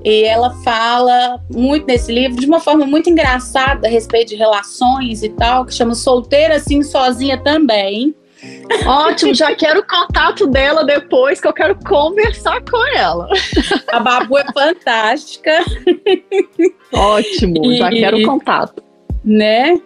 [0.03, 5.21] E ela fala muito nesse livro de uma forma muito engraçada a respeito de relações
[5.23, 8.15] e tal, que chama Solteira assim sozinha também.
[8.85, 13.29] Ótimo, já quero o contato dela depois, que eu quero conversar com ela.
[13.91, 15.63] A Babu é fantástica.
[16.91, 18.83] Ótimo, já quero o contato.
[19.23, 19.79] Né?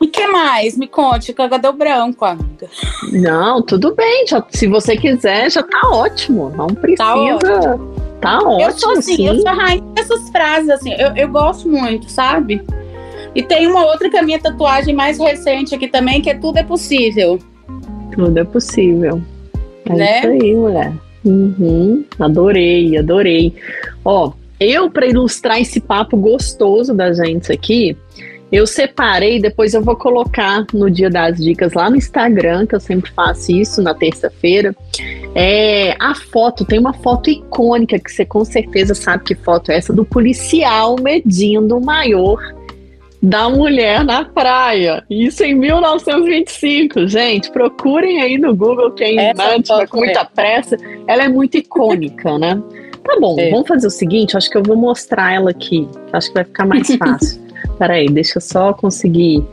[0.00, 0.78] E que mais?
[0.78, 2.68] Me conte, que deu branco, amiga.
[3.12, 4.26] Não, tudo bem.
[4.26, 6.50] Já, se você quiser, já tá ótimo.
[6.50, 7.04] Não tá precisa.
[7.04, 7.94] Tá ótimo.
[8.20, 9.28] Tá ótimo eu sou assim, sim.
[9.28, 10.92] eu sou rainha dessas frases, assim.
[10.94, 12.62] Eu, eu gosto muito, sabe?
[13.34, 16.34] E tem uma outra que é a minha tatuagem mais recente aqui também, que é
[16.34, 17.38] Tudo é Possível.
[18.12, 19.22] Tudo é possível.
[19.86, 20.18] É né?
[20.18, 20.92] isso aí, mulher.
[21.24, 23.54] Uhum, adorei, adorei.
[24.04, 27.96] Ó, eu, para ilustrar esse papo gostoso da gente aqui,
[28.50, 32.80] eu separei, depois eu vou colocar no dia das dicas lá no Instagram, que eu
[32.80, 34.74] sempre faço isso na terça-feira.
[35.34, 39.76] É, a foto, tem uma foto icônica que você com certeza sabe que foto é
[39.76, 42.38] essa, do policial medindo o maior
[43.22, 45.04] da mulher na praia.
[45.10, 47.06] Isso em 1925.
[47.06, 49.34] Gente, procurem aí no Google quem é
[49.88, 50.76] com muita pressa.
[51.06, 52.60] Ela é muito icônica, né?
[53.04, 53.50] Tá bom, é.
[53.50, 55.88] vamos fazer o seguinte, acho que eu vou mostrar ela aqui.
[56.12, 57.40] Acho que vai ficar mais fácil.
[57.78, 59.44] Peraí, deixa eu só conseguir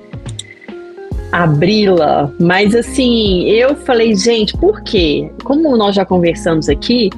[1.32, 2.32] abri-la.
[2.40, 5.30] Mas assim, eu falei, gente, por quê?
[5.44, 7.10] Como nós já conversamos aqui,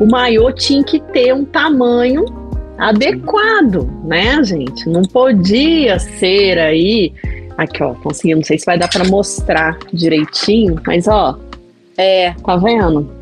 [0.00, 2.24] o maiô tinha que ter um tamanho
[2.78, 4.88] adequado, né, gente?
[4.88, 7.12] Não podia ser aí.
[7.56, 11.36] Aqui, ó, consegui, não sei se vai dar para mostrar direitinho, mas ó,
[11.96, 13.18] é, tá vendo?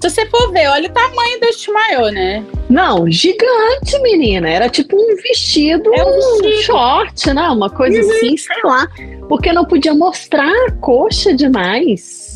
[0.00, 2.44] Se você for ver, olha o tamanho deste maiô, né?
[2.70, 4.48] Não, gigante, menina.
[4.48, 7.48] Era tipo um vestido, é um, short, né?
[7.48, 8.10] Uma coisa uhum.
[8.12, 8.86] assim, sei lá.
[9.28, 12.27] Porque não podia mostrar a coxa demais.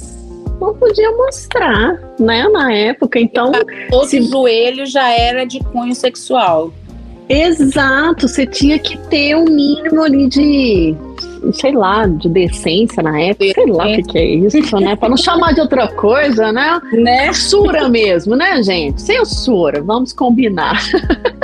[0.63, 3.19] Não podia mostrar, né, na época.
[3.19, 3.51] Então,
[3.91, 4.23] todo se...
[4.23, 6.73] joelho já era de cunho sexual.
[7.29, 10.95] Exato, você tinha que ter um mínimo ali de,
[11.55, 14.97] sei lá, de decência na época, sei lá o que, que, é isso, né?
[14.97, 16.81] Para não chamar de outra coisa, né?
[16.93, 17.33] né?
[17.33, 19.01] Censura mesmo, né, gente?
[19.01, 20.79] Censura, vamos combinar.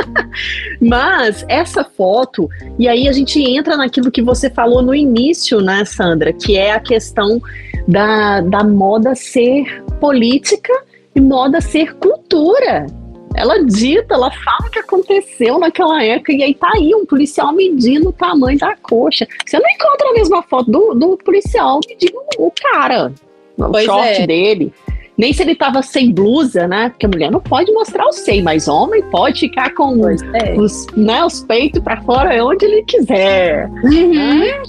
[0.81, 5.85] Mas essa foto, e aí a gente entra naquilo que você falou no início, né,
[5.85, 7.41] Sandra, que é a questão
[7.89, 10.73] da, da moda ser política
[11.17, 12.87] e moda ser cultura.
[13.35, 17.53] Ela dita, ela fala o que aconteceu naquela época, e aí tá aí um policial
[17.53, 19.27] medindo o tamanho da coxa.
[19.47, 23.13] Você não encontra a mesma foto do, do policial medindo o cara,
[23.57, 24.27] o pois short é.
[24.27, 24.73] dele.
[25.17, 26.91] Nem se ele tava sem blusa, né?
[26.91, 30.55] Porque a mulher não pode mostrar o seio, mas homem pode ficar com é.
[30.57, 33.69] os, né, os peitos para fora onde ele quiser.
[33.83, 34.15] Uhum.
[34.15, 34.63] Né?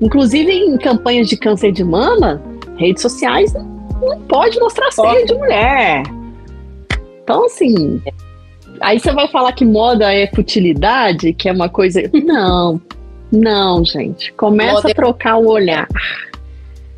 [0.00, 2.40] Inclusive em campanhas de câncer de mama,
[2.76, 6.02] redes sociais não pode mostrar seio de mulher.
[7.22, 8.00] Então, assim,
[8.80, 12.02] aí você vai falar que moda é futilidade, que é uma coisa.
[12.24, 12.80] Não,
[13.32, 14.32] não, gente.
[14.32, 14.90] Começa moda...
[14.90, 15.88] a trocar o olhar.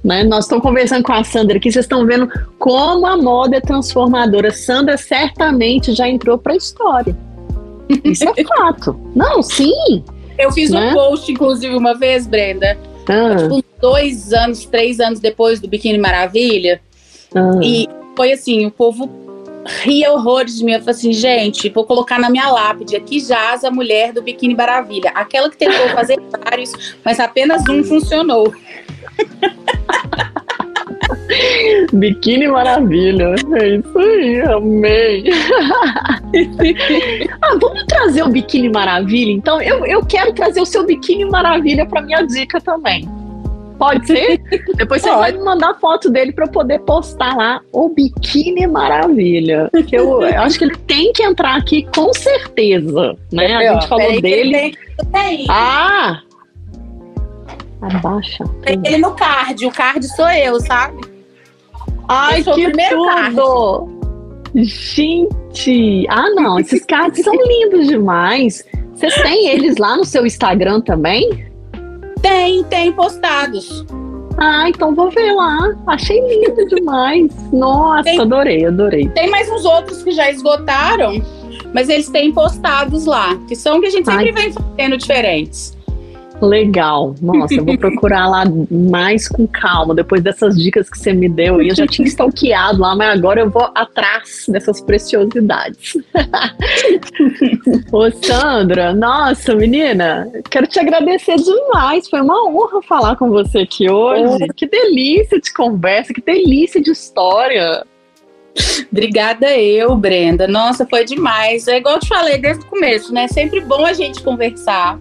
[0.04, 0.22] Né?
[0.24, 2.28] Nós estamos conversando com a Sandra aqui, vocês estão vendo
[2.58, 4.50] como a moda é transformadora.
[4.50, 7.16] Sandra certamente já entrou para a história.
[8.04, 8.98] Isso é fato.
[9.14, 10.04] Não, sim.
[10.38, 10.90] Eu fiz né?
[10.90, 12.78] um post, inclusive, uma vez, Brenda.
[13.08, 13.36] Ah.
[13.36, 16.80] Tipo, dois anos, três anos depois do Biquíni Maravilha.
[17.34, 17.60] Ah.
[17.62, 17.86] E
[18.16, 19.08] foi assim, o povo
[19.82, 20.72] ria horrores de mim.
[20.72, 24.54] Eu falei assim, gente, vou colocar na minha lápide aqui jaz a mulher do Biquíni
[24.54, 25.10] Maravilha.
[25.14, 26.72] Aquela que tentou fazer vários,
[27.04, 28.52] mas apenas um funcionou.
[31.92, 33.34] Biquíni Maravilha.
[33.60, 35.24] É isso aí, amei.
[37.42, 39.30] ah, vamos trazer o Biquíni Maravilha?
[39.30, 43.08] Então, eu, eu quero trazer o seu Biquíni Maravilha para minha dica também.
[43.78, 44.38] Pode ser?
[44.76, 49.70] Depois você vai me mandar foto dele para eu poder postar lá o biquíni maravilha.
[49.86, 53.56] Que eu, eu, acho que ele tem que entrar aqui com certeza, né?
[53.56, 54.76] A gente falou dele.
[55.12, 55.46] Tem.
[55.48, 56.20] Ah!
[57.80, 58.44] Abaixa.
[58.62, 59.64] Tem ele no card.
[59.64, 61.00] O card sou eu, sabe?
[62.08, 63.06] Ai, que tudo!
[63.06, 63.98] Card.
[64.54, 66.06] Gente!
[66.08, 66.58] Ah, não.
[66.58, 68.64] Esses cards são lindos demais.
[68.94, 71.47] Vocês têm eles lá no seu Instagram também?
[72.28, 73.86] Tem, tem postados.
[74.36, 75.74] Ah, então vou ver lá.
[75.86, 77.32] Achei lindo demais.
[77.50, 79.08] Nossa, tem, adorei, adorei.
[79.08, 81.22] Tem mais uns outros que já esgotaram,
[81.72, 84.32] mas eles têm postados lá, que são que a gente sempre Ai.
[84.32, 85.77] vem fazendo diferentes.
[86.40, 87.14] Legal.
[87.20, 91.60] Nossa, eu vou procurar lá mais com calma, depois dessas dicas que você me deu.
[91.60, 95.94] Eu já tinha stalkeado lá, mas agora eu vou atrás dessas preciosidades.
[97.92, 102.08] Ô, Sandra, nossa, menina, quero te agradecer demais.
[102.08, 104.46] Foi uma honra falar com você aqui hoje.
[104.54, 107.84] Que delícia de conversa, que delícia de história.
[108.90, 110.48] Obrigada eu, Brenda.
[110.48, 111.68] Nossa, foi demais.
[111.68, 113.28] É igual eu te falei desde o começo, né?
[113.28, 114.98] Sempre bom a gente conversar.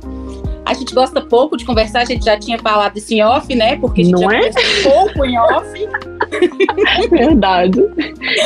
[0.68, 3.77] A gente gosta pouco de conversar, a gente já tinha falado isso em off, né?
[3.77, 4.52] Porque a gente Não é?
[4.84, 5.88] pouco em off.
[7.10, 7.81] Verdade.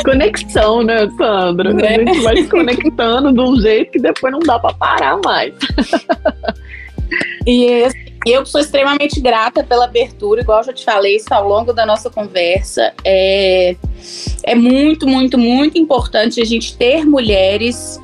[0.05, 1.71] Conexão, né, Sandra?
[1.81, 1.95] É.
[1.95, 5.55] A gente vai se conectando de um jeito que depois não dá para parar mais.
[7.47, 7.87] E
[8.25, 11.87] eu sou extremamente grata pela abertura, igual eu já te falei isso ao longo da
[11.87, 12.93] nossa conversa.
[13.03, 13.75] É,
[14.43, 17.99] é muito, muito, muito importante a gente ter mulheres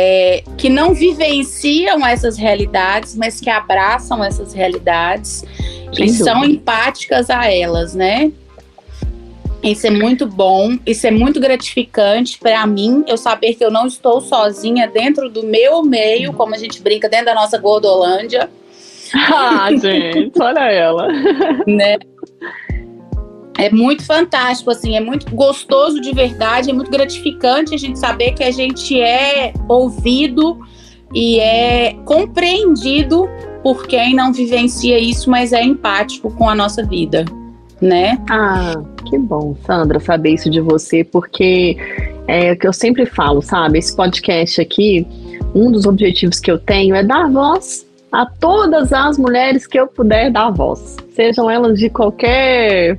[0.00, 5.44] é, que não vivenciam essas realidades, mas que abraçam essas realidades
[5.92, 6.24] Sem e dúvida.
[6.24, 8.30] são empáticas a elas, né?
[9.60, 13.88] Isso é muito bom, isso é muito gratificante para mim, eu saber que eu não
[13.88, 18.48] estou sozinha dentro do meu meio, como a gente brinca dentro da nossa Gordolândia.
[19.10, 21.08] Ah, gente, olha ela.
[21.66, 21.96] né?
[23.58, 28.32] É muito fantástico, assim, é muito gostoso de verdade, é muito gratificante a gente saber
[28.32, 30.60] que a gente é ouvido
[31.12, 33.28] e é compreendido
[33.60, 37.24] por quem não vivencia isso, mas é empático com a nossa vida,
[37.80, 38.16] né?
[38.30, 41.76] Ah, que bom, Sandra, saber isso de você, porque
[42.28, 43.80] é o que eu sempre falo, sabe?
[43.80, 45.04] Esse podcast aqui,
[45.52, 49.86] um dos objetivos que eu tenho é dar voz a todas as mulheres que eu
[49.86, 52.98] puder dar voz, sejam elas de qualquer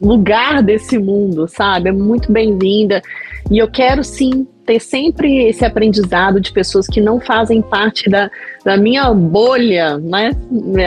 [0.00, 1.90] lugar desse mundo, sabe?
[1.90, 3.02] É muito bem-vinda.
[3.50, 8.30] E eu quero sim ter sempre esse aprendizado de pessoas que não fazem parte da,
[8.64, 10.30] da minha bolha, né?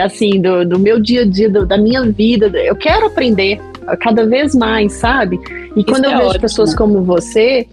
[0.04, 2.46] Assim, do, do meu dia a dia, do, da minha vida.
[2.58, 3.60] Eu quero aprender
[4.00, 5.38] cada vez mais, sabe?
[5.76, 6.40] E quando Isso eu é vejo ótimo.
[6.42, 7.66] pessoas como você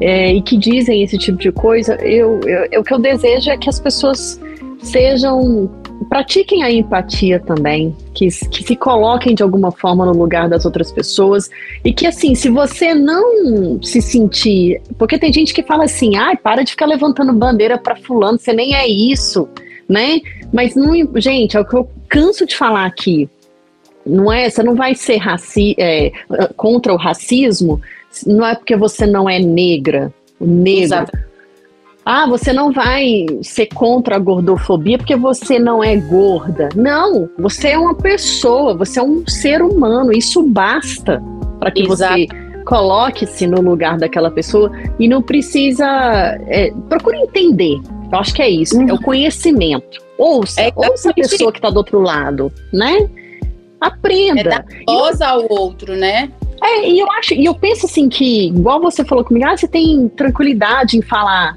[0.00, 3.50] é, e que dizem esse tipo de coisa, eu, eu, eu, o que eu desejo
[3.50, 4.40] é que as pessoas
[4.82, 5.70] sejam
[6.08, 10.90] pratiquem a empatia também, que, que se coloquem de alguma forma no lugar das outras
[10.90, 11.48] pessoas
[11.84, 16.36] e que assim, se você não se sentir, porque tem gente que fala assim, ai,
[16.36, 19.48] para de ficar levantando bandeira para fulano, você nem é isso,
[19.88, 20.20] né?
[20.52, 23.28] Mas não, gente, é o que eu canso de falar aqui.
[24.04, 26.12] Não é, você não vai ser raci é,
[26.56, 27.80] contra o racismo,
[28.26, 30.82] não é porque você não é negra, negro.
[30.82, 31.31] Exato
[32.04, 36.68] ah, você não vai ser contra a gordofobia porque você não é gorda.
[36.74, 40.12] Não, você é uma pessoa, você é um ser humano.
[40.12, 41.22] Isso basta
[41.60, 42.14] para que Exato.
[42.14, 42.26] você
[42.64, 45.86] coloque-se no lugar daquela pessoa e não precisa.
[46.48, 47.80] É, procure entender.
[48.12, 48.88] Eu acho que é isso, uhum.
[48.88, 50.02] é o conhecimento.
[50.18, 53.08] Ouça, é ouça a pessoa que está do outro lado, né?
[53.80, 54.40] Aprenda.
[54.40, 56.30] É dar voz ao outro, né?
[56.62, 59.66] É, e eu acho, e eu penso assim que, igual você falou comigo, ah, você
[59.66, 61.54] tem tranquilidade em falar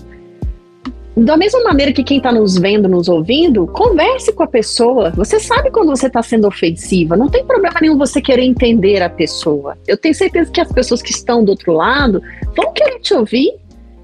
[1.23, 5.11] da mesma maneira que quem está nos vendo, nos ouvindo, converse com a pessoa.
[5.11, 7.15] Você sabe quando você está sendo ofensiva.
[7.15, 9.77] Não tem problema nenhum você querer entender a pessoa.
[9.87, 12.21] Eu tenho certeza que as pessoas que estão do outro lado
[12.55, 13.53] vão querer te ouvir.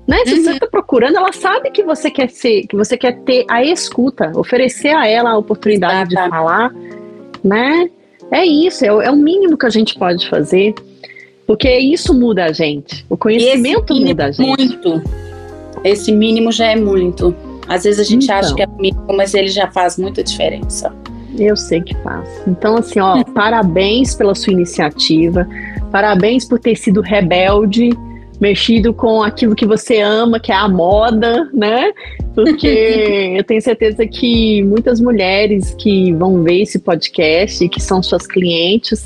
[0.08, 0.26] Né?
[0.26, 0.44] Se uhum.
[0.44, 4.32] você está procurando, ela sabe que você quer ser, que você quer ter a escuta,
[4.36, 6.74] oferecer a ela a oportunidade de falar,
[7.44, 7.90] né?
[8.32, 10.74] É isso, é, é o mínimo que a gente pode fazer,
[11.46, 13.06] porque isso muda a gente.
[13.10, 14.58] O conhecimento muda a gente.
[14.58, 15.31] Muito.
[15.84, 17.36] Esse mínimo já é muito.
[17.68, 20.94] Às vezes a gente então, acha que é mínimo, mas ele já faz muita diferença.
[21.38, 22.28] Eu sei que faz.
[22.46, 25.48] Então, assim, ó, parabéns pela sua iniciativa,
[25.92, 27.90] parabéns por ter sido rebelde,
[28.40, 31.92] mexido com aquilo que você ama, que é a moda, né?
[32.34, 32.68] Porque
[33.38, 38.26] eu tenho certeza que muitas mulheres que vão ver esse podcast e que são suas
[38.26, 39.04] clientes,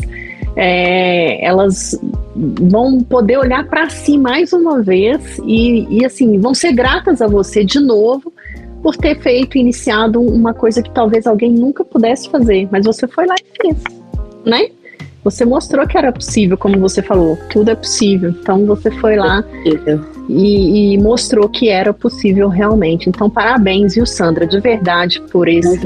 [0.55, 1.99] é, elas
[2.35, 7.27] vão poder olhar para si mais uma vez e, e, assim vão ser gratas a
[7.27, 8.31] você de novo
[8.81, 13.25] por ter feito, iniciado uma coisa que talvez alguém nunca pudesse fazer, mas você foi
[13.25, 13.83] lá e fez,
[14.45, 14.69] né?
[15.23, 18.29] Você mostrou que era possível, como você falou, tudo é possível.
[18.29, 19.43] Então você foi lá
[20.29, 23.09] e, e, mostrou que era possível realmente.
[23.09, 25.79] Então parabéns, viu, Sandra, de verdade por esse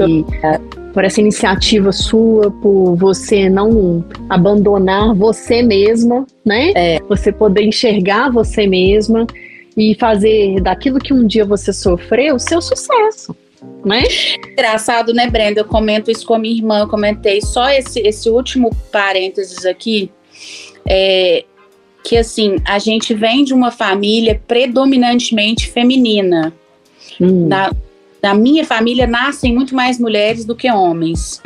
[0.92, 6.72] por essa iniciativa sua, por você não abandonar você mesma, né?
[6.74, 6.98] É.
[7.08, 9.26] Você poder enxergar você mesma
[9.76, 13.34] e fazer daquilo que um dia você sofreu o seu sucesso.
[13.84, 14.02] Né?
[14.52, 15.60] Engraçado, né, Brenda?
[15.60, 20.10] Eu comento isso com a minha irmã, eu comentei só esse, esse último parênteses aqui.
[20.88, 21.44] É,
[22.02, 26.52] que assim, a gente vem de uma família predominantemente feminina.
[27.20, 27.46] Hum.
[27.48, 27.70] Na,
[28.22, 31.42] na minha família nascem muito mais mulheres do que homens.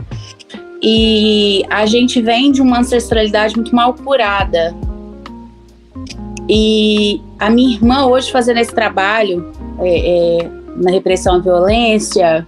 [0.82, 4.74] E a gente vem de uma ancestralidade muito mal curada.
[6.48, 12.46] E a minha irmã, hoje, fazendo esse trabalho é, é, na repressão à violência,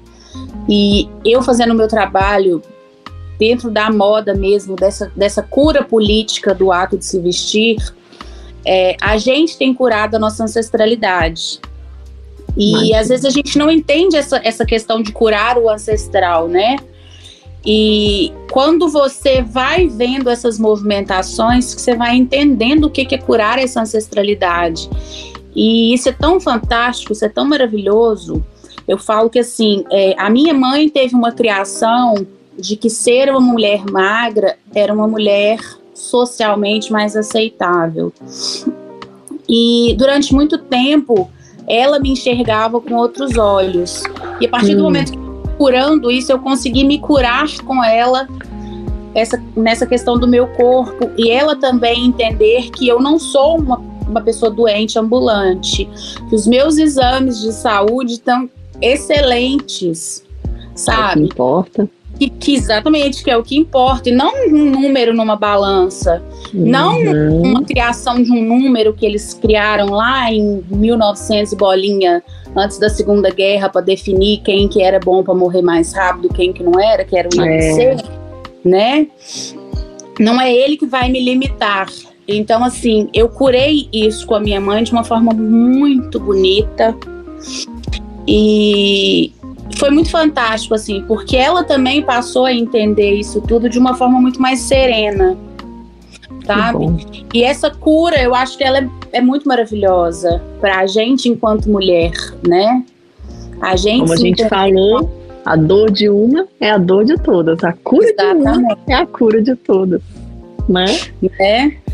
[0.69, 2.63] e eu fazendo o meu trabalho
[3.39, 7.77] dentro da moda mesmo, dessa, dessa cura política do ato de se vestir,
[8.67, 11.61] é, a gente tem curado a nossa ancestralidade.
[12.57, 16.77] E às vezes a gente não entende essa, essa questão de curar o ancestral, né?
[17.65, 23.81] E quando você vai vendo essas movimentações, você vai entendendo o que é curar essa
[23.81, 24.89] ancestralidade.
[25.55, 28.45] E isso é tão fantástico, isso é tão maravilhoso.
[28.87, 32.15] Eu falo que assim, é, a minha mãe teve uma criação
[32.57, 35.59] de que ser uma mulher magra era uma mulher
[35.93, 38.13] socialmente mais aceitável.
[39.49, 41.31] E durante muito tempo
[41.69, 44.03] ela me enxergava com outros olhos.
[44.41, 44.79] E a partir hum.
[44.79, 45.27] do momento que
[45.57, 48.29] curando isso, eu consegui me curar com ela
[49.15, 53.79] essa, nessa questão do meu corpo e ela também entender que eu não sou uma,
[54.07, 55.89] uma pessoa doente ambulante,
[56.29, 58.49] que os meus exames de saúde estão
[58.81, 60.23] excelentes,
[60.75, 61.11] sabe?
[61.11, 61.89] É que importa.
[62.19, 66.23] Que, que, exatamente, que é o que importa, e não um número numa balança,
[66.55, 66.67] uhum.
[66.67, 66.99] não
[67.43, 72.23] uma criação de um número que eles criaram lá em 1900 bolinha,
[72.57, 76.53] antes da Segunda Guerra, para definir quem que era bom para morrer mais rápido, quem
[76.53, 77.97] que não era, que era o é.
[78.65, 79.07] né?
[80.19, 81.89] Não é ele que vai me limitar.
[82.27, 86.97] Então, assim, eu curei isso com a minha mãe de uma forma muito bonita.
[88.27, 89.33] E,
[89.79, 94.21] foi muito fantástico, assim, porque ela também passou a entender isso tudo de uma forma
[94.21, 95.37] muito mais serena,
[96.45, 96.87] sabe?
[97.35, 101.71] E essa cura, eu acho que ela é, é muito maravilhosa para a gente enquanto
[101.71, 102.13] mulher,
[102.47, 102.85] né?
[103.61, 105.11] A gente Como a gente falou,
[105.45, 108.53] a dor de uma é a dor de todas, a cura Exatamente.
[108.53, 110.03] de uma é a cura de todas,
[110.69, 110.87] né?
[111.41, 111.87] É.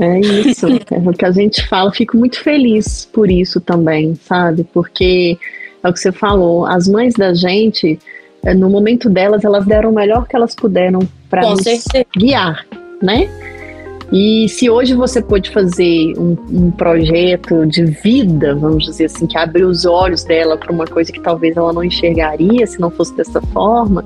[0.00, 1.92] É isso, é o que a gente fala.
[1.92, 4.64] Fico muito feliz por isso também, sabe?
[4.72, 5.38] Porque
[5.82, 7.98] é o que você falou, as mães da gente
[8.44, 11.00] é, no momento delas, elas deram o melhor que elas puderam
[11.30, 12.04] para nos certeza.
[12.16, 12.66] guiar,
[13.00, 13.28] né?
[14.12, 19.38] E se hoje você pode fazer um, um, projeto de vida, vamos dizer assim, que
[19.38, 23.16] abriu os olhos dela para uma coisa que talvez ela não enxergaria se não fosse
[23.16, 24.04] dessa forma,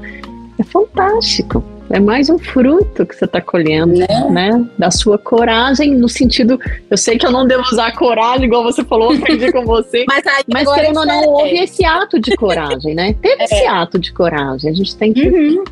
[0.59, 1.65] é fantástico.
[1.89, 4.07] É mais um fruto que você está colhendo, né?
[4.31, 4.67] né?
[4.77, 6.59] Da sua coragem, no sentido.
[6.91, 10.05] Eu sei que eu não devo usar coragem, igual você falou, aprendi com você.
[10.09, 11.27] mas, mas querendo ou não, é.
[11.29, 13.15] houve esse ato de coragem, né?
[13.23, 13.45] Teve é.
[13.45, 14.71] esse ato de coragem.
[14.71, 15.29] A gente tem que.
[15.29, 15.65] Uhum.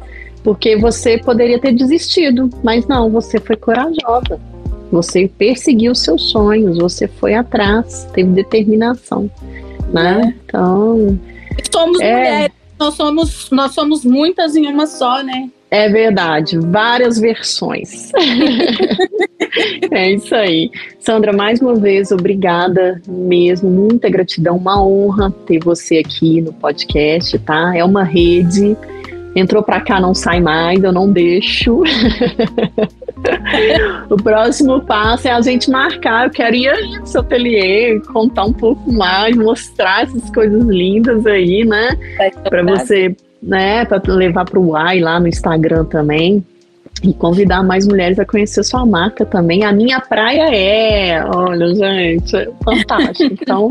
[0.45, 4.39] Porque você poderia ter desistido, mas não, você foi corajosa.
[4.93, 9.28] Você perseguiu seus sonhos, você foi atrás, teve determinação.
[9.93, 10.20] Né?
[10.23, 10.35] É.
[10.45, 11.19] Então.
[11.73, 12.15] Somos é...
[12.15, 15.51] mulheres, nós somos, nós somos muitas em uma só, né?
[15.74, 18.12] É verdade, várias versões.
[19.90, 20.70] é isso aí.
[21.01, 27.36] Sandra, mais uma vez, obrigada mesmo, muita gratidão, uma honra ter você aqui no podcast,
[27.40, 27.76] tá?
[27.76, 28.76] É uma rede,
[29.34, 31.82] entrou para cá, não sai mais, eu não deixo.
[34.09, 36.26] o próximo passo é a gente marcar.
[36.26, 41.26] Eu quero ir aí no seu ateliê, contar um pouco mais, mostrar essas coisas lindas
[41.26, 41.98] aí, né?
[42.48, 46.45] Para você né, para levar para o UAI lá no Instagram também.
[47.03, 49.65] E convidar mais mulheres a conhecer sua marca também.
[49.65, 53.35] A minha praia é, olha, gente, é fantástico.
[53.43, 53.71] Então,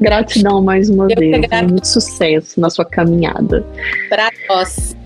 [0.00, 1.40] gratidão mais uma Eu vez.
[1.68, 3.64] Muito sucesso na sua caminhada.
[4.08, 4.97] Para nós.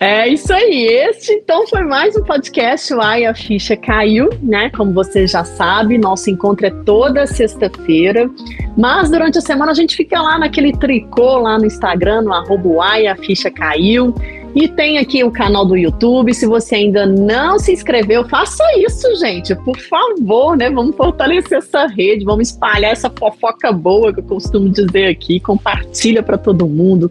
[0.00, 0.86] É isso aí.
[0.86, 2.92] Este então foi mais um podcast.
[3.00, 4.70] Ai, a ficha caiu, né?
[4.70, 8.28] Como você já sabe, nosso encontro é toda sexta-feira.
[8.76, 12.84] Mas durante a semana a gente fica lá naquele tricô lá no Instagram, no arroba
[12.84, 14.14] Ai, a ficha caiu.
[14.54, 16.34] E tem aqui o canal do YouTube.
[16.34, 19.54] Se você ainda não se inscreveu, faça isso, gente.
[19.56, 20.70] Por favor, né?
[20.70, 25.38] Vamos fortalecer essa rede, vamos espalhar essa fofoca boa que eu costumo dizer aqui.
[25.38, 27.10] Compartilha para todo mundo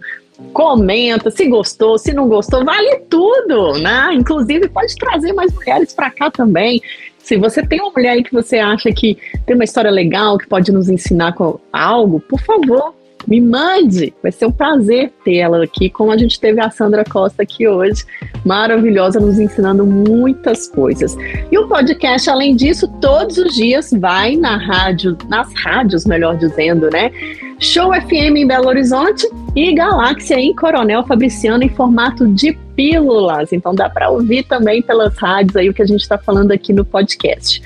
[0.53, 4.09] comenta se gostou, se não gostou, vale tudo, né?
[4.13, 6.81] Inclusive pode trazer mais mulheres para cá também.
[7.17, 10.47] Se você tem uma mulher aí que você acha que tem uma história legal, que
[10.47, 11.35] pode nos ensinar
[11.73, 12.93] algo, por favor,
[13.27, 14.13] me mande.
[14.23, 17.67] Vai ser um prazer ter ela aqui, como a gente teve a Sandra Costa aqui
[17.67, 18.05] hoje,
[18.45, 21.17] maravilhosa, nos ensinando muitas coisas.
[21.51, 26.89] E o podcast, além disso, todos os dias vai na rádio, nas rádios, melhor dizendo,
[26.89, 27.11] né?
[27.59, 33.51] Show FM em Belo Horizonte e Galáxia em Coronel Fabriciano em formato de pílulas.
[33.51, 36.71] Então dá para ouvir também pelas rádios aí o que a gente está falando aqui
[36.71, 37.61] no podcast.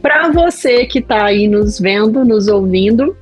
[0.00, 3.16] Para você que está aí nos vendo, nos ouvindo,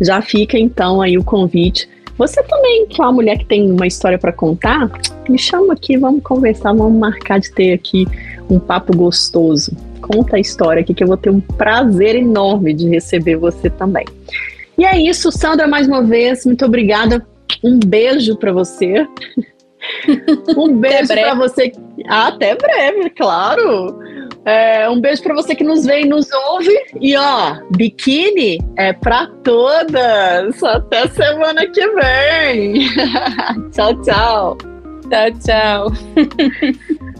[0.00, 1.88] já fica então aí o convite.
[2.16, 4.90] Você também, que é uma mulher que tem uma história para contar,
[5.28, 8.06] me chama aqui, vamos conversar, vamos marcar de ter aqui
[8.50, 9.70] um papo gostoso.
[10.00, 14.04] Conta a história aqui que eu vou ter um prazer enorme de receber você também.
[14.76, 17.24] E é isso, Sandra, mais uma vez, muito obrigada.
[17.62, 19.06] Um beijo para você.
[20.56, 21.72] um beijo para você.
[22.08, 23.98] Até breve, claro.
[24.48, 26.74] É, um beijo para você que nos vê e nos ouve.
[26.98, 30.62] E ó, biquíni é para todas.
[30.62, 32.88] Até semana que vem.
[33.70, 34.56] tchau, tchau.
[35.10, 35.92] Tchau, tchau.